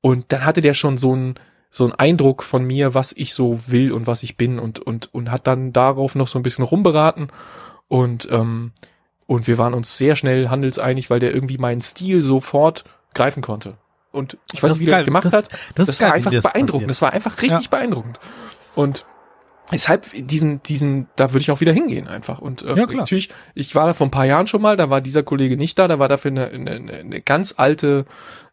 [0.00, 1.34] Und dann hatte der schon so einen
[1.70, 5.12] so einen Eindruck von mir, was ich so will und was ich bin und und
[5.12, 7.32] und hat dann darauf noch so ein bisschen rumberaten
[7.88, 8.72] und ähm,
[9.26, 13.76] und wir waren uns sehr schnell handelseinig, weil der irgendwie meinen Stil sofort greifen konnte.
[14.14, 15.48] Und ich weiß Das nicht, wie er das gemacht Das- hat.
[15.74, 16.72] Das, Das, ist war einfach das beeindruckend.
[16.72, 16.90] passiert.
[16.90, 18.18] Das war einfach richtig beeindruckend.
[18.74, 19.04] Und
[19.72, 22.38] deshalb diesen, diesen, da würde ich auch wieder hingehen einfach.
[22.40, 23.00] Und äh, Ja, klar.
[23.00, 25.78] natürlich, ich war da vor ein paar Jahren schon mal, da war dieser Kollege nicht
[25.78, 28.04] da, da war dafür eine, eine, eine eine ganz alte,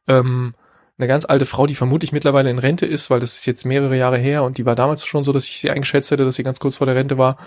[0.08, 0.54] ähm,
[0.98, 3.98] eine ganz alte Frau, die vermutlich mittlerweile in Rente ist, weil das ist jetzt mehrere
[3.98, 6.44] Jahre her und die war damals schon so, dass ich sie eingeschätzt hätte, dass sie
[6.44, 7.38] ganz kurz vor der Rente war.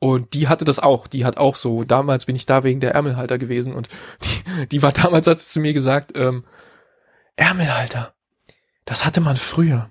[0.00, 1.06] Und die hatte das auch.
[1.06, 3.88] Die hat auch so, damals bin ich da wegen der Ärmelhalter gewesen und
[4.24, 6.44] die, die war damals, hat sie zu mir gesagt, ähm,
[7.36, 8.14] Ärmelhalter,
[8.84, 9.90] das hatte man früher.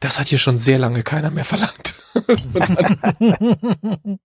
[0.00, 1.94] Das hat hier schon sehr lange keiner mehr verlangt.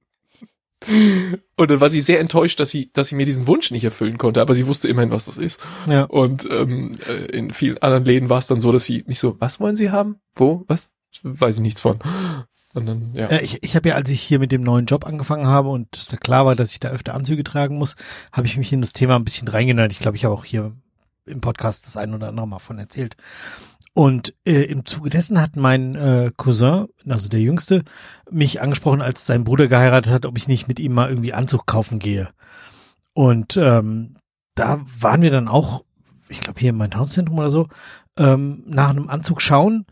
[1.58, 4.18] und, dann, war sie sehr enttäuscht, dass sie, dass sie mir diesen Wunsch nicht erfüllen
[4.18, 5.60] konnte, aber sie wusste immerhin, was das ist.
[5.88, 6.04] Ja.
[6.04, 9.36] Und ähm, äh, in vielen anderen Läden war es dann so, dass sie mich so,
[9.40, 10.18] was wollen Sie haben?
[10.34, 10.64] Wo?
[10.68, 10.92] Was?
[11.24, 12.00] Weiß ich nichts von.
[12.74, 13.28] Und dann, ja.
[13.28, 15.96] Äh, ich ich habe ja, als ich hier mit dem neuen Job angefangen habe und
[15.96, 17.96] es klar war, dass ich da öfter Anzüge tragen muss,
[18.32, 19.94] habe ich mich in das Thema ein bisschen reingenannt.
[19.94, 20.76] Ich glaube, ich habe auch hier
[21.26, 23.16] im Podcast das ein oder andere Mal von erzählt.
[23.94, 27.84] Und äh, im Zuge dessen hat mein äh, Cousin, also der Jüngste,
[28.30, 31.66] mich angesprochen, als sein Bruder geheiratet hat, ob ich nicht mit ihm mal irgendwie Anzug
[31.66, 32.30] kaufen gehe.
[33.14, 34.16] Und ähm,
[34.56, 35.86] da waren wir dann auch,
[36.28, 37.68] ich glaube hier im Main-Taunus-Zentrum oder so,
[38.18, 39.86] ähm, nach einem Anzug schauen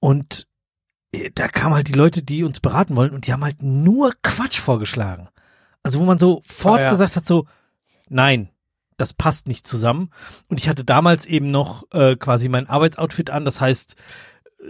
[0.00, 0.46] und
[1.12, 4.12] äh, da kamen halt die Leute, die uns beraten wollen und die haben halt nur
[4.22, 5.28] Quatsch vorgeschlagen.
[5.82, 6.90] Also wo man sofort Ah, ja.
[6.90, 7.46] gesagt hat so,
[8.10, 8.50] nein,
[9.00, 10.10] das passt nicht zusammen.
[10.48, 13.96] Und ich hatte damals eben noch äh, quasi mein Arbeitsoutfit an, das heißt
[14.60, 14.64] äh,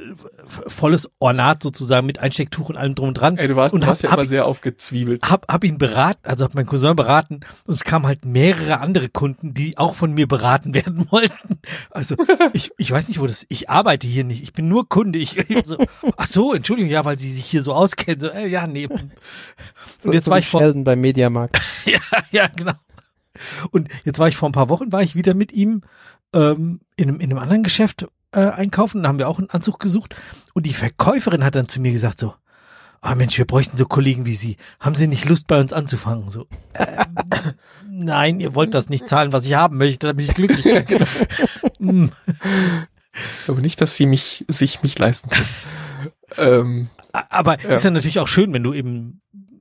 [0.69, 3.37] volles Ornat sozusagen mit Einstecktuch und allem drum und dran.
[3.39, 5.29] Ey, du warst, und du warst hab, ja immer hab, sehr aufgezwiebelt.
[5.29, 9.09] hab, hab ihn beraten, also hab meinen Cousin beraten und es kamen halt mehrere andere
[9.09, 11.59] Kunden, die auch von mir beraten werden wollten.
[11.91, 12.15] Also
[12.53, 15.19] ich, ich weiß nicht, wo das, ich arbeite hier nicht, ich bin nur Kunde.
[15.19, 15.77] Ich, so,
[16.17, 18.21] ach so, Entschuldigung, ja, weil sie sich hier so auskennen.
[18.21, 18.87] So, äh, ja, nee.
[18.87, 19.11] Und
[20.05, 21.61] So- jetzt so war ich vor, Sheldon beim Mediamarkt.
[21.85, 21.99] ja,
[22.31, 22.75] ja, genau.
[23.71, 25.83] Und jetzt war ich vor ein paar Wochen, war ich wieder mit ihm
[26.35, 29.03] ähm, in, einem, in einem anderen Geschäft äh, einkaufen.
[29.03, 30.15] Da haben wir auch einen Anzug gesucht.
[30.55, 32.35] Und die Verkäuferin hat dann zu mir gesagt so,
[33.01, 34.57] ah Mensch, wir bräuchten so Kollegen wie Sie.
[34.79, 36.29] Haben Sie nicht Lust, bei uns anzufangen?
[36.29, 37.17] So, ähm,
[37.89, 40.67] nein, ihr wollt das nicht zahlen, was ich haben möchte, dann bin ich glücklich.
[41.79, 42.11] Hm.
[43.49, 45.49] Aber nicht, dass sie mich, sich mich leisten können.
[46.39, 47.71] ähm, Aber Ja.
[47.71, 49.21] ist ja natürlich auch schön, wenn du eben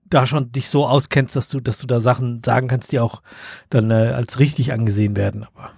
[0.10, 3.22] da schon dich so auskennst, dass du, dass du da Sachen sagen kannst, die auch
[3.70, 5.44] dann äh, als richtig angesehen werden.
[5.44, 5.72] Aber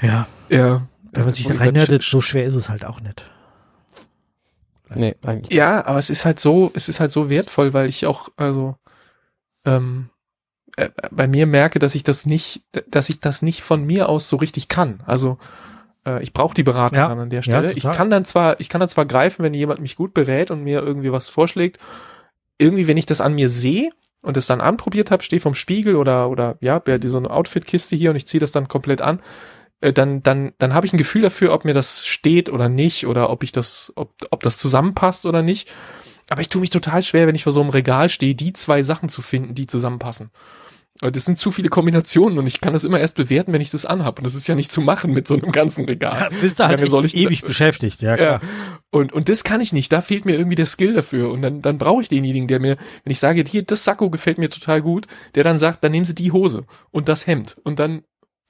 [0.00, 0.86] ja, ja.
[1.12, 3.30] wenn man sich da reinhört, so schwer ist es halt auch nicht.
[4.94, 5.54] Nee, eigentlich.
[5.54, 8.76] Ja, aber es ist halt so, es ist halt so wertvoll, weil ich auch, also,
[9.64, 10.08] ähm,
[10.76, 14.28] äh, bei mir merke, dass ich das nicht, dass ich das nicht von mir aus
[14.28, 15.00] so richtig kann.
[15.04, 15.38] Also,
[16.06, 17.72] äh, ich brauche die Beratung Ja, dann an der ja, Stelle.
[17.72, 17.96] ich total.
[17.96, 20.80] kann dann zwar, ich kann dann zwar greifen, wenn jemand mich gut berät und mir
[20.82, 21.78] irgendwie was vorschlägt.
[22.58, 23.90] Irgendwie, wenn ich das an mir sehe
[24.20, 28.10] und es dann anprobiert habe, stehe vom Spiegel oder oder ja, so eine Outfit-Kiste hier
[28.10, 29.22] und ich ziehe das dann komplett an,
[29.80, 33.06] äh, dann dann dann habe ich ein Gefühl dafür, ob mir das steht oder nicht
[33.06, 35.72] oder ob ich das, ob ob das zusammenpasst oder nicht.
[36.30, 38.82] Aber ich tue mich total schwer, wenn ich vor so einem Regal stehe, die zwei
[38.82, 40.30] Sachen zu finden, die zusammenpassen.
[41.00, 43.70] Weil Das sind zu viele Kombinationen und ich kann das immer erst bewerten, wenn ich
[43.70, 44.18] das anhab.
[44.18, 46.28] Und das ist ja nicht zu machen mit so einem ganzen Regal.
[46.40, 48.16] bist du halt soll ich- ewig beschäftigt, ja Ja.
[48.16, 48.40] klar.
[48.90, 49.92] Und, und das kann ich nicht.
[49.92, 51.30] Da fehlt mir irgendwie der Skill dafür.
[51.30, 54.38] Und dann, dann brauche ich denjenigen, der mir, wenn ich sage, hier, das Sakko gefällt
[54.38, 57.56] mir total gut, der dann sagt, dann nehmen Sie die Hose und das Hemd.
[57.64, 58.02] Und dann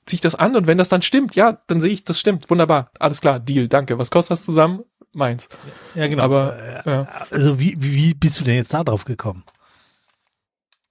[0.07, 2.49] ziehe ich das an und wenn das dann stimmt, ja, dann sehe ich, das stimmt.
[2.49, 2.91] Wunderbar.
[2.99, 3.41] Alles klar.
[3.41, 3.69] Deal.
[3.69, 3.99] Danke.
[3.99, 4.81] Was kostet das zusammen?
[5.13, 5.49] Meins.
[5.95, 6.23] Ja, genau.
[6.23, 7.09] Aber, äh, ja.
[7.31, 9.43] Also wie, wie, wie bist du denn jetzt da drauf gekommen?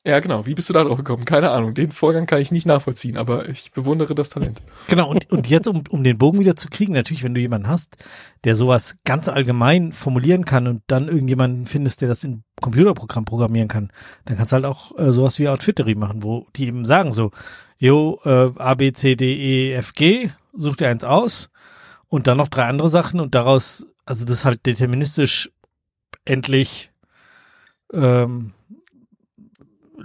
[0.07, 0.45] Ja, genau.
[0.45, 1.25] Wie bist du da drauf gekommen?
[1.25, 1.73] Keine Ahnung.
[1.73, 4.61] Den Vorgang kann ich nicht nachvollziehen, aber ich bewundere das Talent.
[4.87, 7.67] Genau, und, und jetzt, um, um den Bogen wieder zu kriegen, natürlich, wenn du jemanden
[7.67, 7.97] hast,
[8.45, 13.67] der sowas ganz allgemein formulieren kann und dann irgendjemanden findest, der das in Computerprogramm programmieren
[13.67, 13.91] kann,
[14.23, 17.31] dann kannst du halt auch äh, sowas wie Outfittery machen, wo die eben sagen so,
[17.77, 21.49] jo, äh, A, B, C, D, E, F, G, such dir eins aus
[22.07, 25.51] und dann noch drei andere Sachen und daraus, also das halt deterministisch
[26.23, 26.93] endlich
[27.91, 28.53] ähm,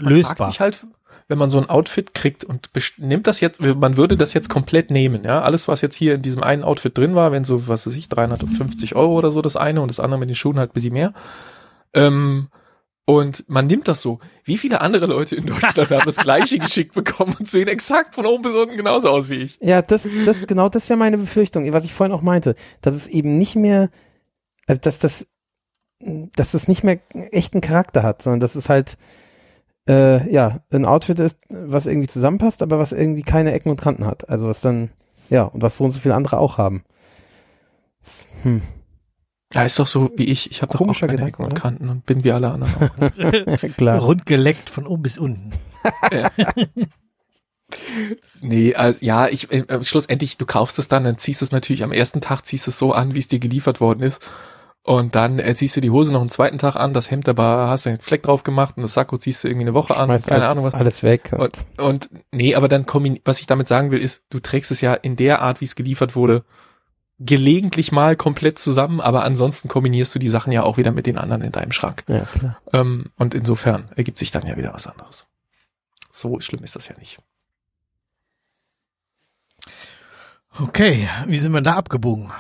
[0.09, 0.37] lösbar.
[0.37, 0.87] fragt sich halt,
[1.29, 4.91] wenn man so ein Outfit kriegt und nimmt das jetzt, man würde das jetzt komplett
[4.91, 5.43] nehmen, ja.
[5.43, 8.09] Alles, was jetzt hier in diesem einen Outfit drin war, wenn so, was weiß ich,
[8.09, 10.93] 350 Euro oder so das eine und das andere mit den Schuhen halt ein bisschen
[10.93, 11.15] mehr.
[11.95, 12.49] Ähm,
[13.05, 14.21] und man nimmt das so.
[14.45, 18.27] Wie viele andere Leute in Deutschland haben das gleiche geschickt bekommen und sehen exakt von
[18.27, 19.59] oben bis unten genauso aus wie ich?
[19.61, 23.09] Ja, das, das, genau das wäre meine Befürchtung, was ich vorhin auch meinte, dass es
[23.09, 23.91] eben nicht mehr,
[24.67, 25.27] also dass das,
[25.99, 28.99] dass das nicht mehr echten Charakter hat, sondern dass es halt,
[29.89, 34.07] äh, ja, ein Outfit ist, was irgendwie zusammenpasst, aber was irgendwie keine Ecken und Kanten
[34.07, 34.29] hat.
[34.29, 34.91] Also was dann,
[35.29, 36.85] ja, und was so und so viele andere auch haben.
[38.43, 38.63] Hm.
[39.53, 40.51] Ja, ist doch so wie ich.
[40.51, 41.61] Ich habe doch auch keine Gedanke, Ecken und oder?
[41.61, 43.69] Kanten und bin wie alle anderen auch.
[43.77, 44.01] Klar.
[44.01, 45.53] Rund geleckt von oben bis unten.
[48.41, 51.83] Nee, also ja, ich äh, schlussendlich, du kaufst es dann, dann ziehst du es natürlich
[51.83, 54.21] am ersten Tag, ziehst es so an, wie es dir geliefert worden ist.
[54.85, 57.69] Und dann äh, ziehst du die Hose noch einen zweiten Tag an, das Hemd aber
[57.69, 60.07] hast du einen Fleck drauf gemacht und das Sakko ziehst du irgendwie eine Woche an,
[60.07, 60.75] Schmeißt keine alles, Ahnung was.
[60.75, 61.31] Alles weg.
[61.37, 64.81] Und, und nee, aber dann kombin was ich damit sagen will, ist, du trägst es
[64.81, 66.45] ja in der Art, wie es geliefert wurde,
[67.21, 71.17] gelegentlich mal komplett zusammen, aber ansonsten kombinierst du die Sachen ja auch wieder mit den
[71.17, 72.03] anderen in deinem Schrank.
[72.09, 72.59] ja, klar.
[72.73, 75.29] Ähm, und insofern ergibt sich dann ja wieder was anderes.
[76.11, 77.19] So schlimm ist das ja nicht.
[80.61, 82.33] Okay, wie sind wir da abgebogen?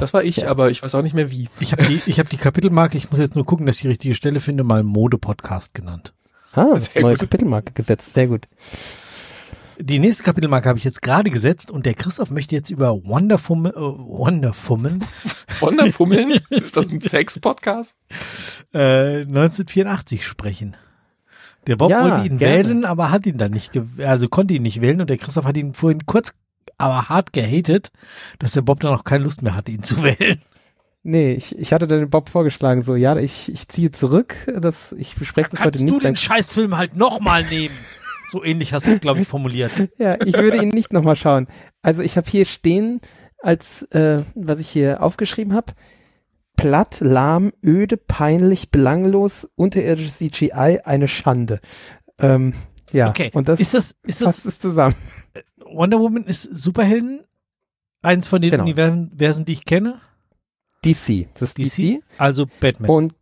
[0.00, 0.48] Das war ich, Ja.
[0.48, 1.48] aber ich weiß auch nicht mehr wie.
[1.60, 3.88] Ich habe die, ich hab die Kapitelmarke, ich muss jetzt nur gucken, dass ich die
[3.88, 6.14] richtige Stelle finde, mal Mode-Podcast genannt.
[6.52, 7.20] Ah, Sehr neue gut.
[7.20, 8.14] Kapitelmarke gesetzt.
[8.14, 8.46] Sehr gut.
[9.80, 13.76] Die nächste Kapitelmarke habe ich jetzt gerade gesetzt und der Christoph möchte jetzt über Wonderfummeln,
[13.76, 15.04] äh, Wonderfummeln
[15.60, 16.40] Wonderfummeln?
[16.50, 17.94] ist das ein Sex-Podcast?
[18.74, 20.76] äh, 1984 sprechen.
[21.68, 22.54] Der Bob Ja, wollte ihn gerne.
[22.68, 23.70] wählen, aber hat ihn dann nicht,
[24.04, 26.32] also konnte ihn nicht wählen und der Christoph hat ihn vorhin kurz,
[26.78, 27.90] aber hart gehatet,
[28.38, 30.40] dass der Bob dann auch keine Lust mehr hatte, ihn zu wählen.
[31.02, 35.14] Nee, ich, ich hatte dann Bob vorgeschlagen, so, ja, ich, ich ziehe zurück, das, ich
[35.14, 35.94] bespreche das heute Kannst nicht.
[35.96, 37.74] du den Scheißfilm halt nochmal nehmen?
[38.30, 39.72] So ähnlich hast du es, glaube ich, formuliert.
[39.98, 41.46] Ja, ich würde ihn nicht nochmal schauen.
[41.80, 43.00] Also ich habe hier stehen,
[43.38, 45.72] als äh, was ich hier aufgeschrieben habe,
[46.54, 51.60] platt, lahm, öde, peinlich, belanglos, unterirdisches CGI, eine Schande.
[52.20, 52.52] Ähm,
[52.92, 53.30] ja, Okay.
[53.32, 54.94] und das ist das, ist das zusammen.
[55.72, 57.24] Wonder Woman ist Superhelden?
[58.02, 58.62] Eins von den Genau.
[58.64, 60.00] Universen, die ich kenne?
[60.84, 61.98] DC, das ist DC.
[61.98, 62.02] DC?
[62.16, 62.90] Also Batman.
[62.90, 63.14] Und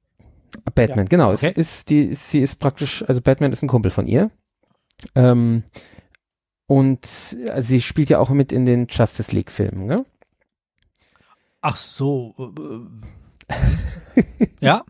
[0.74, 1.32] Batman, genau.
[1.32, 1.52] Okay.
[1.56, 4.30] Es ist die, sie ist praktisch, also Batman ist ein Kumpel von ihr.
[5.14, 5.64] Ähm,
[6.66, 7.04] und
[7.46, 10.04] äh, sie spielt ja auch mit in den Justice League Filmen, ne?
[11.60, 12.34] Ach so.
[12.38, 14.24] äh, äh.
[14.60, 14.84] ja?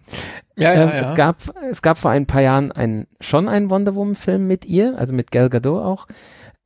[0.56, 1.10] Ja, ähm, ja, ja.
[1.10, 4.64] Es gab, es gab vor ein paar Jahren einen, schon einen Wonder Woman Film mit
[4.64, 6.06] ihr, also mit Gal Gadot auch,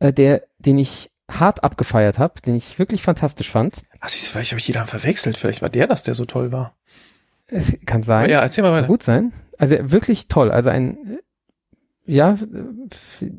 [0.01, 3.83] äh, der, den ich hart abgefeiert habe, den ich wirklich fantastisch fand.
[4.01, 5.37] Ach, siehst du, vielleicht habe ich die dann verwechselt.
[5.37, 6.75] Vielleicht war der das, der so toll war.
[7.47, 8.25] Äh, Kann sein.
[8.25, 8.87] Aber ja, erzähl mal Kann weiter.
[8.89, 9.33] gut sein.
[9.59, 10.51] Also wirklich toll.
[10.51, 11.19] Also ein, äh,
[12.13, 12.37] ja,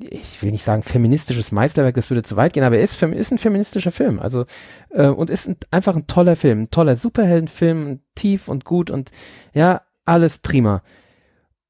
[0.09, 3.32] ich will nicht sagen feministisches Meisterwerk, das würde zu weit gehen, aber er ist, ist
[3.32, 4.20] ein feministischer Film.
[4.20, 4.45] Also,
[4.91, 9.12] äh, und ist ein, einfach ein toller Film, ein toller Superheldenfilm, tief und gut und
[9.53, 10.84] ja, alles prima.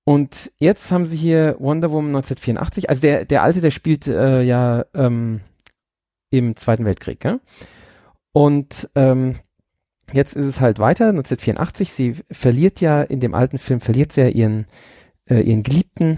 [0.04, 4.41] Und jetzt haben sie hier Wonder Woman 1984, also der, der alte, der spielt äh,
[4.41, 5.41] ja ähm,
[6.32, 7.39] im Zweiten Weltkrieg, ja?
[8.34, 9.36] Und ähm,
[10.14, 14.22] jetzt ist es halt weiter, 1984, sie verliert ja, in dem alten Film verliert sie
[14.22, 14.66] ja ihren,
[15.30, 16.18] äh, ihren Geliebten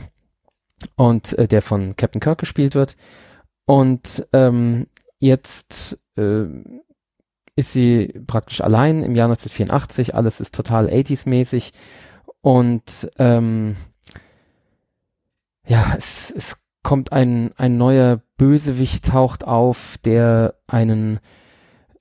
[0.95, 2.95] und äh, der von Captain Kirk gespielt wird.
[3.65, 4.87] Und ähm,
[5.19, 6.45] jetzt äh,
[7.55, 11.73] ist sie praktisch allein im Jahr 1984, alles ist total 80s-mäßig
[12.43, 13.77] und ähm,
[15.65, 21.21] ja, es, es kommt ein, ein neuer Bösewicht taucht auf, der einen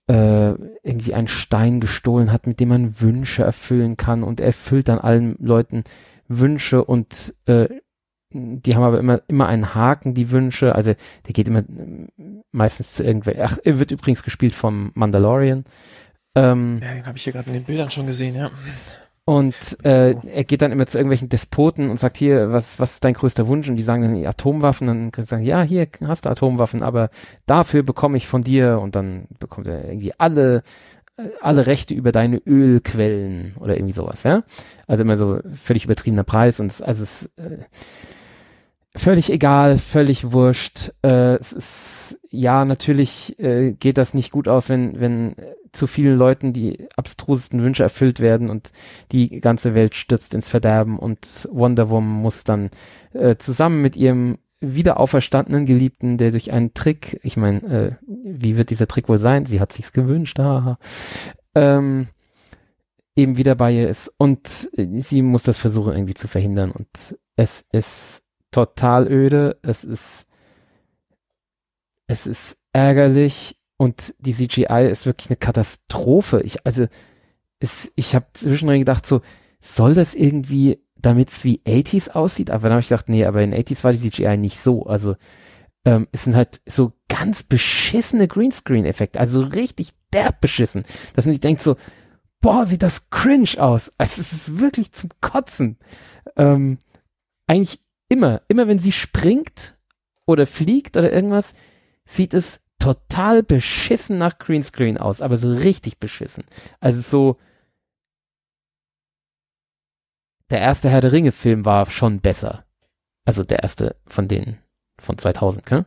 [0.09, 0.51] äh,
[0.83, 4.99] irgendwie einen Stein gestohlen hat, mit dem man Wünsche erfüllen kann und er erfüllt dann
[4.99, 5.85] allen Leuten
[6.27, 7.69] Wünsche und äh,
[8.33, 10.93] die haben aber immer immer einen Haken, die Wünsche, also
[11.27, 12.09] der geht immer äh,
[12.51, 15.65] meistens zu irgendwelchen, ach, er wird übrigens gespielt vom Mandalorian.
[16.35, 18.51] Ähm, Ja, den habe ich hier gerade in den Bildern schon gesehen, ja.
[19.25, 19.55] Und
[19.85, 23.15] äh, er geht dann immer zu irgendwelchen Despoten und sagt, hier, was, was ist dein
[23.15, 23.69] größter Wunsch?
[23.69, 24.89] Und die sagen dann Atomwaffen.
[24.89, 27.09] Und dann kann sagen, ja, hier hast du Atomwaffen, aber
[27.47, 28.81] dafür bekomme ich von dir.
[28.81, 30.65] Und dann bekommt er irgendwie alle,
[31.17, 34.43] äh, alle Rechte über deine Ölquellen oder irgendwie sowas, ja.
[34.89, 37.59] Also immer so völlig übertriebener Preis und es, also es äh,
[38.97, 40.93] völlig egal, völlig wurscht.
[41.03, 45.87] Äh, es ist, ja, natürlich äh, geht das nicht gut aus, wenn, wenn äh, zu
[45.87, 48.73] vielen Leuten die abstrusesten Wünsche erfüllt werden und
[49.11, 52.71] die ganze Welt stürzt ins Verderben und Wonder Woman muss dann
[53.15, 58.57] äh, zusammen mit ihrem wieder auferstandenen Geliebten, der durch einen Trick, ich meine, äh, wie
[58.57, 59.45] wird dieser Trick wohl sein?
[59.47, 60.79] Sie hat sich's gewünscht, haha,
[61.55, 62.07] ähm,
[63.17, 67.19] eben wieder bei ihr ist und äh, sie muss das versuchen irgendwie zu verhindern und
[67.37, 68.22] es ist
[68.53, 70.27] total öde, es ist
[72.13, 76.41] es ist ärgerlich und die CGI ist wirklich eine Katastrophe.
[76.43, 76.87] Ich, also,
[77.59, 79.23] es, ich habe zwischendrin gedacht, so,
[79.61, 82.51] soll das irgendwie, damit es wie 80s aussieht?
[82.51, 84.87] Aber dann habe ich gedacht, nee, aber in 80s war die CGI nicht so.
[84.87, 85.17] Also,
[85.85, 90.85] ähm, es sind halt so ganz beschissene Greenscreen-Effekte, also richtig derb beschissen,
[91.15, 91.77] dass man sich denkt so,
[92.41, 93.93] boah, sieht das cringe aus.
[93.99, 95.79] Also, es ist wirklich zum Kotzen.
[96.37, 96.79] Ähm,
[97.47, 97.81] eigentlich
[98.13, 99.75] immer, immer wenn sie springt
[100.27, 101.55] oder fliegt oder irgendwas,
[102.05, 106.45] sieht es total beschissen nach Greenscreen aus, aber so richtig beschissen.
[106.79, 107.39] Also so
[110.51, 112.67] der erste Herr der Ringe Film war schon besser.
[113.25, 114.59] Also der erste von denen
[115.01, 115.87] von 2000, ne?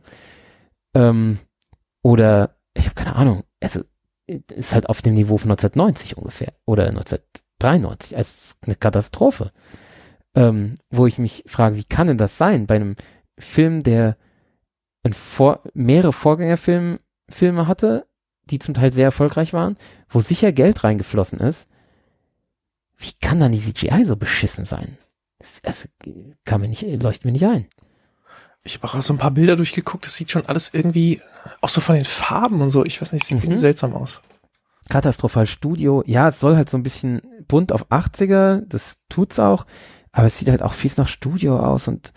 [0.94, 1.38] Ähm,
[2.02, 3.82] oder ich habe keine Ahnung, also
[4.26, 8.16] ist halt auf dem Niveau von 1990 ungefähr oder 1993.
[8.18, 9.52] Es ist eine Katastrophe.
[10.36, 12.94] Ähm, wo ich mich frage, wie kann denn das sein bei einem
[13.38, 14.16] Film, der
[15.02, 18.06] ein Vor mehrere Vorgängerfilme Filme hatte,
[18.50, 19.76] die zum Teil sehr erfolgreich waren,
[20.08, 21.66] wo sicher Geld reingeflossen ist.
[22.96, 24.98] Wie kann dann die CGI so beschissen sein?
[25.38, 25.88] Das, das
[26.44, 27.66] kann mir nicht, leuchtet mir nicht ein.
[28.62, 31.20] Ich habe auch so ein paar Bilder durchgeguckt, das sieht schon alles irgendwie,
[31.60, 33.44] auch so von den Farben und so, ich weiß nicht, sieht Mhm.
[33.44, 34.22] irgendwie seltsam aus.
[34.88, 39.66] Katastrophal Studio, ja, es soll halt so ein bisschen bunt auf 80er, das tut's auch,
[40.16, 42.14] aber es sieht halt auch fies nach Studio aus und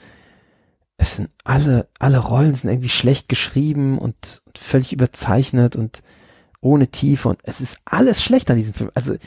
[0.96, 6.02] es sind alle, alle Rollen sind irgendwie schlecht geschrieben und, und völlig überzeichnet und
[6.62, 8.90] ohne Tiefe und es ist alles schlecht an diesem Film.
[8.94, 9.18] Also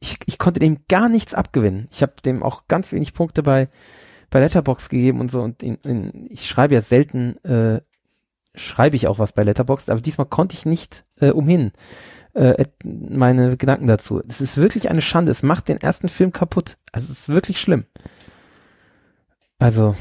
[0.00, 1.88] ich, ich konnte dem gar nichts abgewinnen.
[1.90, 3.68] Ich habe dem auch ganz wenig Punkte bei,
[4.30, 7.82] bei Letterbox gegeben und so und in, in, ich schreibe ja selten äh,
[8.54, 11.72] schreibe ich auch was bei Letterboxd, aber diesmal konnte ich nicht äh, umhin.
[12.32, 14.22] Äh, meine Gedanken dazu.
[14.26, 15.30] Es ist wirklich eine Schande.
[15.30, 16.78] Es macht den ersten Film kaputt.
[16.92, 17.84] Also es ist wirklich schlimm.
[19.62, 19.96] Also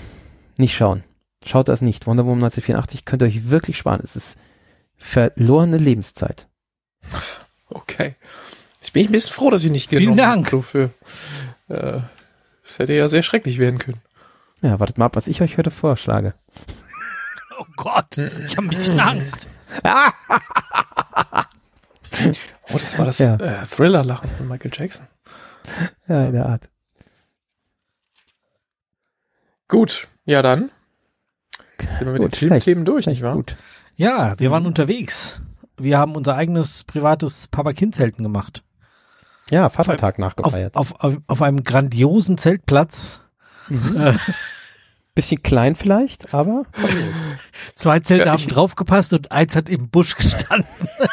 [0.57, 1.03] nicht schauen.
[1.45, 2.05] Schaut das nicht.
[2.07, 4.01] Wonder Woman 1984 könnt ihr euch wirklich sparen.
[4.03, 4.37] Es ist
[4.97, 6.47] verlorene Lebenszeit.
[7.69, 8.15] Okay.
[8.81, 10.47] Ich bin ein bisschen froh, dass ich nicht Vielen genommen Dank.
[10.47, 10.57] habe.
[10.57, 10.83] So für,
[11.69, 11.99] äh,
[12.63, 14.01] das hätte ja sehr schrecklich werden können.
[14.61, 16.33] Ja, wartet mal ab, was ich euch heute vorschlage.
[17.59, 19.47] Oh Gott, ich habe ein bisschen Angst.
[22.73, 23.35] Oh, das war das Ja.
[23.35, 25.05] äh, Thriller-Lachen von Michael Jackson.
[26.07, 26.69] Ja, in der Art.
[29.71, 30.69] Gut, ja dann.
[31.79, 33.35] Sind wir mit Gut, den Filmthemen durch, nicht wahr?
[33.35, 33.55] Gut.
[33.95, 35.41] Ja, wir waren unterwegs.
[35.77, 38.65] Wir haben unser eigenes privates Papa-Kind-Zelten gemacht.
[39.49, 40.75] Ja, Vatertag Auf, nachgefeiert.
[40.75, 43.21] auf, auf, auf einem grandiosen Zeltplatz.
[43.69, 44.13] Äh,
[45.15, 46.63] Bisschen klein vielleicht, aber
[47.75, 50.67] zwei Zelte Ja, haben draufgepasst und eins hat im Busch gestanden.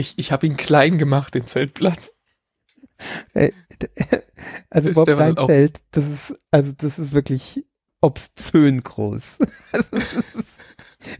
[0.00, 2.12] Ich, ich habe ihn klein gemacht, den Zeltplatz.
[4.70, 5.08] also Bob
[5.46, 7.64] Zelt, das ist, also das ist wirklich
[8.00, 9.38] obszön groß.
[9.72, 9.88] Also,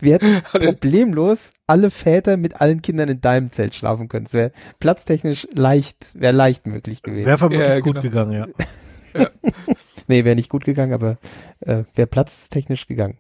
[0.00, 4.26] Wir hätten problemlos alle Väter mit allen Kindern in deinem Zelt schlafen können.
[4.26, 7.26] Es wäre platztechnisch leicht, wäre leicht möglich gewesen.
[7.26, 8.02] Wäre vermutlich Ja, gut genau.
[8.02, 9.28] gegangen, ja.
[10.08, 11.18] nee, wäre nicht gut gegangen, aber
[11.60, 13.18] äh, wäre platztechnisch gegangen.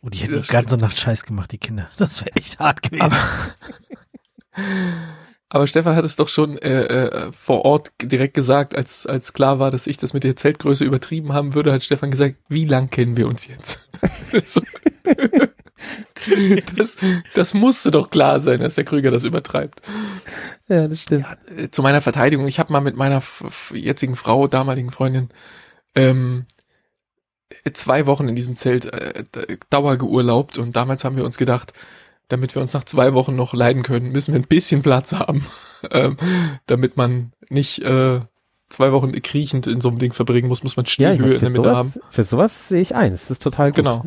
[0.00, 1.88] Und die hätten Das die ganze Nacht Scheiß gemacht, die Kinder.
[1.96, 3.02] Das wäre echt hart gewesen.
[3.02, 3.16] Aber,
[5.50, 9.58] aber Stefan hat es doch schon äh, äh, vor Ort direkt gesagt, als, als klar
[9.58, 12.90] war, dass ich das mit der Zeltgröße übertrieben haben würde, hat Stefan gesagt, wie lang
[12.90, 13.88] kennen wir uns jetzt?
[16.76, 16.96] das,
[17.34, 19.80] das musste doch klar sein, dass der Krüger das übertreibt.
[20.68, 21.26] Ja, das stimmt.
[21.56, 23.22] Äh, Zu meiner Verteidigung, ich habe mal mit meiner
[23.72, 25.28] jetzigen Frau, damaligen Freundin,
[25.94, 26.46] ähm,
[27.72, 31.72] zwei Wochen in diesem Zelt äh, d- Dauer geurlaubt und damals haben wir uns gedacht,
[32.28, 35.46] damit wir uns nach zwei Wochen noch leiden können, müssen wir ein bisschen Platz haben,
[35.90, 36.16] ähm,
[36.66, 38.20] damit man nicht äh,
[38.68, 41.40] zwei Wochen kriechend in so einem Ding verbringen muss, muss man Ja, Stillhöhe mein, in
[41.40, 41.90] der Mitte haben.
[41.90, 43.12] sowas, für sowas sehe ich ein.
[43.12, 43.76] Das ist total gut.
[43.76, 44.04] Genau.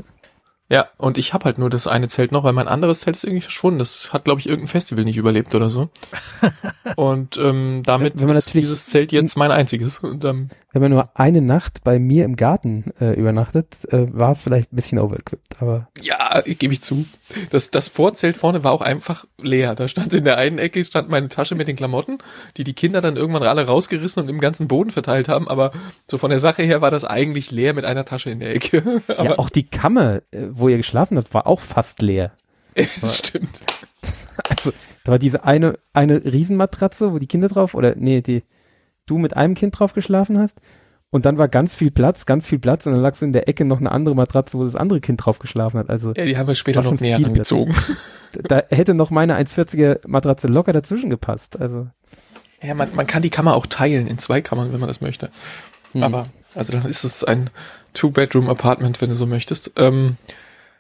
[0.70, 3.26] Ja, und ich habe halt nur das eine Zelt noch, weil mein anderes Zelt ist
[3.26, 3.80] irgendwie verschwunden.
[3.80, 5.90] Das hat, glaube ich, irgendein Festival nicht überlebt oder so.
[6.96, 10.00] und ähm, damit Wenn man ist dieses Zelt jetzt mein einziges.
[10.00, 14.32] Und, ähm, Wenn man nur eine Nacht bei mir im Garten äh, übernachtet, äh, war
[14.32, 17.06] es vielleicht ein bisschen overequipped, aber Ja, gebe ich zu.
[17.50, 19.76] Das, das Vorzelt vorne war auch einfach leer.
[19.76, 22.20] Da stand in der einen Ecke stand meine Tasche mit den Klamotten,
[22.56, 25.50] die die Kinder dann irgendwann alle rausgerissen und im ganzen Boden verteilt haben.
[25.50, 25.74] Aber
[26.10, 29.02] so von der Sache her war das eigentlich leer mit einer Tasche in der Ecke.
[29.10, 32.32] ja, auch die Kammer, äh, wo ihr geschlafen habt, war auch fast leer.
[32.76, 33.62] es stimmt.
[34.50, 34.72] Also,
[35.04, 38.44] da war diese eine, eine Riesenmatratze, wo die Kinder drauf, oder nee, die,
[39.12, 40.56] du mit einem Kind drauf geschlafen hast.
[41.10, 43.50] Und dann war ganz viel Platz, ganz viel Platz und dann lag so in der
[43.50, 45.90] Ecke noch eine andere Matratze, wo das andere Kind drauf geschlafen hat.
[45.90, 47.76] Also Ja, die haben wir später noch näher angezogen.
[48.34, 51.60] da hätte noch meine 1,40er Matratze locker dazwischen gepasst.
[51.60, 51.88] Also
[52.64, 55.32] Ja, man, man kann die Kammer auch teilen in zwei Kammern, wenn man das möchte.
[55.92, 56.02] hm.
[56.02, 57.50] Aber, also dann ist es ein
[57.94, 59.72] Two-Bedroom-Apartment, wenn du so möchtest.
[59.76, 60.16] Ähm,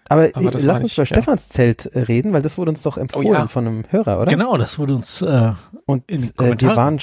[0.10, 1.06] Aber, Aber lass uns ich, über ja.
[1.06, 3.48] Stefans Zelt äh, reden, weil das wurde uns doch empfohlen ja.
[3.48, 4.30] von einem Hörer, oder?
[4.30, 5.54] Genau, das wurde uns, äh,
[5.86, 6.20] Und äh,
[6.60, 7.00] wir waren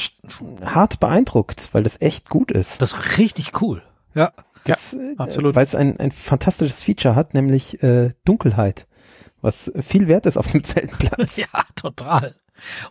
[0.64, 2.82] hart beeindruckt, weil das echt gut ist.
[2.82, 3.82] das war richtig cool.
[4.14, 4.32] Ja.
[4.66, 5.54] Ja, Das, äh, absolut.
[5.54, 8.86] Weil es ein, ein fantastisches Feature hat, nämlich äh, Dunkelheit,
[9.40, 11.36] was viel wert ist auf dem Zeltplatz.
[11.36, 12.34] Ja, total.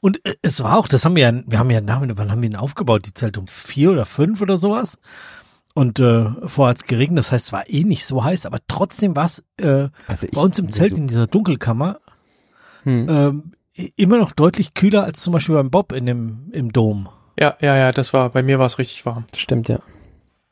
[0.02, 2.42] Und äh, es war auch, das haben wir ja, wir haben ja, nach- wann haben
[2.42, 3.06] wir ihn aufgebaut?
[3.06, 4.98] Die Zelt um vier oder fünf oder sowas.
[5.78, 9.16] Und äh, vorher hat's geregnet, das heißt, es war eh nicht so heiß, aber trotzdem
[9.16, 12.00] war es äh, Also bei uns im Zelt in dieser Dunkelkammer
[12.82, 13.08] Hm.
[13.08, 13.52] ähm,
[13.96, 17.10] immer noch deutlich kühler als zum Beispiel beim Bob in dem im Dom.
[17.40, 19.26] ja, ja, ja, das war, bei mir war es richtig warm.
[19.36, 19.80] Stimmt, ja.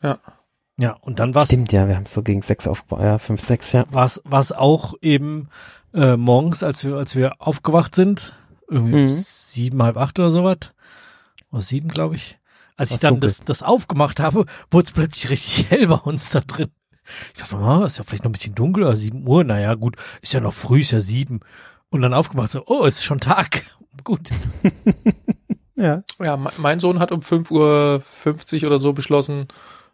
[0.04, 0.20] Ja.
[0.78, 3.02] Ja, und dann war es Stimmt, ja, wir haben es so gegen sechs aufgebaut.
[3.02, 3.86] Ja, fünf, sechs, ja.
[3.90, 5.50] war's war's auch eben
[5.96, 8.34] äh, morgens, als wir als wir aufgewacht sind,
[8.70, 9.10] irgendwie um Mhm.
[9.10, 10.58] sieben halb acht oder sowas,
[11.50, 12.38] oder sieben glaube ich.
[12.78, 16.42] Als ich dann das das aufgemacht habe, wurde es plötzlich richtig hell bei uns da
[16.42, 16.72] drin.
[17.34, 19.96] Ich dachte, oh, ist ja vielleicht noch ein bisschen dunkel, oder sieben Uhr, naja, gut,
[20.22, 21.42] ist ja noch früh, ist ja sieben.
[21.90, 23.64] Und dann aufgemacht, so, oh, ist schon Tag.
[24.04, 24.22] Gut.
[25.78, 26.04] Ja.
[26.22, 29.48] Ja, me- mein Sohn hat um 5.50 Uhr oder so beschlossen,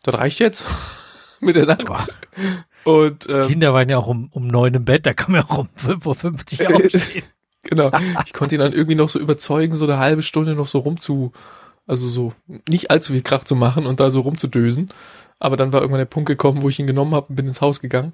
[0.03, 0.65] das reicht jetzt
[1.39, 1.85] mit der Nacht.
[1.85, 2.05] Boah,
[2.83, 5.47] Und ähm, Kinder waren ja auch um, um neun im Bett, da kann man ja
[5.49, 7.23] auch um 5.50 Uhr aufstehen.
[7.63, 7.89] genau,
[8.25, 11.31] ich konnte ihn dann irgendwie noch so überzeugen, so eine halbe Stunde noch so rumzu,
[11.91, 12.33] also so
[12.67, 14.89] nicht allzu viel Krach zu machen und da so rumzudösen.
[15.39, 17.61] Aber dann war irgendwann der Punkt gekommen, wo ich ihn genommen habe und bin ins
[17.61, 18.13] Haus gegangen.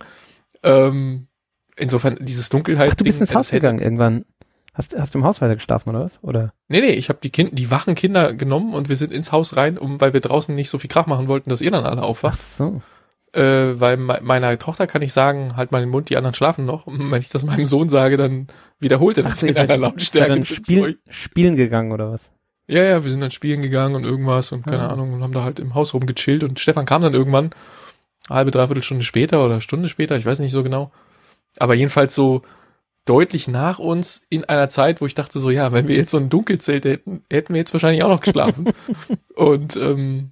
[0.64, 1.28] Ähm,
[1.76, 2.90] insofern dieses Dunkelheit.
[2.92, 4.26] Ach, du bist ins Haus gegangen irgendwann.
[4.74, 6.24] Hast, hast du im Haus weiter geschlafen oder was?
[6.24, 6.54] Oder?
[6.68, 9.56] Nee, nee, ich habe die Kind, die wachen Kinder genommen und wir sind ins Haus
[9.58, 12.02] rein, um, weil wir draußen nicht so viel Krach machen wollten, dass ihr dann alle
[12.02, 12.40] Ach aufwacht.
[12.58, 12.82] so.
[13.34, 16.66] äh, weil me meiner Tochter kann ich sagen, halt mal den Mund, die anderen schlafen
[16.66, 16.86] noch.
[16.88, 18.48] Und wenn ich das meinem Sohn sage, dann
[18.80, 20.30] wiederholt er das Ach, in einer Lautstärke.
[20.34, 22.32] dann spielen, spielen gegangen oder was?
[22.68, 24.90] Ja, ja, wir sind dann spielen gegangen und irgendwas und keine Ja.
[24.90, 27.52] Ahnung und haben da halt im Haus rumgechillt und Stefan kam dann irgendwann,
[28.30, 30.92] halbe, dreiviertel Stunde später oder Stunde später, ich weiß nicht so genau.
[31.60, 32.42] Aber jedenfalls so
[33.06, 36.18] deutlich nach uns in einer Zeit, wo ich dachte so, ja, wenn wir jetzt so
[36.18, 38.74] ein Dunkelzelt hätten, hätten wir jetzt wahrscheinlich auch noch geschlafen.
[39.36, 40.32] und ähm,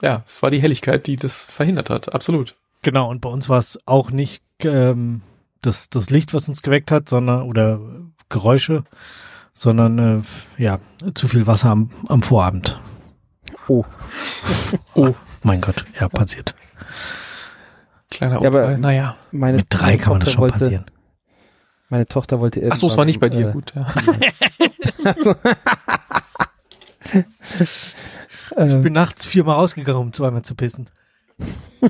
[0.00, 2.54] ja, es war die Helligkeit, die das verhindert hat, absolut.
[2.82, 5.20] Genau, und bei uns war es auch nicht ähm,
[5.60, 7.80] das, das Licht, was uns geweckt hat, sondern oder
[8.30, 8.84] Geräusche,
[9.54, 10.78] sondern äh, ja,
[11.14, 12.78] zu viel Wasser am, am Vorabend.
[13.68, 13.84] Oh.
[14.94, 16.54] Oh, Mein Gott, ja, passiert.
[18.10, 18.78] kleiner Ja, aber- Unfall.
[18.78, 19.16] naja.
[19.32, 20.84] Meine, Mit drei meine kann man das Tochter schon wollte, passieren.
[21.88, 22.76] Meine Tochter wollte irgendwann.
[22.76, 23.86] Ach so, es war nicht bei dir, äh, gut, ja.
[27.12, 30.88] Ich Äh, bin nachts viermal rausgegangen, um zweimal zu pissen.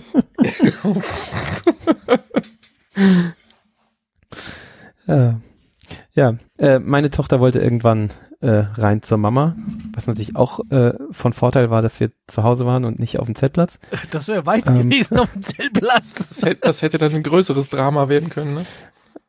[6.15, 8.11] ja, äh, meine Tochter wollte irgendwann
[8.41, 9.57] äh, rein zur Mama,
[9.95, 13.27] was natürlich auch äh, von Vorteil war, dass wir zu Hause waren und nicht auf
[13.27, 13.79] dem Zeltplatz.
[14.11, 14.91] Das wäre weit Ähm.
[14.91, 16.15] gewesen auf dem Zeltplatz.
[16.15, 18.65] Das hätte, das hätte dann ein größeres Drama werden können, ne?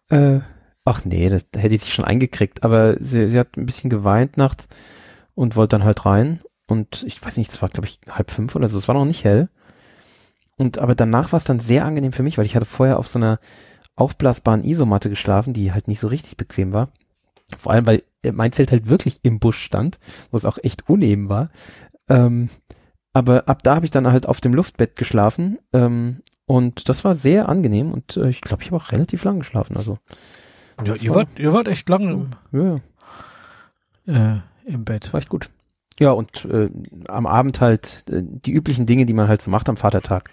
[0.10, 0.42] Äh,
[0.84, 3.90] ach nee, das da hätte ich sich schon eingekriegt, aber sie, sie hat ein bisschen
[3.90, 4.68] geweint nachts
[5.34, 6.42] und wollte dann halt rein.
[6.68, 9.06] Und ich weiß nicht, es war glaube ich halb fünf oder so, es war noch
[9.06, 9.50] nicht hell.
[10.58, 13.08] Und aber danach war es dann sehr angenehm für mich, weil ich hatte vorher auf
[13.08, 13.40] so einer
[13.96, 16.90] aufblasbaren Isomatte geschlafen, die halt nicht so richtig bequem war.
[17.58, 18.04] Vor allem, weil
[18.34, 20.00] mein Zelt halt wirklich im Busch stand,
[20.32, 21.50] wo es auch echt uneben war.
[22.10, 22.50] Ähm,
[23.14, 27.16] aber ab da habe ich dann halt auf dem Luftbett geschlafen ähm, und das war
[27.16, 29.78] sehr angenehm und äh, ich glaube, ich habe auch relativ lang geschlafen.
[29.78, 30.00] Also
[30.84, 32.76] Ja, ihr wart, ihr wart echt lange ja,
[34.06, 35.14] im, äh, im Bett.
[35.14, 35.50] war echt gut.
[36.00, 36.70] Ja, und äh,
[37.08, 40.30] am Abend halt äh, die üblichen Dinge, die man halt so macht am Vatertag.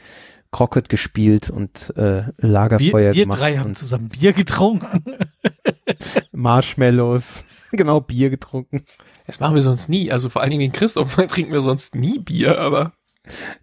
[0.53, 5.17] Crockett gespielt und äh, Wir, Lagerfeuer wir gemacht drei haben zusammen Bier getrunken.
[6.33, 8.85] Marshmallows, genau Bier getrunken.
[9.27, 10.13] Das machen wir sonst nie.
[10.13, 12.93] Also vor allen Dingen den Christoph trinken wir sonst nie Bier, aber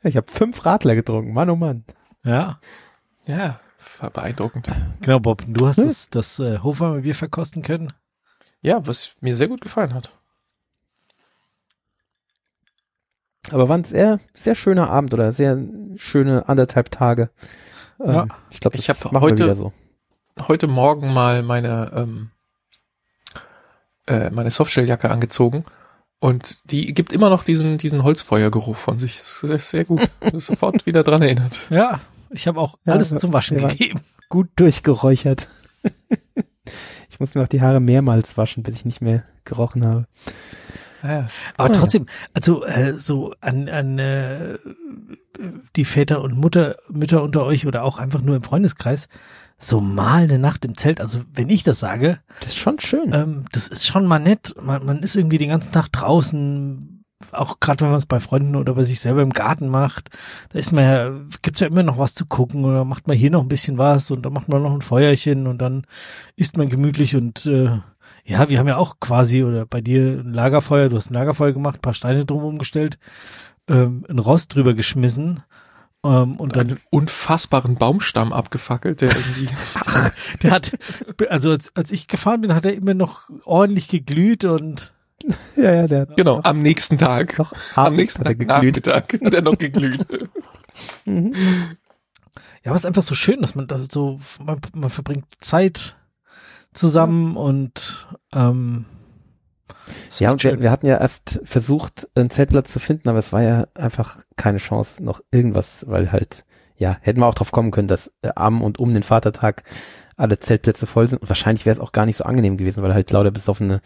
[0.03, 1.86] Ich habe fünf Radler getrunken, Mann oh Mann.
[2.26, 2.60] Ja,
[3.28, 3.60] ja,
[3.99, 4.70] war beeindruckend.
[5.02, 5.44] genau, Bob.
[5.48, 5.88] Du hast Hm.
[5.88, 7.94] das, das äh, Hofheimer Bier verkosten können.
[8.61, 10.11] Ja, was mir sehr gut gefallen hat.
[13.52, 15.58] Aber war ein sehr, sehr schöner Abend oder sehr
[15.96, 17.30] schöne anderthalb Tage.
[18.04, 18.28] Ähm, Ja.
[18.50, 19.74] Ich glaube, Ich das hab machen wir heute- wieder so.
[20.48, 22.32] Heute Morgen mal meine, ähm,
[24.08, 25.66] äh, meine Softshelljacke angezogen
[26.20, 29.18] und die gibt immer noch diesen, diesen Holzfeuergeruch von sich.
[29.18, 30.02] Das ist sehr gut.
[30.22, 31.62] Das ist sofort wieder dran erinnert.
[31.70, 32.00] Ja,
[32.30, 34.00] ich habe auch Ja, alles zum Waschen gegeben.
[34.30, 35.50] Gut durchgeräuchert.
[37.10, 40.06] ich muss mir auch die Haare mehrmals waschen, bis ich nicht mehr gerochen habe.
[41.04, 41.28] Ja,
[41.58, 44.58] Aber trotzdem, also äh, so an, an äh,
[45.76, 49.08] die Väter und Mutter, Mütter unter euch oder auch einfach nur im Freundeskreis,
[49.58, 53.12] so mal eine Nacht im Zelt, also wenn ich das sage, Das ist schon schön.
[53.14, 54.56] ähm, das ist schon mal nett.
[54.62, 58.56] Man, man ist irgendwie den ganzen Tag draußen, auch gerade wenn man es bei Freunden
[58.56, 60.10] oder bei sich selber im Garten macht,
[60.52, 61.12] da ist man ja,
[61.42, 64.12] gibt's ja immer noch was zu gucken oder macht man hier noch ein bisschen was
[64.12, 65.86] und dann macht man noch ein Feuerchen und dann
[66.38, 67.80] isst man gemütlich und äh,
[68.30, 71.51] ja, wir haben ja auch quasi oder bei dir ein Lagerfeuer, du hast ein Lagerfeuer
[71.51, 72.99] gemacht, paar Steine drum umgestellt,
[73.68, 75.41] ähm, ein Rost drüber geschmissen
[76.03, 79.49] ähm, und und dann einen unfassbaren Baumstamm abgefackelt, der irgendwie,
[80.43, 80.77] der hat,
[81.30, 84.93] also als, als ich gefahren bin, hat er immer noch ordentlich geglüht und
[85.56, 87.39] ja, ja, der hat genau, am nächsten Tag.
[87.39, 88.85] noch Am nächsten hat er Tag geglüht.
[88.85, 90.06] Nachmittag hat er noch geglüht.
[91.03, 91.34] Mhm.
[92.64, 95.97] ja, aber es ist einfach so schön, dass man das so, man, man verbringt Zeit
[96.74, 98.86] zusammen und ähm,
[100.20, 103.41] Ja, und wir, wir hatten ja erst versucht, einen Zeltplatz zu finden, aber es war
[103.41, 106.46] ja einfach keine Chance, noch irgendwas, weil halt,
[106.78, 109.64] ja, hätten wir auch drauf kommen können, dass äh, am und um den Vatertag
[110.16, 111.22] alle Zeltplätze voll sind.
[111.22, 113.82] Und wahrscheinlich wäre es auch gar nicht so angenehm gewesen, weil halt lauter besoffene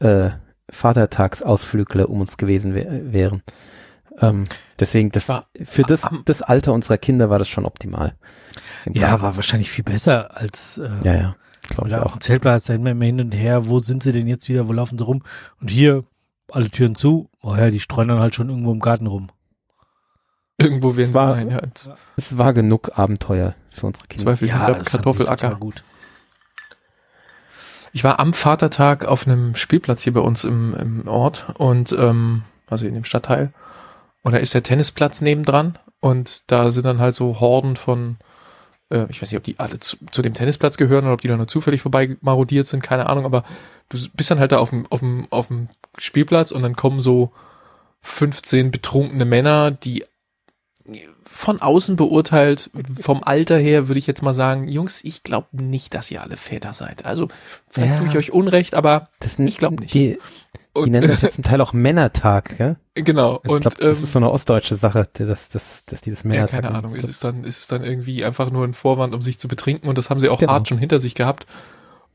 [0.00, 0.30] äh,
[0.70, 3.42] Vatertagsausflügler um uns gewesen wär, wären.
[4.20, 4.44] Ähm,
[4.78, 8.14] deswegen, das, War für das, am- das Alter unserer Kinder war das schon optimal.
[8.92, 11.36] ja, war wahrscheinlich viel besser als äh, ja, ja,
[11.70, 12.16] glaube ich oder auf auch.
[12.18, 14.98] dem Zeltplatz, da immer hin und her, wo sind sie denn jetzt wieder, wo laufen
[14.98, 15.22] sie rum?
[15.60, 16.04] Und hier,
[16.52, 19.28] alle Türen zu, oh ja, die streuen dann halt schon irgendwo im Garten rum.
[20.58, 21.94] Irgendwo werden Es war- sie sein, ja.
[22.16, 24.24] Es war genug Abenteuer für unsere Kinder.
[24.24, 25.56] Zweifel Ja, Kartoffelacker.
[25.56, 25.82] gut.
[27.92, 32.42] Ich war am Vatertag auf einem Spielplatz hier bei uns im, im Ort und ähm,
[32.68, 33.52] also in dem Stadtteil.
[34.22, 38.18] Und da ist der Tennisplatz nebendran und da sind dann halt so Horden von,
[38.90, 41.28] äh, ich weiß nicht, ob die alle zu, zu dem Tennisplatz gehören oder ob die
[41.28, 43.44] da nur zufällig vorbei marodiert sind, keine Ahnung, aber
[43.88, 45.68] du bist dann halt da auf dem, auf dem, auf dem
[45.98, 47.32] Spielplatz und dann kommen so
[48.02, 50.04] 15 betrunkene Männer, die
[51.24, 55.94] von außen beurteilt, vom Alter her würde ich jetzt mal sagen, Jungs, ich glaube nicht,
[55.94, 57.04] dass ihr alle Väter seid.
[57.04, 57.28] Also
[57.68, 57.98] vielleicht Ja.
[57.98, 59.08] tue ich euch Unrecht, aber
[59.38, 59.94] Ich glaub nicht.
[59.94, 60.18] Die,
[60.76, 62.76] die und, nennen das jetzt zum Teil auch Männertag, gell?
[62.94, 63.36] genau.
[63.36, 66.10] Also ich und glaube, das ähm, ist so eine ostdeutsche Sache, dass, dass, dass die
[66.10, 66.76] das ja, Männertag keine nennen.
[66.84, 69.48] Ahnung, ist es dann, ist es dann irgendwie einfach nur ein Vorwand, um sich zu
[69.48, 70.52] betrinken und das haben sie auch Genau.
[70.52, 71.46] hart schon hinter sich gehabt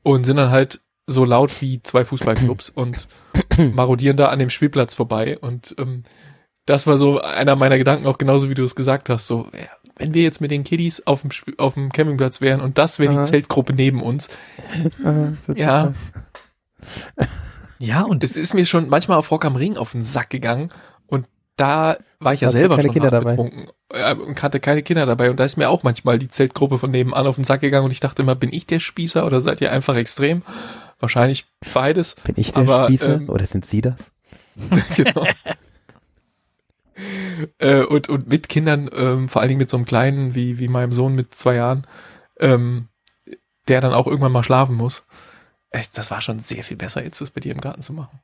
[0.03, 3.07] und sind dann halt so laut wie zwei Fußballclubs und
[3.73, 6.03] marodieren da an dem Spielplatz vorbei und ähm,
[6.65, 9.67] das war so einer meiner Gedanken auch genauso wie du es gesagt hast, so ja,
[9.97, 13.13] wenn wir jetzt mit den Kiddies auf dem auf dem Campingplatz wären und das wäre
[13.19, 13.23] die.
[13.23, 14.29] Zeltgruppe neben uns,
[15.55, 15.93] ja,
[17.79, 20.69] Ja, und es ist mir schon manchmal auf Rock am Ring auf den Sack gegangen
[21.07, 21.27] und
[21.57, 25.39] da war ich ja selber keine schon Kinder betrunken und hatte keine Kinder dabei und
[25.39, 27.99] da ist mir auch manchmal die Zeltgruppe von nebenan auf den Sack gegangen und ich
[27.99, 30.41] dachte immer, bin ich der Spießer oder seid ihr einfach extrem?
[30.99, 32.15] Wahrscheinlich beides.
[32.23, 33.95] Bin ich der Aber, Spießer ähm, oder sind Sie das?
[34.95, 35.25] genau.
[37.59, 40.67] äh, und, und mit Kindern, ähm, vor allen Dingen mit so einem kleinen wie, wie
[40.67, 41.85] meinem Sohn mit zwei Jahren,
[42.39, 42.87] ähm,
[43.67, 45.05] der dann auch irgendwann mal schlafen muss.
[45.75, 48.19] Echt, das war schon sehr viel besser, jetzt das bei dir im Garten zu machen.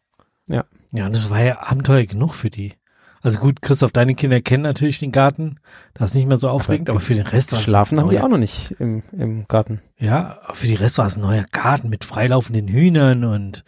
[0.48, 2.74] Ja, und das war ja Abenteuer genug für die.
[3.22, 5.60] Also gut, Christoph, deine Kinder kennen natürlich den Garten.
[5.94, 8.10] Das ist nicht mehr so aufregend, aber, für den Rest war es Schlafen ein haben
[8.10, 9.82] die neuer, auch noch nicht im, im Garten.
[9.98, 13.64] Ja, für die Rest war es ein neuer Garten mit freilaufenden Hühnern und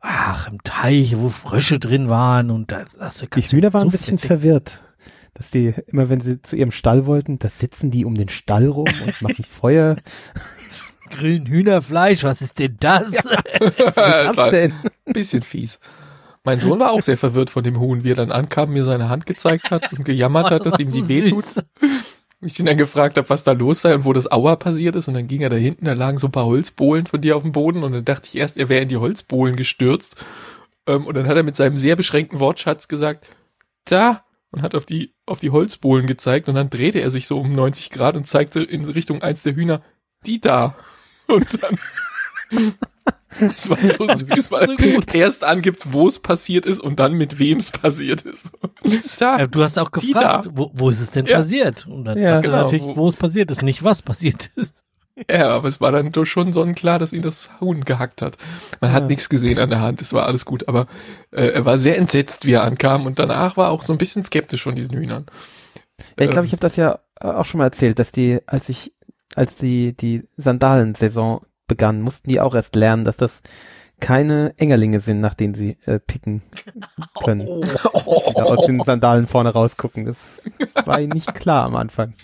[0.00, 3.92] ach, im Teich, wo Frösche drin waren und das, das Die Hühner waren so ein
[3.92, 4.80] bisschen viel verwirrt.
[5.34, 8.66] Dass die, immer wenn sie zu ihrem Stall wollten, da sitzen die um den Stall
[8.66, 9.96] rum und machen Feuer.
[11.10, 13.10] Grillen Hühnerfleisch, was ist denn das?
[13.10, 13.26] das
[13.96, 14.72] Was denn?
[15.06, 15.78] ein bisschen fies.
[16.42, 19.10] Mein Sohn war auch sehr verwirrt von dem Huhn, wie er dann ankam, mir seine
[19.10, 21.44] Hand gezeigt hat und gejammert hat, dass ihm die so wehtut.
[21.44, 21.64] süß.
[22.42, 25.08] Ich ihn dann gefragt habe, was da los sei und wo das Aua passiert ist.
[25.08, 27.42] Und dann ging er da hinten, da lagen so ein paar Holzbohlen von dir auf
[27.42, 27.82] dem Boden.
[27.82, 30.16] Und dann dachte ich erst, er wäre in die Holzbohlen gestürzt.
[30.86, 33.26] Ähm, und dann hat er mit seinem sehr beschränkten Wortschatz gesagt,
[33.84, 36.48] da, und hat auf die, auf die Holzbohlen gezeigt.
[36.48, 39.54] Und dann drehte er sich so um 90 Grad und zeigte in Richtung eins der
[39.54, 39.82] Hühner,
[40.24, 40.76] die da.
[41.30, 41.78] Und dann,
[43.40, 45.14] das war so süß, weil So gut.
[45.14, 48.52] er erst angibt, wo es passiert ist und dann mit wem es passiert ist.
[49.18, 51.36] Da, Ja, du hast auch gefragt, wo, wo ist es denn Ja.
[51.38, 51.86] passiert?
[51.86, 52.62] Und dann Ja, sagt er genau.
[52.64, 54.82] natürlich, Wo- wo es passiert ist, nicht was passiert ist.
[55.30, 58.38] Ja, aber es war dann doch schon sonnenklar, dass ihn das Huhn gehackt hat.
[58.80, 59.08] Man hat Ja.
[59.08, 60.86] nichts gesehen an der Hand, es war alles gut, aber
[61.30, 63.98] äh, er war sehr entsetzt, wie er ankam und danach war er auch so ein
[63.98, 65.26] bisschen skeptisch von diesen Hühnern.
[66.18, 68.38] Ja, ich glaube, Ähm, ich habe das ja äh, auch schon mal erzählt, dass die,
[68.46, 68.94] als ich,
[69.34, 73.42] als die, die Sandalensaison begann, mussten die auch erst lernen, dass das
[74.00, 76.42] keine Engerlinge sind, nach denen sie äh, picken
[77.22, 77.46] können.
[77.46, 77.62] Oh.
[77.62, 80.06] Die da aus den Sandalen vorne rausgucken.
[80.06, 80.42] Das
[80.86, 82.14] war ihnen nicht klar am Anfang.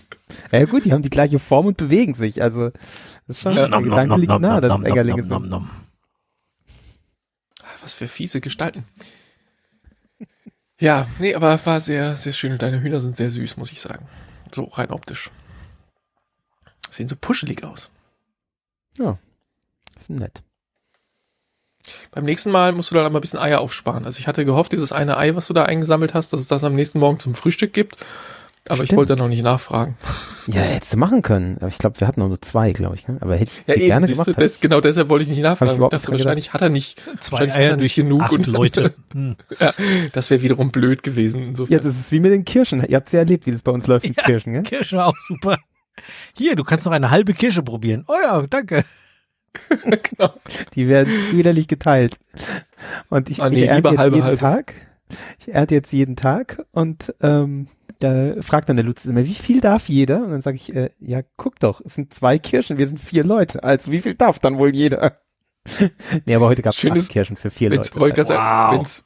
[0.51, 2.43] Ja gut, die haben die gleiche Form und bewegen sich.
[2.43, 5.69] Also das ist schon, Ja, der Gedanke liegt nahe, dass es Engerlinge sind.
[7.83, 8.85] Was für fiese Gestalten.
[10.81, 12.53] Ja, nee, aber war sehr, sehr schön.
[12.53, 14.07] Und deine Hühner sind sehr süß, muss ich sagen.
[14.53, 15.31] So rein optisch.
[16.97, 17.90] Sehen so puschelig aus.
[18.97, 19.16] Das
[20.01, 20.43] ist nett.
[22.10, 24.05] Beim nächsten Mal musst du dann aber ein bisschen Eier aufsparen.
[24.06, 26.64] Also ich hatte gehofft, dieses eine Ei, was du da eingesammelt hast, dass es das
[26.64, 27.97] am nächsten Morgen zum Frühstück gibt.
[28.68, 28.97] Aber ich Stimmt.
[28.98, 29.97] wollte da noch nicht nachfragen.
[30.48, 31.56] Ja, hättest du machen können.
[31.59, 33.09] Aber ich glaube, wir hatten nur zwei, glaube ich.
[33.09, 33.18] Ne?
[33.20, 34.28] Aber hätte ich Ja, eben, gerne gemacht.
[34.28, 35.73] du, das, genau deshalb wollte ich nicht nachfragen.
[35.73, 38.94] Ich Ich, dachte, wahrscheinlich hat er nicht, Zwei Eier er durch genug acht und- Leute.
[39.12, 39.35] Hm.
[39.59, 39.73] ja,
[40.12, 41.43] das wäre wiederum blöd gewesen.
[41.43, 41.73] Insofern.
[41.73, 42.81] ja, das ist wie mit den Kirschen.
[42.86, 44.23] Ihr habt ja erlebt, wie das bei uns läuft mit Ja.
[44.23, 44.62] Kirschen, gell?
[44.62, 45.59] Kirsche auch super.
[46.36, 48.05] Hier, du kannst noch eine halbe Kirsche probieren.
[48.09, 48.85] Oh ja, danke.
[49.68, 50.35] genau.
[50.74, 52.18] Die werden widerlich geteilt.
[53.09, 54.39] Und ich, Ah, nee, ich ernte jetzt halbe, jeden halbe.
[54.39, 54.74] Tag.
[55.39, 57.68] Ich ernte jetzt jeden Tag und ähm,
[58.01, 60.23] da fragt dann der Lutz immer, wie viel darf jeder?
[60.23, 63.24] Und dann sage ich, äh, ja, guck doch, es sind zwei Kirschen, wir sind vier
[63.24, 63.62] Leute.
[63.64, 65.20] Also wie viel darf dann wohl jeder?
[66.27, 68.01] nee, aber heute gab es Kirschen für vier Wenn's, Leute.
[68.01, 68.78] wollte gerade sagen, Wow.
[68.78, 69.05] wenn's,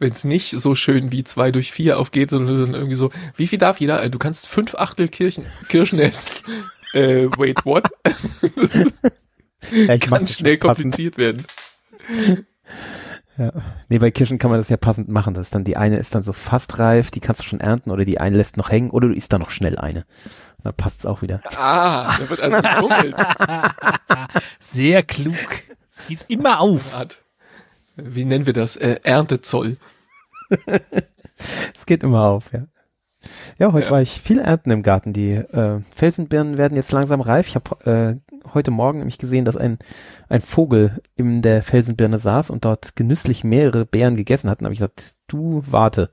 [0.00, 3.58] wenn's nicht so schön wie zwei durch vier aufgeht, sondern dann irgendwie so, wie viel
[3.58, 4.08] darf jeder?
[4.08, 6.30] Du kannst fünf Achtel Kirchen, Kirschen essen.
[6.94, 7.88] äh, wait, what?
[9.70, 10.76] ja, Kann schnell passend.
[10.76, 11.44] kompliziert werden.
[13.36, 13.52] Ja.
[13.88, 15.34] Nee, bei Kirschen kann man das ja passend machen.
[15.34, 17.90] Das ist dann, die eine ist dann so fast reif, die kannst du schon ernten,
[17.90, 20.04] oder die eine lässt noch hängen, oder du isst dann noch schnell eine.
[20.62, 21.40] Dann passt es auch wieder.
[21.56, 23.14] Ah, da wird also gefummelt.
[24.58, 25.34] Sehr klug.
[25.90, 26.94] Es geht immer auf.
[26.94, 27.22] Art.
[28.04, 28.76] Wie nennen wir das?
[28.76, 29.76] Äh, Erntezoll.
[31.74, 32.66] Es geht immer auf, ja.
[33.58, 33.90] Ja, heute Ja.
[33.92, 35.12] war ich viel ernten im Garten.
[35.12, 37.48] Die äh, Felsenbirnen werden jetzt langsam reif.
[37.48, 39.78] Ich habe äh, heute Morgen nämlich gesehen, dass ein,
[40.28, 44.60] ein Vogel in der Felsenbirne saß und dort genüsslich mehrere Beeren gegessen hat.
[44.60, 46.10] Und habe ich gesagt, du warte,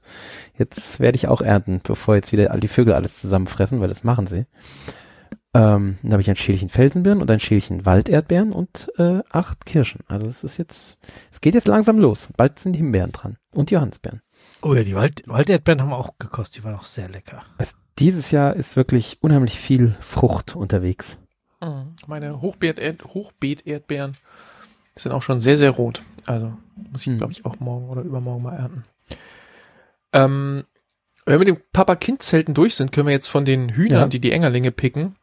[0.57, 4.03] jetzt werde ich auch ernten, bevor jetzt wieder all die Vögel alles zusammenfressen, weil das
[4.05, 4.45] machen sie.
[5.57, 10.01] Ähm, dann habe ich ein Schälchen Felsenbirnen und ein Schälchen Walderdbeeren und äh, acht Kirschen.
[10.07, 10.99] Also es ist jetzt,
[11.31, 12.29] es geht jetzt langsam los.
[12.37, 14.21] Bald sind die Himbeeren dran und Johannisbeeren.
[14.61, 17.41] Oh ja, die Wald Walderdbeeren haben auch gekostet, die waren auch sehr lecker.
[17.57, 21.17] Also dieses Jahr ist wirklich unheimlich viel Frucht unterwegs.
[21.59, 21.95] Mhm.
[22.05, 24.15] Meine Hochbeet Hochbeet-Erdbeeren
[24.95, 26.03] sind auch schon sehr, sehr rot.
[26.27, 26.53] Also
[26.91, 27.17] muss ich, Hm.
[27.17, 28.83] glaube ich, auch morgen oder übermorgen mal ernten.
[30.13, 30.65] Ähm,
[31.25, 34.07] wenn wir mit dem Papa-Kind-Zelten durch sind, können wir jetzt von den Hühnern, Ja.
[34.07, 35.15] die die Engerlinge picken,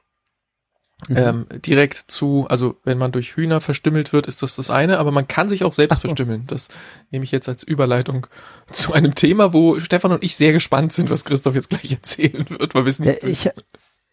[1.08, 1.16] Mhm.
[1.16, 5.10] ähm, direkt zu, also wenn man durch Hühner verstümmelt wird, ist das das eine, aber
[5.10, 6.08] man kann sich auch selbst so.
[6.08, 6.44] verstümmeln.
[6.46, 6.68] Das
[7.10, 8.26] nehme ich jetzt als Überleitung
[8.72, 12.46] zu einem Thema, wo Stefan und ich sehr gespannt sind, was Christoph jetzt gleich erzählen
[12.48, 13.50] wird, weil wir Ja, ich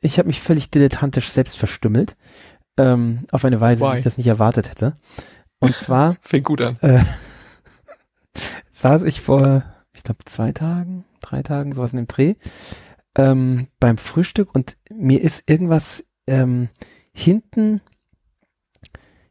[0.02, 2.16] ich habe mich völlig dilettantisch selbst verstümmelt.
[2.78, 3.94] Ähm, auf eine Weise, Why?
[3.94, 4.96] wie ich das nicht erwartet hätte.
[5.60, 6.78] Und zwar fängt gut an.
[6.82, 7.04] äh,
[8.72, 9.64] saß ich vor,
[9.94, 12.36] ich glaube, zwei Tagen, drei Tagen, sowas in dem Dreh,
[13.16, 16.70] ähm, beim Frühstück und mir ist irgendwas ähm,
[17.14, 17.82] hinten,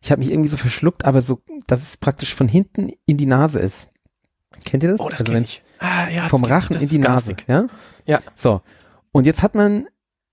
[0.00, 3.26] ich habe mich irgendwie so verschluckt, aber so, dass es praktisch von hinten in die
[3.26, 3.88] Nase ist.
[4.64, 5.00] Kennt ihr das?
[5.00, 5.62] Oh, das also wenn's ich.
[5.78, 6.44] Ah, ja, das vom.
[6.44, 7.34] Rachen Das in die Nase.
[7.34, 7.44] garstig.
[7.48, 7.66] Ja?
[8.04, 8.20] Ja.
[8.34, 8.60] So.
[9.12, 9.86] Und jetzt hat man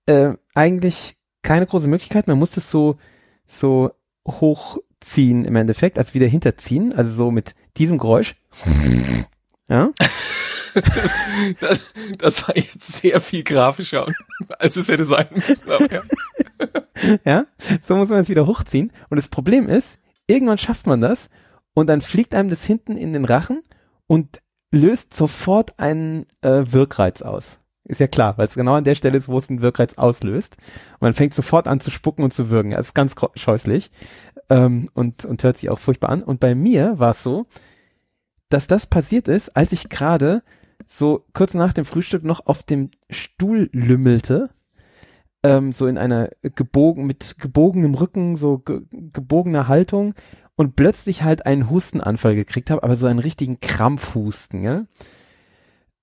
[0.06, 2.26] äh, eigentlich keine große Möglichkeit.
[2.28, 2.98] Man muss es so,
[3.46, 3.90] so
[4.26, 8.36] hochziehen im Endeffekt, also wieder hinterziehen, also so mit diesem Geräusch.
[9.68, 9.90] Ja.
[11.60, 14.06] das, das war jetzt sehr viel grafischer,
[14.58, 15.70] als es hätte sein müssen.
[15.70, 16.02] Aber ja.
[17.24, 17.46] ja,
[17.82, 18.92] so muss man es wieder hochziehen.
[19.08, 21.28] Und das Problem ist, irgendwann schafft man das
[21.74, 23.62] und dann fliegt einem das hinten in den Rachen
[24.06, 27.58] und löst sofort einen äh, Wirkreiz aus.
[27.84, 30.56] Ist ja klar, weil es genau an der Stelle ist, wo es einen Wirkreiz auslöst.
[30.94, 32.72] Und man fängt sofort an zu spucken und zu würgen.
[32.72, 33.90] Das ist ganz scheußlich
[34.50, 36.22] ähm, und, und hört sich auch furchtbar an.
[36.22, 37.46] Und bei mir war es so,
[38.50, 40.42] dass das passiert ist, als ich gerade
[40.86, 44.50] so kurz nach dem Frühstück noch auf dem Stuhl lümmelte
[45.42, 50.14] ähm, so in einer gebogen, mit gebogenem Rücken, so ge gebogener Haltung
[50.56, 54.84] und plötzlich halt einen Hustenanfall gekriegt habe, aber so einen richtigen Krampfhusten, ja.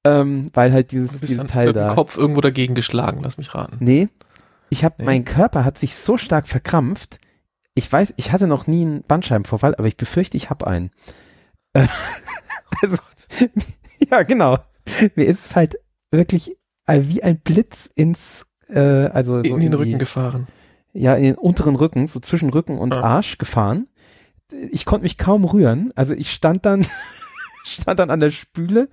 [0.06, 1.93] Ähm, weil halt dieses, Du bist dieses Teil mit dem da.
[1.93, 3.77] Kopf irgendwo dagegen geschlagen, lass mich raten.
[3.80, 4.07] Nee.
[4.69, 5.06] Ich habe, Nee.
[5.06, 7.19] mein Körper hat sich so stark verkrampft.
[7.73, 10.91] Ich weiß, ich hatte noch nie einen Bandscheibenvorfall, aber ich befürchte, ich habe einen.
[11.73, 11.88] Äh,
[12.81, 12.97] also,
[14.11, 14.57] ja, genau.
[15.15, 15.77] Mir ist es halt
[16.11, 16.56] wirklich
[16.88, 20.48] äh, wie ein Blitz ins, äh, also so In den die- Rücken gefahren.
[20.94, 23.02] ja, in den unteren Rücken, so zwischen Rücken und Ah.
[23.02, 23.88] Arsch gefahren.
[24.72, 25.91] Ich konnte mich kaum rühren.
[25.95, 26.86] Also ich stand dann,
[27.65, 28.88] stand dann an der Spüle,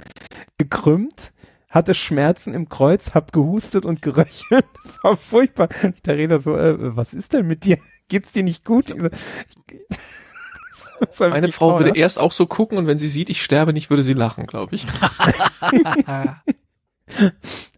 [0.58, 1.32] gekrümmt,
[1.68, 4.64] hatte Schmerzen im Kreuz, hab gehustet und geröchelt.
[4.84, 5.68] Das war furchtbar.
[6.06, 7.78] Der Redner so, äh, was ist denn mit dir?
[8.08, 8.90] Geht's dir nicht gut?
[8.90, 11.96] Ich so, ich, Das war Meine wirklich Frau würde grauenhaft.
[11.98, 14.74] erst auch so gucken und wenn sie sieht, ich sterbe nicht, würde sie lachen, glaube
[14.74, 14.86] ich.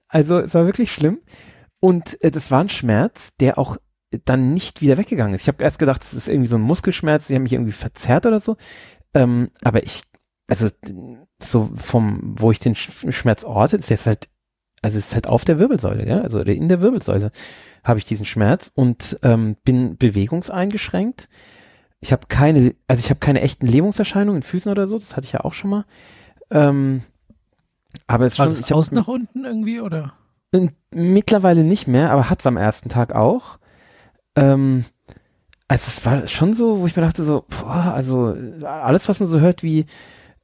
[0.09, 1.19] Also es war wirklich schlimm.
[1.81, 3.77] Und äh, das war ein Schmerz, der auch
[4.25, 5.43] dann nicht wieder weggegangen ist.
[5.43, 8.27] Ich habe erst gedacht, es ist irgendwie so ein Muskelschmerz, die haben mich irgendwie verzerrt
[8.27, 8.57] oder so.
[9.13, 10.03] Ähm, aber ich,
[10.49, 10.69] also
[11.43, 14.29] so vom, wo ich den Sch- Schmerz orte, ist jetzt halt,
[14.83, 17.33] also ist halt auf der Wirbelsäule, ja, also in der Wirbelsäule
[17.83, 21.29] habe ich diesen Schmerz und ähm, bin bewegungseingeschränkt.
[22.05, 25.25] Ich habe keine, also ich habe keine echten Lähmungserscheinungen in Füßen oder so, das hatte
[25.25, 25.85] ich ja auch schon mal.
[26.51, 27.03] Ähm,
[28.07, 30.13] aber es schon, das ich hab, aus nach unten irgendwie oder?
[30.91, 33.59] Mittlerweile nicht mehr, aber hat's am ersten Tag auch.
[34.37, 34.85] Ähm,
[35.67, 39.27] also es war schon so, wo ich mir dachte so, boah, also alles, was man
[39.27, 39.87] so hört, wie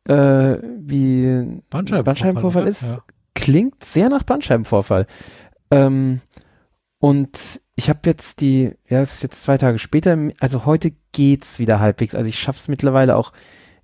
[0.08, 2.70] äh, wie Bandscheibenvorfall, Bandscheibenvorfall oder?
[2.70, 2.98] ist, Ja.
[3.34, 5.06] klingt sehr nach Bandscheibenvorfall.
[5.70, 6.22] Ähm,
[7.00, 11.58] und ich habe jetzt die, ja, es ist jetzt zwei Tage später, also heute geht's
[11.58, 12.14] wieder halbwegs.
[12.14, 13.32] Also ich schaff's mittlerweile auch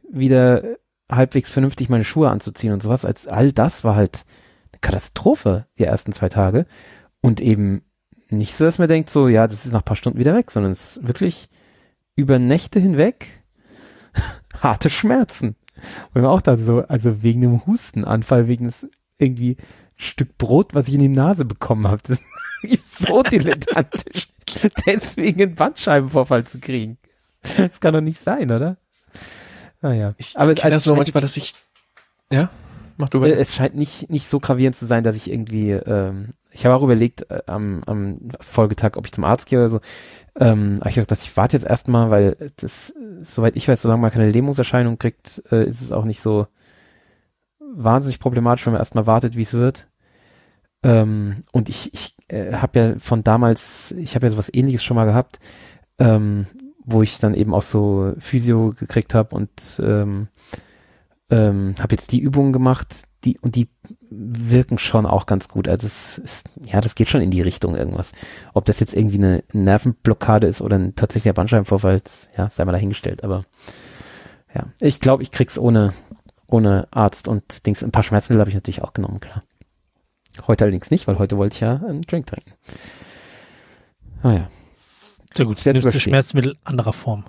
[0.08, 0.62] wieder
[1.10, 3.06] halbwegs vernünftig meine Schuhe anzuziehen und sowas.
[3.06, 4.26] Als all das war halt
[4.70, 6.66] eine Katastrophe die ersten zwei Tage
[7.22, 7.82] und eben
[8.28, 10.72] nicht so, dass man denkt so, ja, das ist nach paar Stunden wieder weg, sondern
[10.72, 11.48] es ist wirklich
[12.16, 13.44] über Nächte hinweg
[14.60, 15.56] harte Schmerzen.
[16.12, 18.86] Und auch da so, also wegen dem Hustenanfall, wegen des
[19.16, 19.56] irgendwie
[19.96, 22.02] Stück Brot, was ich in die Nase bekommen habe.
[22.06, 22.20] Das
[22.62, 24.28] ist so dilettantisch,
[24.86, 26.98] deswegen einen Bandscheibenvorfall zu kriegen.
[27.56, 28.76] Das kann doch nicht sein, oder?
[29.80, 30.14] Naja.
[30.18, 31.54] Ich Aber kenne das nur manchmal, dass ich,
[32.30, 32.50] ja,
[32.96, 33.28] mach du über.
[33.28, 36.82] es scheint nicht, nicht so gravierend zu sein, dass ich irgendwie, ähm, ich habe auch
[36.82, 39.80] überlegt äh, am, am Folgetag, ob ich zum Arzt gehe oder so.
[40.38, 42.92] Ähm, aber ich gedacht, ich warte jetzt erstmal, weil das,
[43.22, 46.46] soweit ich weiß, solange man keine Lähmungserscheinung kriegt, äh, ist es auch nicht so
[47.74, 49.88] wahnsinnig problematisch, wenn man erstmal wartet, wie es wird.
[50.82, 54.96] Ähm, und ich, ich äh, habe ja von damals, ich habe ja sowas ähnliches schon
[54.96, 55.38] mal gehabt,
[55.98, 56.46] ähm,
[56.84, 60.28] wo ich dann eben auch so Physio gekriegt habe und ähm,
[61.28, 63.68] ähm, habe jetzt die Übungen gemacht, die und die
[64.08, 65.66] wirken schon auch ganz gut.
[65.66, 68.12] Also es ist, ja, das geht schon in die Richtung irgendwas.
[68.54, 72.00] Ob das jetzt irgendwie eine Nervenblockade ist oder ein tatsächlicher Bandscheibenvorfall,
[72.38, 73.24] ja, sei mal dahingestellt.
[73.24, 73.44] Aber
[74.54, 75.92] ja, ich glaube, ich krieg's ohne
[76.46, 77.82] ohne Arzt und Dings.
[77.82, 79.42] Ein paar Schmerzmittel habe ich natürlich auch genommen, klar.
[80.46, 82.52] Heute allerdings nicht, weil heute wollte ich ja einen Drink trinken.
[84.22, 84.50] Ah ja.
[85.32, 86.00] Sehr gut, nimmst du.
[86.00, 87.24] Schmerzmittel anderer Form.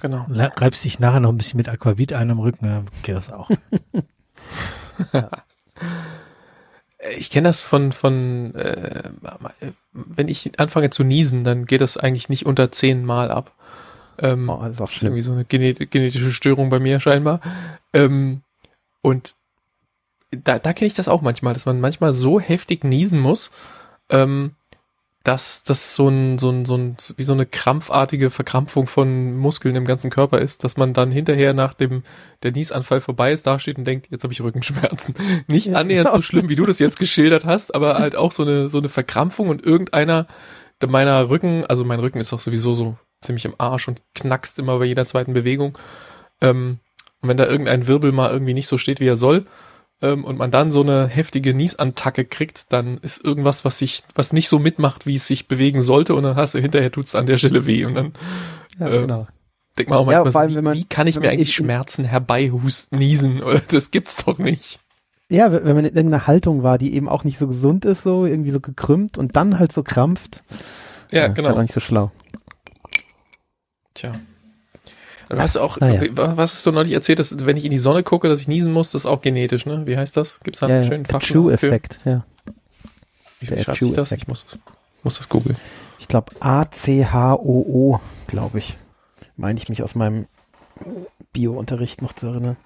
[0.00, 0.26] Genau.
[0.28, 3.50] Reibst dich nachher noch ein bisschen mit Aquavit ein am Rücken, dann geht das auch.
[7.18, 9.10] Ich kenne das von, von äh,
[9.92, 13.52] wenn ich anfange zu niesen, dann geht das eigentlich nicht unter zehn Mal ab.
[14.20, 17.40] Ähm, Oh, das ist Das ist irgendwie so eine genet genetische Störung bei mir scheinbar.
[17.92, 18.42] Ähm,
[19.02, 19.34] und
[20.30, 23.50] da, da kenne ich das auch manchmal, dass man manchmal so heftig niesen muss,
[24.10, 24.52] ähm,
[25.22, 29.74] dass das so ein, so ein, so ein, wie so eine krampfartige Verkrampfung von Muskeln
[29.74, 32.04] im ganzen Körper ist, dass man dann hinterher, nachdem
[32.44, 35.14] der Niesanfall vorbei ist, dasteht und denkt, jetzt habe ich Rückenschmerzen.
[35.48, 36.18] Nicht annähernd genau.
[36.18, 38.88] so schlimm, wie du das jetzt geschildert hast, aber halt auch so eine, so eine
[38.88, 40.26] Verkrampfung und irgendeiner
[40.86, 44.78] meiner Rücken, also mein Rücken ist auch sowieso so ziemlich im Arsch und knackst immer
[44.78, 45.76] bei jeder zweiten Bewegung.
[46.40, 46.78] Ähm,
[47.22, 49.44] und wenn da irgendein Wirbel mal irgendwie nicht so steht, wie er soll,
[50.02, 54.32] ähm, und man dann so eine heftige Niesattacke kriegt, dann ist irgendwas, was sich, was
[54.34, 57.26] nicht so mitmacht, wie es sich bewegen sollte, und dann hast du hinterher tut's an
[57.26, 57.84] der Stelle weh.
[57.86, 58.12] Und dann
[58.78, 59.26] Ja, äh, genau.
[59.78, 61.54] denkt man auch Ja, manchmal, vor allem, so, wie, man- wie kann ich mir eigentlich
[61.54, 63.42] Schmerzen herbeihusten, niesen?
[63.42, 64.80] Oder das gibt's doch nicht.
[65.30, 68.26] Ja, wenn man in irgendeiner Haltung war, die eben auch nicht so gesund ist, so
[68.26, 70.44] irgendwie so gekrümmt und dann halt so krampft.
[71.10, 71.54] Ja, Halt genau.
[71.56, 72.12] auch nicht so schlau.
[73.96, 74.12] Tja.
[75.28, 76.02] Du hast auch, Naja.
[76.14, 78.72] was hast du neulich erzählt, dass wenn ich in die Sonne gucke, dass ich niesen
[78.72, 79.82] muss, das ist auch genetisch, ne?
[79.84, 80.38] Wie heißt das?
[80.44, 81.18] Gibt's da einen Ja, schönen für?
[81.18, 82.24] Chew-Effekt, ja.
[83.40, 84.12] Wie Der schreibt sich das?
[84.12, 84.58] Ich muss das,
[85.02, 85.56] muss das googeln.
[85.98, 87.98] Ich glaube A-C-H-O-O,
[88.28, 88.76] glaube ich.
[89.36, 90.26] Meine ich mich aus meinem
[91.32, 92.56] Bio-Unterricht noch zu erinnern.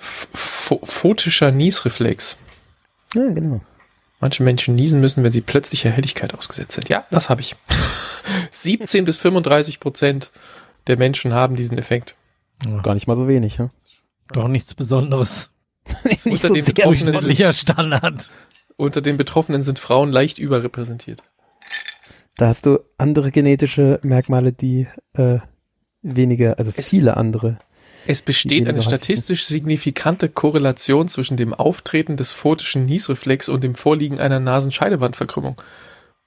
[0.00, 2.38] Ph- Photischer Niesreflex.
[3.14, 3.60] Ja, genau.
[4.20, 6.88] Manche Menschen niesen müssen, wenn sie plötzlicher Helligkeit ausgesetzt sind.
[6.88, 7.54] Ja, das habe ich.
[8.50, 10.30] 17 bis 35 Prozent
[10.86, 12.16] der Menschen haben diesen Effekt.
[12.82, 13.68] Gar nicht mal so wenig, ja?
[14.32, 15.50] Doch nichts Besonderes.
[16.04, 18.30] nicht Unter so den Betroffenen sind- Standard.
[18.76, 21.22] Unter den Betroffenen sind Frauen leicht überrepräsentiert.
[22.36, 25.38] Da hast du andere genetische Merkmale, die äh,
[26.02, 27.58] weniger, also Es- viele andere.
[28.06, 34.20] Es besteht eine statistisch signifikante Korrelation zwischen dem Auftreten des photischen Niesreflex und dem Vorliegen
[34.20, 35.56] einer Nasenscheidewandverkrümmung.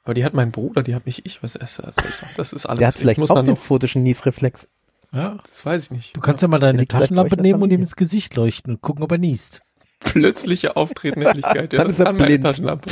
[0.08, 1.44] Aber die hat mein Bruder, die hat nicht ich.
[1.44, 1.98] Was ist das?
[2.38, 2.80] Das ist alles.
[2.80, 4.70] Der hat ich vielleicht muss auch dann den noch, photischen Niesreflex.
[5.12, 5.36] Ja.
[5.46, 6.16] das weiß ich nicht.
[6.16, 9.12] Du kannst ja mal deine Taschenlampe nehmen und ihm ins Gesicht leuchten und gucken, ob
[9.12, 9.64] er niest.
[10.00, 11.74] plötzliche Auftretenhelligkeit.
[11.74, 12.42] Ja, Dann das ist er blind.
[12.42, 12.90] Taschenlampe.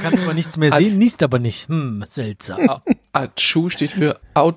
[0.00, 1.68] Kann zwar nichts mehr sehen, niest aber nicht.
[1.68, 2.80] Hm, seltsam.
[3.12, 4.56] ACHU steht für Aut,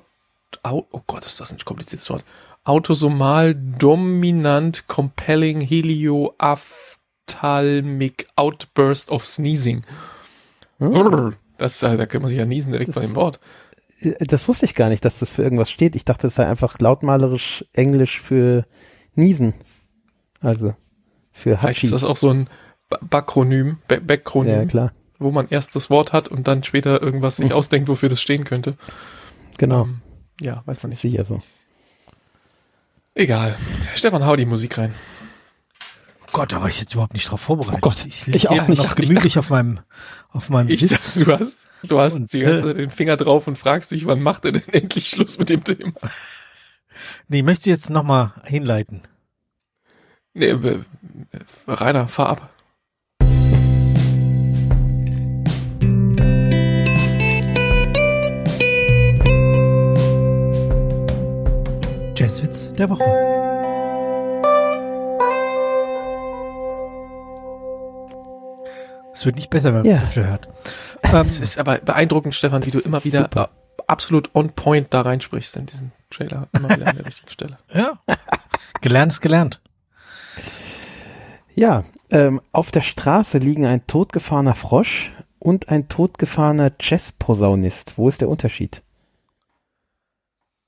[0.62, 2.24] Au, oh Gott, ist das ein kompliziertes Wort.
[2.64, 9.84] Autosomal dominant compelling helioophthalmic outburst of sneezing.
[10.78, 11.34] Hm?
[11.58, 13.40] Das, äh, da kann man sich ja niesen direkt von dem Wort.
[14.00, 15.96] Äh, Das wusste ich gar nicht, dass das für irgendwas steht.
[15.96, 18.66] Ich dachte, es sei einfach lautmalerisch Englisch für
[19.14, 19.54] Niesen.
[20.40, 20.74] Also
[21.32, 21.86] für Vielleicht Hatschi.
[21.86, 22.48] ist das auch so ein
[22.88, 24.92] Ba- Bakronym, Ba- Backronym, Ja, klar.
[25.18, 27.56] wo man erst das Wort hat und dann später irgendwas sich Hm.
[27.56, 28.74] ausdenkt, wofür das stehen könnte.
[29.58, 29.84] Genau.
[29.84, 30.02] Ähm,
[30.40, 31.00] ja, weiß man nicht.
[31.00, 31.40] Sicher so.
[33.14, 33.56] Egal.
[33.94, 34.94] Stefan, hau die Musik rein.
[36.36, 37.78] Gott, da war ich jetzt überhaupt nicht drauf vorbereitet.
[37.82, 38.76] Oh Gott, ich liege auch nicht.
[38.82, 39.80] noch gemütlich auf meinem,
[40.32, 41.14] auf meinem Ich Sitz.
[41.14, 43.90] dachte, du hast, du hast Und, die ganze äh, Zeit den Finger drauf und fragst
[43.90, 45.94] dich, wann macht er denn endlich Schluss mit dem Thema?
[47.28, 49.00] Nee, möchtest du jetzt nochmal hinleiten?
[50.34, 50.82] Nee, äh,
[51.66, 52.50] Rainer, fahr ab.
[62.14, 63.55] Jazzwitz der Woche.
[69.16, 70.02] Es wird nicht besser, wenn man es Ja.
[70.02, 70.48] öfter hört.
[71.04, 73.50] Ähm, Es ist aber beeindruckend, Stefan, wie du immer wieder Super.
[73.86, 76.48] absolut on point da reinsprichst in diesen Trailer.
[76.52, 77.58] Immer wieder an der richtigen Stelle.
[77.72, 77.92] ja.
[78.80, 79.60] Gelernt ist gelernt.
[81.54, 87.98] Ja, ähm, auf der Straße liegen ein totgefahrener Frosch und ein totgefahrener Jazzposaunist.
[87.98, 88.82] Wo ist der Unterschied?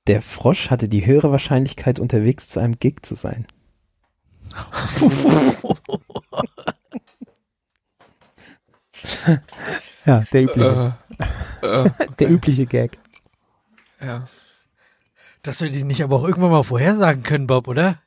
[0.07, 3.45] Der Frosch hatte die höhere Wahrscheinlichkeit, unterwegs zu einem Gig zu sein.
[10.05, 10.95] Ja, der übliche,
[11.61, 11.89] äh, äh,
[12.19, 12.97] der übliche Gag.
[14.01, 14.27] ja.
[15.41, 17.97] Das wir die nicht aber auch irgendwann mal vorhersagen können, Bob, oder?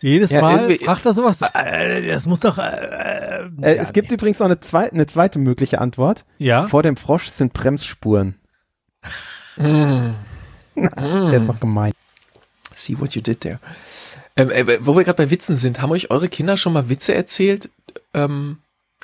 [0.00, 1.40] Jedes Ja, Mal fragt er sowas.
[1.40, 2.58] Äh, das muss doch.
[2.58, 3.28] Äh,
[3.62, 4.14] Äh, ja, es gibt nee.
[4.14, 6.24] übrigens noch eine, zweit, eine zweite mögliche Antwort.
[6.38, 6.66] Ja.
[6.66, 8.34] Vor dem Frosch sind Bremsspuren.
[9.56, 10.10] Mm.
[10.74, 11.92] Der ist noch gemein.
[12.74, 13.58] See what you did there.
[14.36, 17.14] Ähm, äh, wo wir gerade bei Witzen sind, haben euch eure Kinder schon mal Witze
[17.14, 17.70] erzählt?
[18.14, 18.58] Ähm,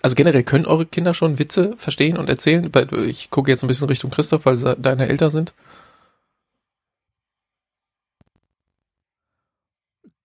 [0.04, 2.70] also generell können eure Kinder schon Witze verstehen und erzählen?
[3.06, 5.54] Ich gucke jetzt ein bisschen Richtung Christoph, weil sie deine älter sind.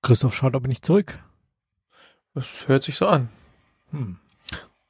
[0.01, 1.19] Christoph schaut aber nicht zurück.
[2.33, 3.29] Das hört sich so an.
[3.91, 4.17] Hm.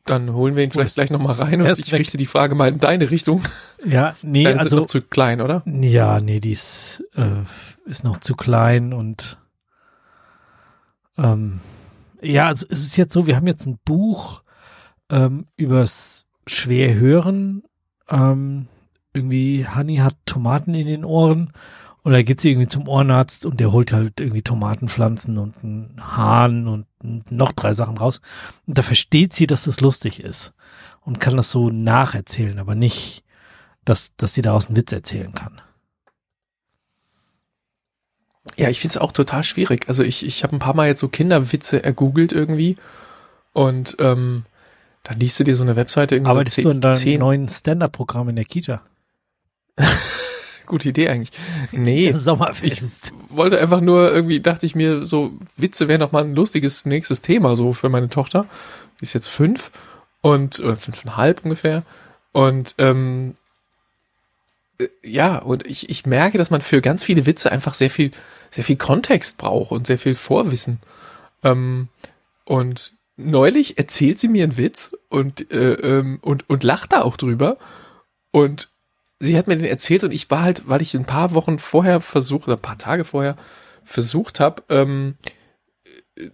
[0.05, 1.99] Dann holen wir ihn vielleicht ist- gleich nochmal rein und ist ich weg.
[1.99, 3.43] richte die Frage mal in deine Richtung.
[3.85, 5.61] Ja, nee, Deine also noch zu klein, oder?
[5.65, 7.43] Ja, nee, die ist, äh,
[7.85, 9.37] ist noch zu klein und
[11.17, 11.59] ähm,
[12.21, 14.41] ja, also es ist jetzt so, wir haben jetzt ein Buch
[15.09, 17.63] ähm, übers Schwerhören.
[18.09, 18.67] Ähm,
[19.13, 21.51] irgendwie, Honey hat Tomaten in den Ohren
[22.03, 25.95] und da geht sie irgendwie zum Ohrenarzt und der holt halt irgendwie Tomatenpflanzen und einen
[25.99, 26.85] Hahn und
[27.31, 28.21] noch drei Sachen raus.
[28.67, 30.53] Und da versteht sie, dass das lustig ist
[31.01, 33.23] und kann das so nacherzählen, aber nicht
[33.89, 35.61] dass, dass sie daraus einen Witz erzählen kann.
[38.55, 39.87] Ja, ich finde es auch total schwierig.
[39.87, 42.75] Also ich, ich habe ein paar Mal jetzt so Kinderwitze ergoogelt irgendwie
[43.51, 44.45] und ähm,
[45.09, 48.29] dann liest du dir so eine Webseite irgendwie Arbeitest so du an deinem neuen Stand-Up-Programm
[48.29, 48.83] in der Kita?
[50.67, 51.31] gute Idee eigentlich.
[51.71, 53.11] Nee, Sommerfest.
[53.29, 57.23] wollte einfach nur irgendwie, dachte ich mir, so Witze wären noch mal ein lustiges nächstes
[57.23, 58.45] Thema so für meine Tochter.
[58.99, 59.71] Die ist jetzt fünf
[60.21, 61.81] und oder fünfeinhalb ungefähr
[62.31, 63.33] und ähm,
[64.77, 68.11] äh, ja und ich, ich merke, dass man für ganz viele Witze einfach sehr viel
[68.51, 70.79] sehr viel Kontext braucht und sehr viel Vorwissen.
[71.43, 71.87] Ähm,
[72.45, 77.17] und neulich erzählt sie mir einen Witz und äh, ähm, und und lacht da auch
[77.17, 77.57] drüber.
[78.31, 78.69] Und
[79.19, 82.01] sie hat mir den erzählt und ich war halt, weil ich ein paar Wochen vorher
[82.01, 83.37] versucht, oder ein paar Tage vorher
[83.83, 85.15] versucht habe, ähm,
[86.15, 86.29] äh,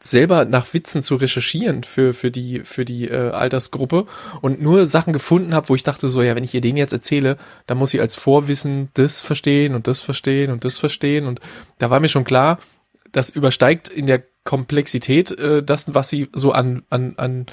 [0.00, 4.06] selber nach Witzen zu recherchieren für, für die, für die äh, Altersgruppe
[4.42, 6.92] und nur Sachen gefunden habe, wo ich dachte so, ja, wenn ich ihr den jetzt
[6.92, 11.26] erzähle, dann muss sie als Vorwissen das verstehen und das verstehen und das verstehen.
[11.26, 11.40] Und
[11.78, 12.58] da war mir schon klar,
[13.14, 17.46] das übersteigt in der Komplexität äh, das, was sie so an, an, an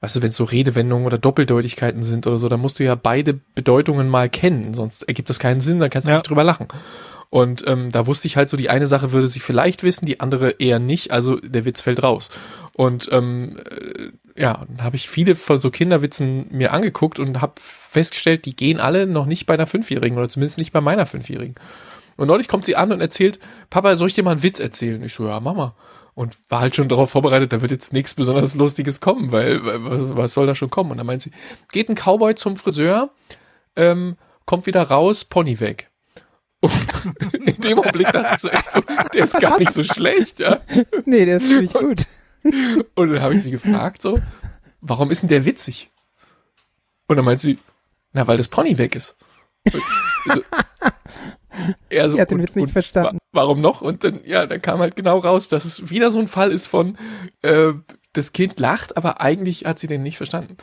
[0.00, 2.94] weißt du, wenn es so Redewendungen oder Doppeldeutigkeiten sind oder so, dann musst du ja
[2.94, 6.16] beide Bedeutungen mal kennen, sonst ergibt das keinen Sinn, dann kannst du Ja.
[6.16, 6.68] nicht drüber lachen.
[7.28, 10.18] Und ähm, da wusste ich halt so, die eine Sache würde sie vielleicht wissen, die
[10.18, 12.30] andere eher nicht, also der Witz fällt raus.
[12.72, 17.52] Und ähm, äh, ja, dann habe ich viele von so Kinderwitzen mir angeguckt und habe
[17.60, 21.54] festgestellt, die gehen alle noch nicht bei einer Fünfjährigen oder zumindest nicht bei meiner Fünfjährigen.
[22.20, 23.38] Und neulich kommt sie an und erzählt,
[23.70, 25.02] Papa, soll ich dir mal einen Witz erzählen?
[25.02, 25.74] Ich so, ja, Mama.
[26.12, 30.16] Und war halt schon darauf vorbereitet, da wird jetzt nichts besonders Lustiges kommen, weil was,
[30.16, 30.90] was soll da schon kommen?
[30.90, 31.30] Und dann meint sie,
[31.72, 33.08] geht ein Cowboy zum Friseur,
[33.74, 35.88] ähm, kommt wieder raus, Pony weg.
[36.60, 36.72] Und
[37.32, 38.80] in dem Augenblick dachte ich so, echt so,
[39.14, 40.60] der ist gar nicht so schlecht, ja.
[41.06, 42.06] Nee, der ist ziemlich gut.
[42.96, 44.18] Und dann habe ich sie gefragt so,
[44.82, 45.88] warum ist denn der witzig?
[47.06, 47.58] Und dann meint sie,
[48.12, 49.16] na, weil das Pony weg ist.
[51.88, 53.16] Er so, hat den und- Witz nicht und verstanden.
[53.16, 53.80] wa- Warum noch?
[53.80, 56.66] Und dann, ja, dann kam halt genau raus, dass es wieder so ein Fall ist
[56.66, 56.96] von,
[57.42, 57.72] äh,
[58.12, 60.56] das Kind lacht, aber eigentlich hat sie den nicht verstanden.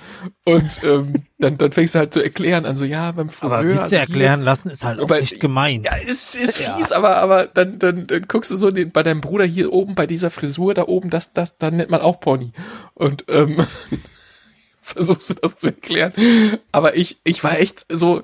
[0.43, 3.57] Und ähm, dann, dann fängst du halt zu erklären, also ja, beim Friseur.
[3.59, 5.83] Aber Witze also hier- erklären lassen ist halt auch Aber- echt gemein.
[5.83, 6.75] ja, ist, ist Ja.
[6.75, 9.95] fies, aber, aber dann, dann, dann guckst du so den, bei deinem Bruder hier oben,
[9.95, 12.51] bei dieser Frisur da oben, das, das, dann nennt man auch Pony.
[12.95, 13.65] Und ähm,
[14.81, 16.13] versuchst du das zu erklären.
[16.73, 18.23] Aber ich, ich war echt so,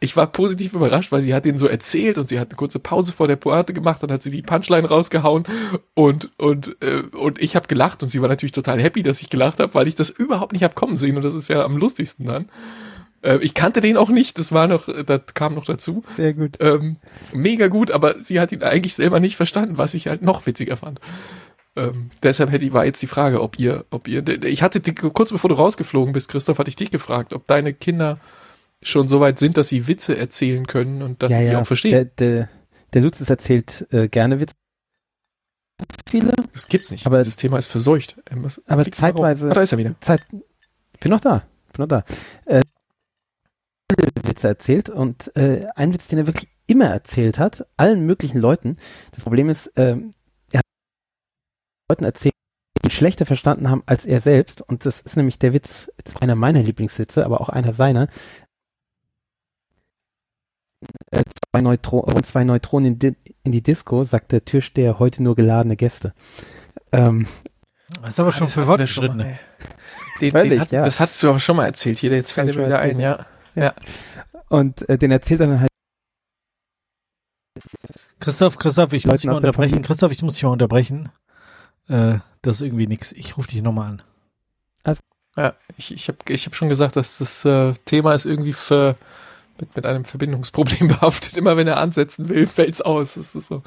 [0.00, 2.78] ich war positiv überrascht, weil sie hat den so erzählt und sie hat eine kurze
[2.78, 5.44] Pause vor der Pointe gemacht, dann hat sie die Punchline rausgehauen
[5.94, 9.30] und und äh, und ich habe gelacht und sie war natürlich total happy, dass ich
[9.30, 11.76] gelacht habe, weil ich das überhaupt nicht hab kommen sehen und das ist ja am
[11.76, 12.48] lustigsten dann.
[13.22, 16.04] Äh, ich kannte den auch nicht, das war noch, das kam noch dazu.
[16.16, 16.56] Sehr gut.
[16.60, 16.96] Ähm,
[17.32, 20.76] mega gut, aber sie hat ihn eigentlich selber nicht verstanden, was ich halt noch witziger
[20.76, 21.00] fand.
[21.76, 25.32] Ähm, deshalb hätte ich, war jetzt die Frage, ob ihr, ob ihr, ich hatte kurz
[25.32, 28.18] bevor du rausgeflogen bist, Christoph, hatte ich dich gefragt, ob deine Kinder
[28.86, 31.60] schon so weit sind, dass sie Witze erzählen können und dass ja, sie ja.
[31.60, 31.92] auch verstehen.
[31.92, 32.48] Der, der,
[32.92, 34.54] der Lutzes erzählt äh, gerne Witze.
[36.08, 37.04] Viele, das gibt's nicht.
[37.06, 38.16] aber- Dieses Thema ist verseucht.
[38.24, 39.94] Er aber zeitweise- Ah, da ist er wieder.
[40.00, 40.22] Zeit.
[40.94, 41.46] Ich bin noch da.
[41.72, 42.04] Bin noch da.
[42.46, 42.62] Äh,
[44.24, 48.76] Witze erzählt und äh, ein Witz, den er wirklich immer erzählt hat, allen möglichen Leuten.
[49.12, 50.12] Das Problem ist, ähm,
[50.50, 50.64] er hat
[51.90, 52.34] Leuten erzählt,
[52.82, 54.62] die ihn schlechter verstanden haben als er selbst.
[54.62, 58.08] Und das ist nämlich der Witz, das einer meiner Lieblingswitze, aber auch einer seiner.
[61.10, 65.22] Äh, zwei, Neutro und zwei Neutronen in, di in die Disco, sagt der Türsteher, heute
[65.22, 66.14] nur geladene Gäste.
[66.92, 67.26] Ähm,
[68.00, 68.66] Das ist aber schon für.
[70.20, 70.84] Den, Völlig, den hat, ja.
[70.84, 73.26] Das hattest du aber schon mal erzählt hier, jetzt fällt er mir wieder ein, ja.
[74.48, 75.70] und äh, den erzählt er dann halt
[78.18, 79.82] Christoph, Christoph, ich Leuten muss dich mal unterbrechen.
[79.82, 81.10] Christoph, ich muss dich mal unterbrechen.
[81.88, 83.12] Äh, das ist irgendwie nix.
[83.12, 84.02] Ich rufe dich nochmal an.
[85.36, 88.96] Ja, ich, ich habe ich hab schon gesagt, dass das äh, Thema ist irgendwie für,
[89.60, 91.36] mit, mit einem Verbindungsproblem behaftet.
[91.36, 93.14] Immer wenn er ansetzen will, fällt's aus.
[93.14, 93.62] Das ist so.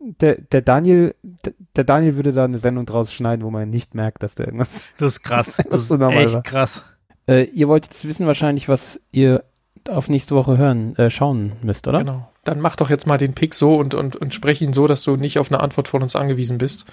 [0.00, 3.94] der, der Daniel, der, der Daniel würde da eine Sendung draus schneiden, wo man nicht
[3.94, 4.92] merkt, dass der irgendwas.
[4.98, 5.62] Das ist krass.
[5.70, 6.84] Das ist so echt krass.
[7.28, 9.44] Äh, ihr wollt jetzt wissen wahrscheinlich, was ihr
[9.88, 12.00] auf nächste Woche hören, äh, schauen müsst, oder?
[12.00, 12.30] Genau.
[12.44, 15.02] Dann mach doch jetzt mal den Pick so und, und, und sprech ihn so, dass
[15.02, 16.86] du nicht auf eine Antwort von uns angewiesen bist.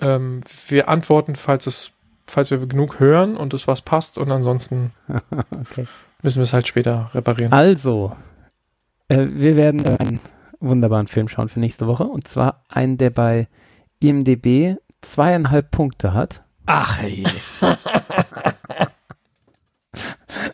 [0.00, 1.92] Ähm, wir antworten, falls es,
[2.26, 4.92] falls wir genug hören und es was passt und ansonsten
[5.50, 5.86] okay.
[6.22, 7.52] Müssen wir es halt später reparieren.
[7.52, 8.16] Also,
[9.08, 10.20] äh, wir werden einen
[10.60, 13.48] wunderbaren Film schauen für nächste Woche und zwar einen, der bei
[14.00, 16.42] IMDB zweieinhalb Punkte hat.
[16.66, 17.24] Ach hey.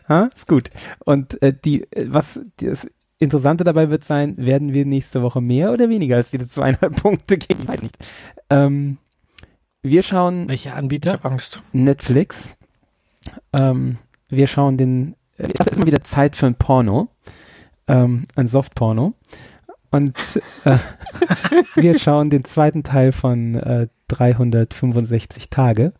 [0.07, 0.29] Ha?
[0.35, 0.69] Ist gut.
[1.03, 2.87] Und äh, die, äh, was das
[3.17, 7.37] Interessante dabei wird sein, werden wir nächste Woche mehr oder weniger als diese zweieinhalb Punkte
[7.37, 7.61] geben?
[7.63, 7.97] Ich weiß nicht.
[8.49, 8.97] Ähm,
[9.81, 11.13] wir schauen Welcher Ich Anbieter?
[11.13, 11.61] hab Angst.
[11.71, 12.49] Netflix.
[13.53, 13.97] Ähm,
[14.29, 17.09] wir schauen den, äh, es ist immer wieder Zeit für ein Porno,
[17.87, 19.13] ähm, ein Softporno.
[19.91, 20.17] Und
[20.65, 20.77] äh,
[21.75, 25.93] wir schauen den zweiten Teil von äh, 365 Tage,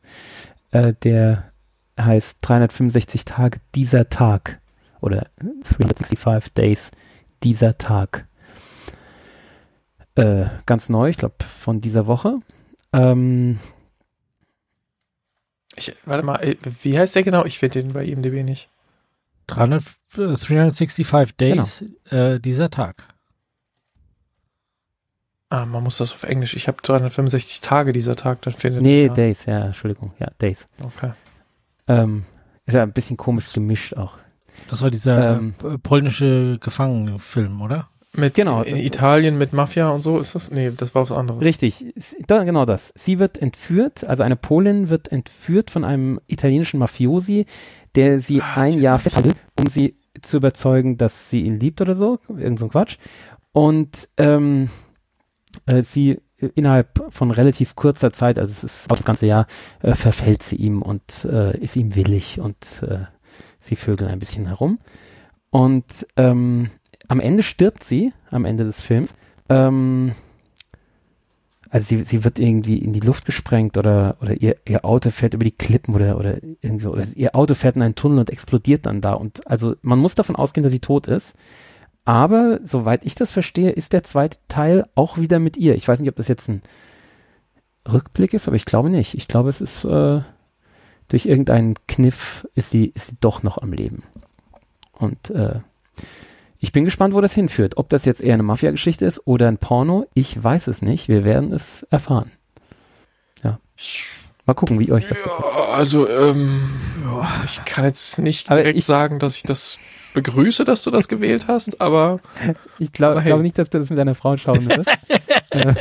[0.71, 1.51] äh, der
[1.99, 4.59] heißt 365 Tage dieser Tag
[4.99, 6.91] oder 365 Days
[7.43, 8.27] dieser Tag.
[10.15, 12.39] Äh, ganz neu, ich glaube von dieser Woche.
[12.93, 13.59] Ähm,
[15.75, 17.45] Ich, warte mal, äh, wie heißt der genau?
[17.45, 18.69] Ich finde den bei IMDb nicht.
[19.47, 19.83] 300,
[20.17, 23.15] äh, 365 Days äh, dieser Tag.
[25.49, 26.55] Ah, man muss das auf Englisch.
[26.55, 29.13] Ich habe 365 Tage dieser Tag, dann findet nee, ja.
[29.13, 30.65] Days, ja, Entschuldigung, ja, Days.
[30.81, 31.11] Okay.
[31.87, 32.25] Ähm,
[32.65, 34.17] ist ja ein bisschen komisch gemischt auch.
[34.67, 35.53] Das war dieser Ähm.
[35.63, 37.89] äh, polnische Gefangenenfilm, oder?
[38.17, 38.61] Mit Genau.
[38.61, 40.51] in Italien mit Mafia und so ist das?
[40.51, 41.41] Nee, das war was anderes.
[41.41, 41.85] Richtig,
[42.27, 42.93] da, genau das.
[42.95, 47.45] Sie wird entführt, also eine Polin wird entführt von einem italienischen Mafiosi,
[47.95, 51.95] der sie Ah, ein Jahr festhält, um sie zu überzeugen, dass sie ihn liebt oder
[51.95, 52.97] so, irgend so ein Quatsch.
[53.51, 54.69] Und ähm,
[55.65, 59.47] äh, sie äh, innerhalb von relativ kurzer Zeit, also es ist auch das ganze Jahr,
[59.81, 63.05] äh, verfällt sie ihm und äh, ist ihm willig und äh,
[63.59, 64.79] sie vögeln ein bisschen herum.
[65.49, 66.69] Und ähm,
[67.07, 69.13] am Ende stirbt sie, am Ende des Films.
[69.49, 70.13] Ähm,
[71.69, 75.33] also sie, sie wird irgendwie in die Luft gesprengt oder, oder ihr, ihr Auto fährt
[75.33, 78.29] über die Klippen oder, oder irgendwie so, oder ihr Auto fährt in einen Tunnel und
[78.29, 79.13] explodiert dann da.
[79.13, 81.35] Und also man muss davon ausgehen, dass sie tot ist.
[82.05, 85.75] Aber soweit ich das verstehe, ist der zweite Teil auch wieder mit ihr.
[85.75, 86.61] Ich weiß nicht, ob das jetzt ein
[87.91, 89.15] Rückblick ist, aber ich glaube nicht.
[89.15, 90.21] Ich glaube, es ist äh,
[91.07, 94.03] durch irgendeinen Kniff ist sie, ist sie doch noch am Leben.
[94.93, 95.59] Und äh,
[96.59, 97.77] ich bin gespannt, wo das hinführt.
[97.77, 101.07] Ob das jetzt eher eine Mafia-Geschichte ist oder ein Porno, ich weiß es nicht.
[101.09, 102.31] Wir werden es erfahren.
[103.43, 103.59] Ja.
[104.45, 105.35] Mal gucken, wie euch das gefällt.
[105.39, 106.69] Ja, also, ähm,
[107.45, 109.77] ich kann jetzt nicht Aber direkt ich- sagen, dass ich das
[110.13, 112.19] begrüße, dass du das gewählt hast, aber
[112.79, 113.31] Ich glaube hey.
[113.31, 114.89] glaub nicht, dass du das mit deiner Frau schauen wirst.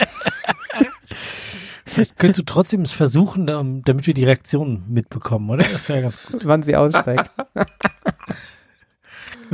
[2.18, 3.46] Könntest du trotzdem es versuchen,
[3.84, 5.64] damit wir die Reaktion mitbekommen, oder?
[5.70, 6.44] Das wäre ganz gut.
[6.46, 7.30] wann sie aussteigt.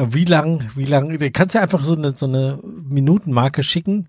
[0.00, 4.08] Na, Wie lang, wie lang, du kannst ja einfach so eine, so eine Minutenmarke schicken,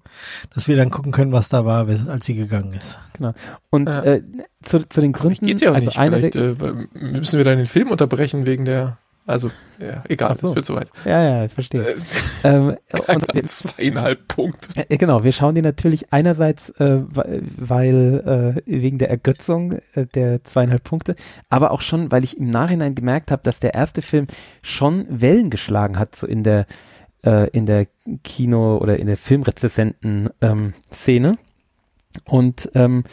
[0.55, 2.99] dass wir dann gucken können, was da war, als sie gegangen ist.
[3.69, 4.03] Und Ja.
[4.03, 4.23] äh,
[4.63, 5.99] zu, zu den Gründen, geht's ja auch also nicht.
[5.99, 8.97] einer Vielleicht der, äh, müssen wir dann den Film unterbrechen wegen der,
[9.31, 9.49] also,
[9.79, 10.47] ja, egal, so.
[10.47, 10.89] das wird soweit.
[11.05, 11.81] ja, ja, ich verstehe.
[11.83, 11.95] Äh,
[12.43, 12.75] Ähm,
[13.33, 14.85] und, zweieinhalb Punkte.
[14.89, 20.05] äh, genau, wir schauen die natürlich einerseits, äh, weil- weil äh, wegen der Ergötzung äh,
[20.13, 21.15] der zweieinhalb Punkte,
[21.49, 24.27] aber auch schon, weil ich im Nachhinein gemerkt habe, dass der erste Film
[24.61, 26.65] schon Wellen geschlagen hat, so in der
[27.25, 27.85] äh, in der
[28.23, 31.37] Kino- oder in der Filmrezessenten ähm, Szene.
[32.25, 33.03] Und ähm,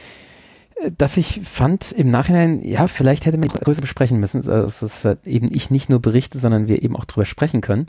[0.97, 5.05] dass ich fand im Nachhinein, ja, vielleicht hätte man die größer besprechen müssen, also, dass
[5.05, 7.87] wir eben ich nicht nur berichte, sondern wir eben auch drüber sprechen können.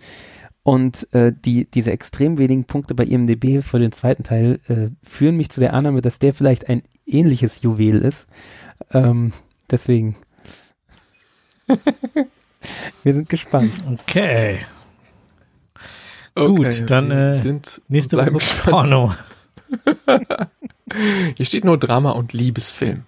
[0.64, 5.38] Und äh, die, diese extrem wenigen Punkte bei IMDB für den zweiten Teil äh, führen
[5.38, 8.28] mich zu der Annahme, dass der vielleicht ein ähnliches Juwel ist.
[8.92, 9.34] Ähm,
[9.72, 10.16] deswegen.
[13.04, 13.74] wir sind gespannt.
[13.92, 14.60] Okay.
[16.36, 18.70] Okay, Gut, dann, äh, sind, Nächste Woche gespannt.
[18.70, 19.14] Porno.
[21.38, 23.04] Hier steht nur Drama und Liebesfilm.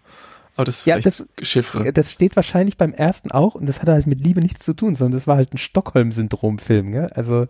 [0.56, 1.92] Aber das ist Ja, das- Chiffre.
[1.94, 4.96] Das steht wahrscheinlich beim ersten auch und das hatte halt mit Liebe nichts zu tun,
[4.96, 7.08] sondern das war halt ein Stockholm-Syndrom-Film, gell?
[7.16, 7.48] Also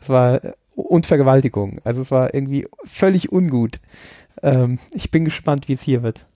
[0.00, 1.80] das war äh, und Vergewaltigung.
[1.84, 3.80] Also es war irgendwie völlig ungut.
[4.42, 6.26] Ähm, ich bin gespannt, wie es hier wird.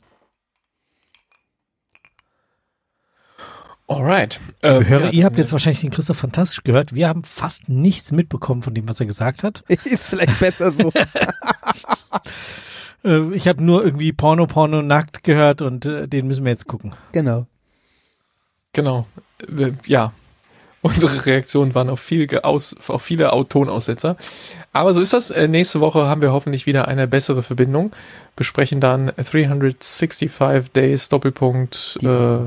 [3.89, 4.41] Alright.
[4.63, 6.95] Liebe Ähm, Hörer, ja, ihr habt dann- jetzt wahrscheinlich den Christoph fantastisch gehört.
[6.95, 9.65] Wir haben fast nichts mitbekommen von dem, was er gesagt hat.
[9.69, 10.93] Ist vielleicht besser so.
[13.05, 16.69] Äh, ich habe nur irgendwie Porno, Porno, nackt gehört und äh, den müssen wir jetzt
[16.69, 16.93] gucken.
[17.11, 17.47] genau.
[18.73, 19.07] Genau.
[19.41, 20.13] Äh, Ja.
[20.83, 24.17] Unsere Reaktionen waren auf, viel aus, auf viele Au- Tonaussetzer.
[24.73, 25.31] Aber so ist das.
[25.33, 27.91] Äh, Nächste Woche haben wir hoffentlich wieder eine bessere Verbindung.
[28.37, 30.31] Besprechen dann 365
[30.73, 32.39] Days Doppelpunkt Die äh,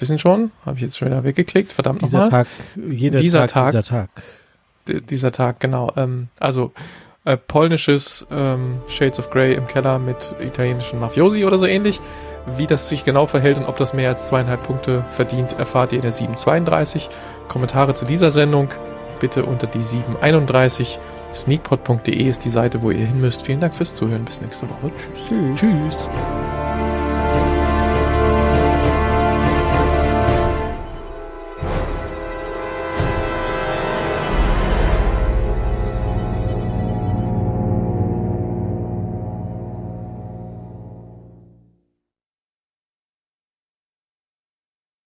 [0.00, 2.44] wissen schon, habe ich jetzt schon wieder weggeklickt, verdammt Dieser nochmal.
[2.44, 2.52] Tag,
[2.90, 3.66] jeder Dieser Tag, Tag.
[3.72, 4.10] dieser Tag.
[5.10, 5.92] Dieser Tag, genau.
[5.96, 6.72] Ähm, also
[7.24, 12.00] äh, polnisches ähm, Shades of Grey im Keller mit italienischen Mafiosi oder so ähnlich.
[12.56, 15.96] Wie das sich genau verhält und ob das mehr als zweieinhalb Punkte verdient, erfahrt ihr
[15.96, 17.10] in der 732.
[17.48, 18.70] Kommentare zu dieser Sendung
[19.20, 20.98] bitte unter die 731.
[21.34, 23.42] Sneakpot.de ist die Seite, wo ihr hin müsst.
[23.42, 24.24] Vielen Dank fürs Zuhören.
[24.24, 24.90] Bis nächste Woche.
[24.96, 25.58] Tschüss.
[25.58, 26.08] Tschüss.
[26.08, 26.97] Tschüss.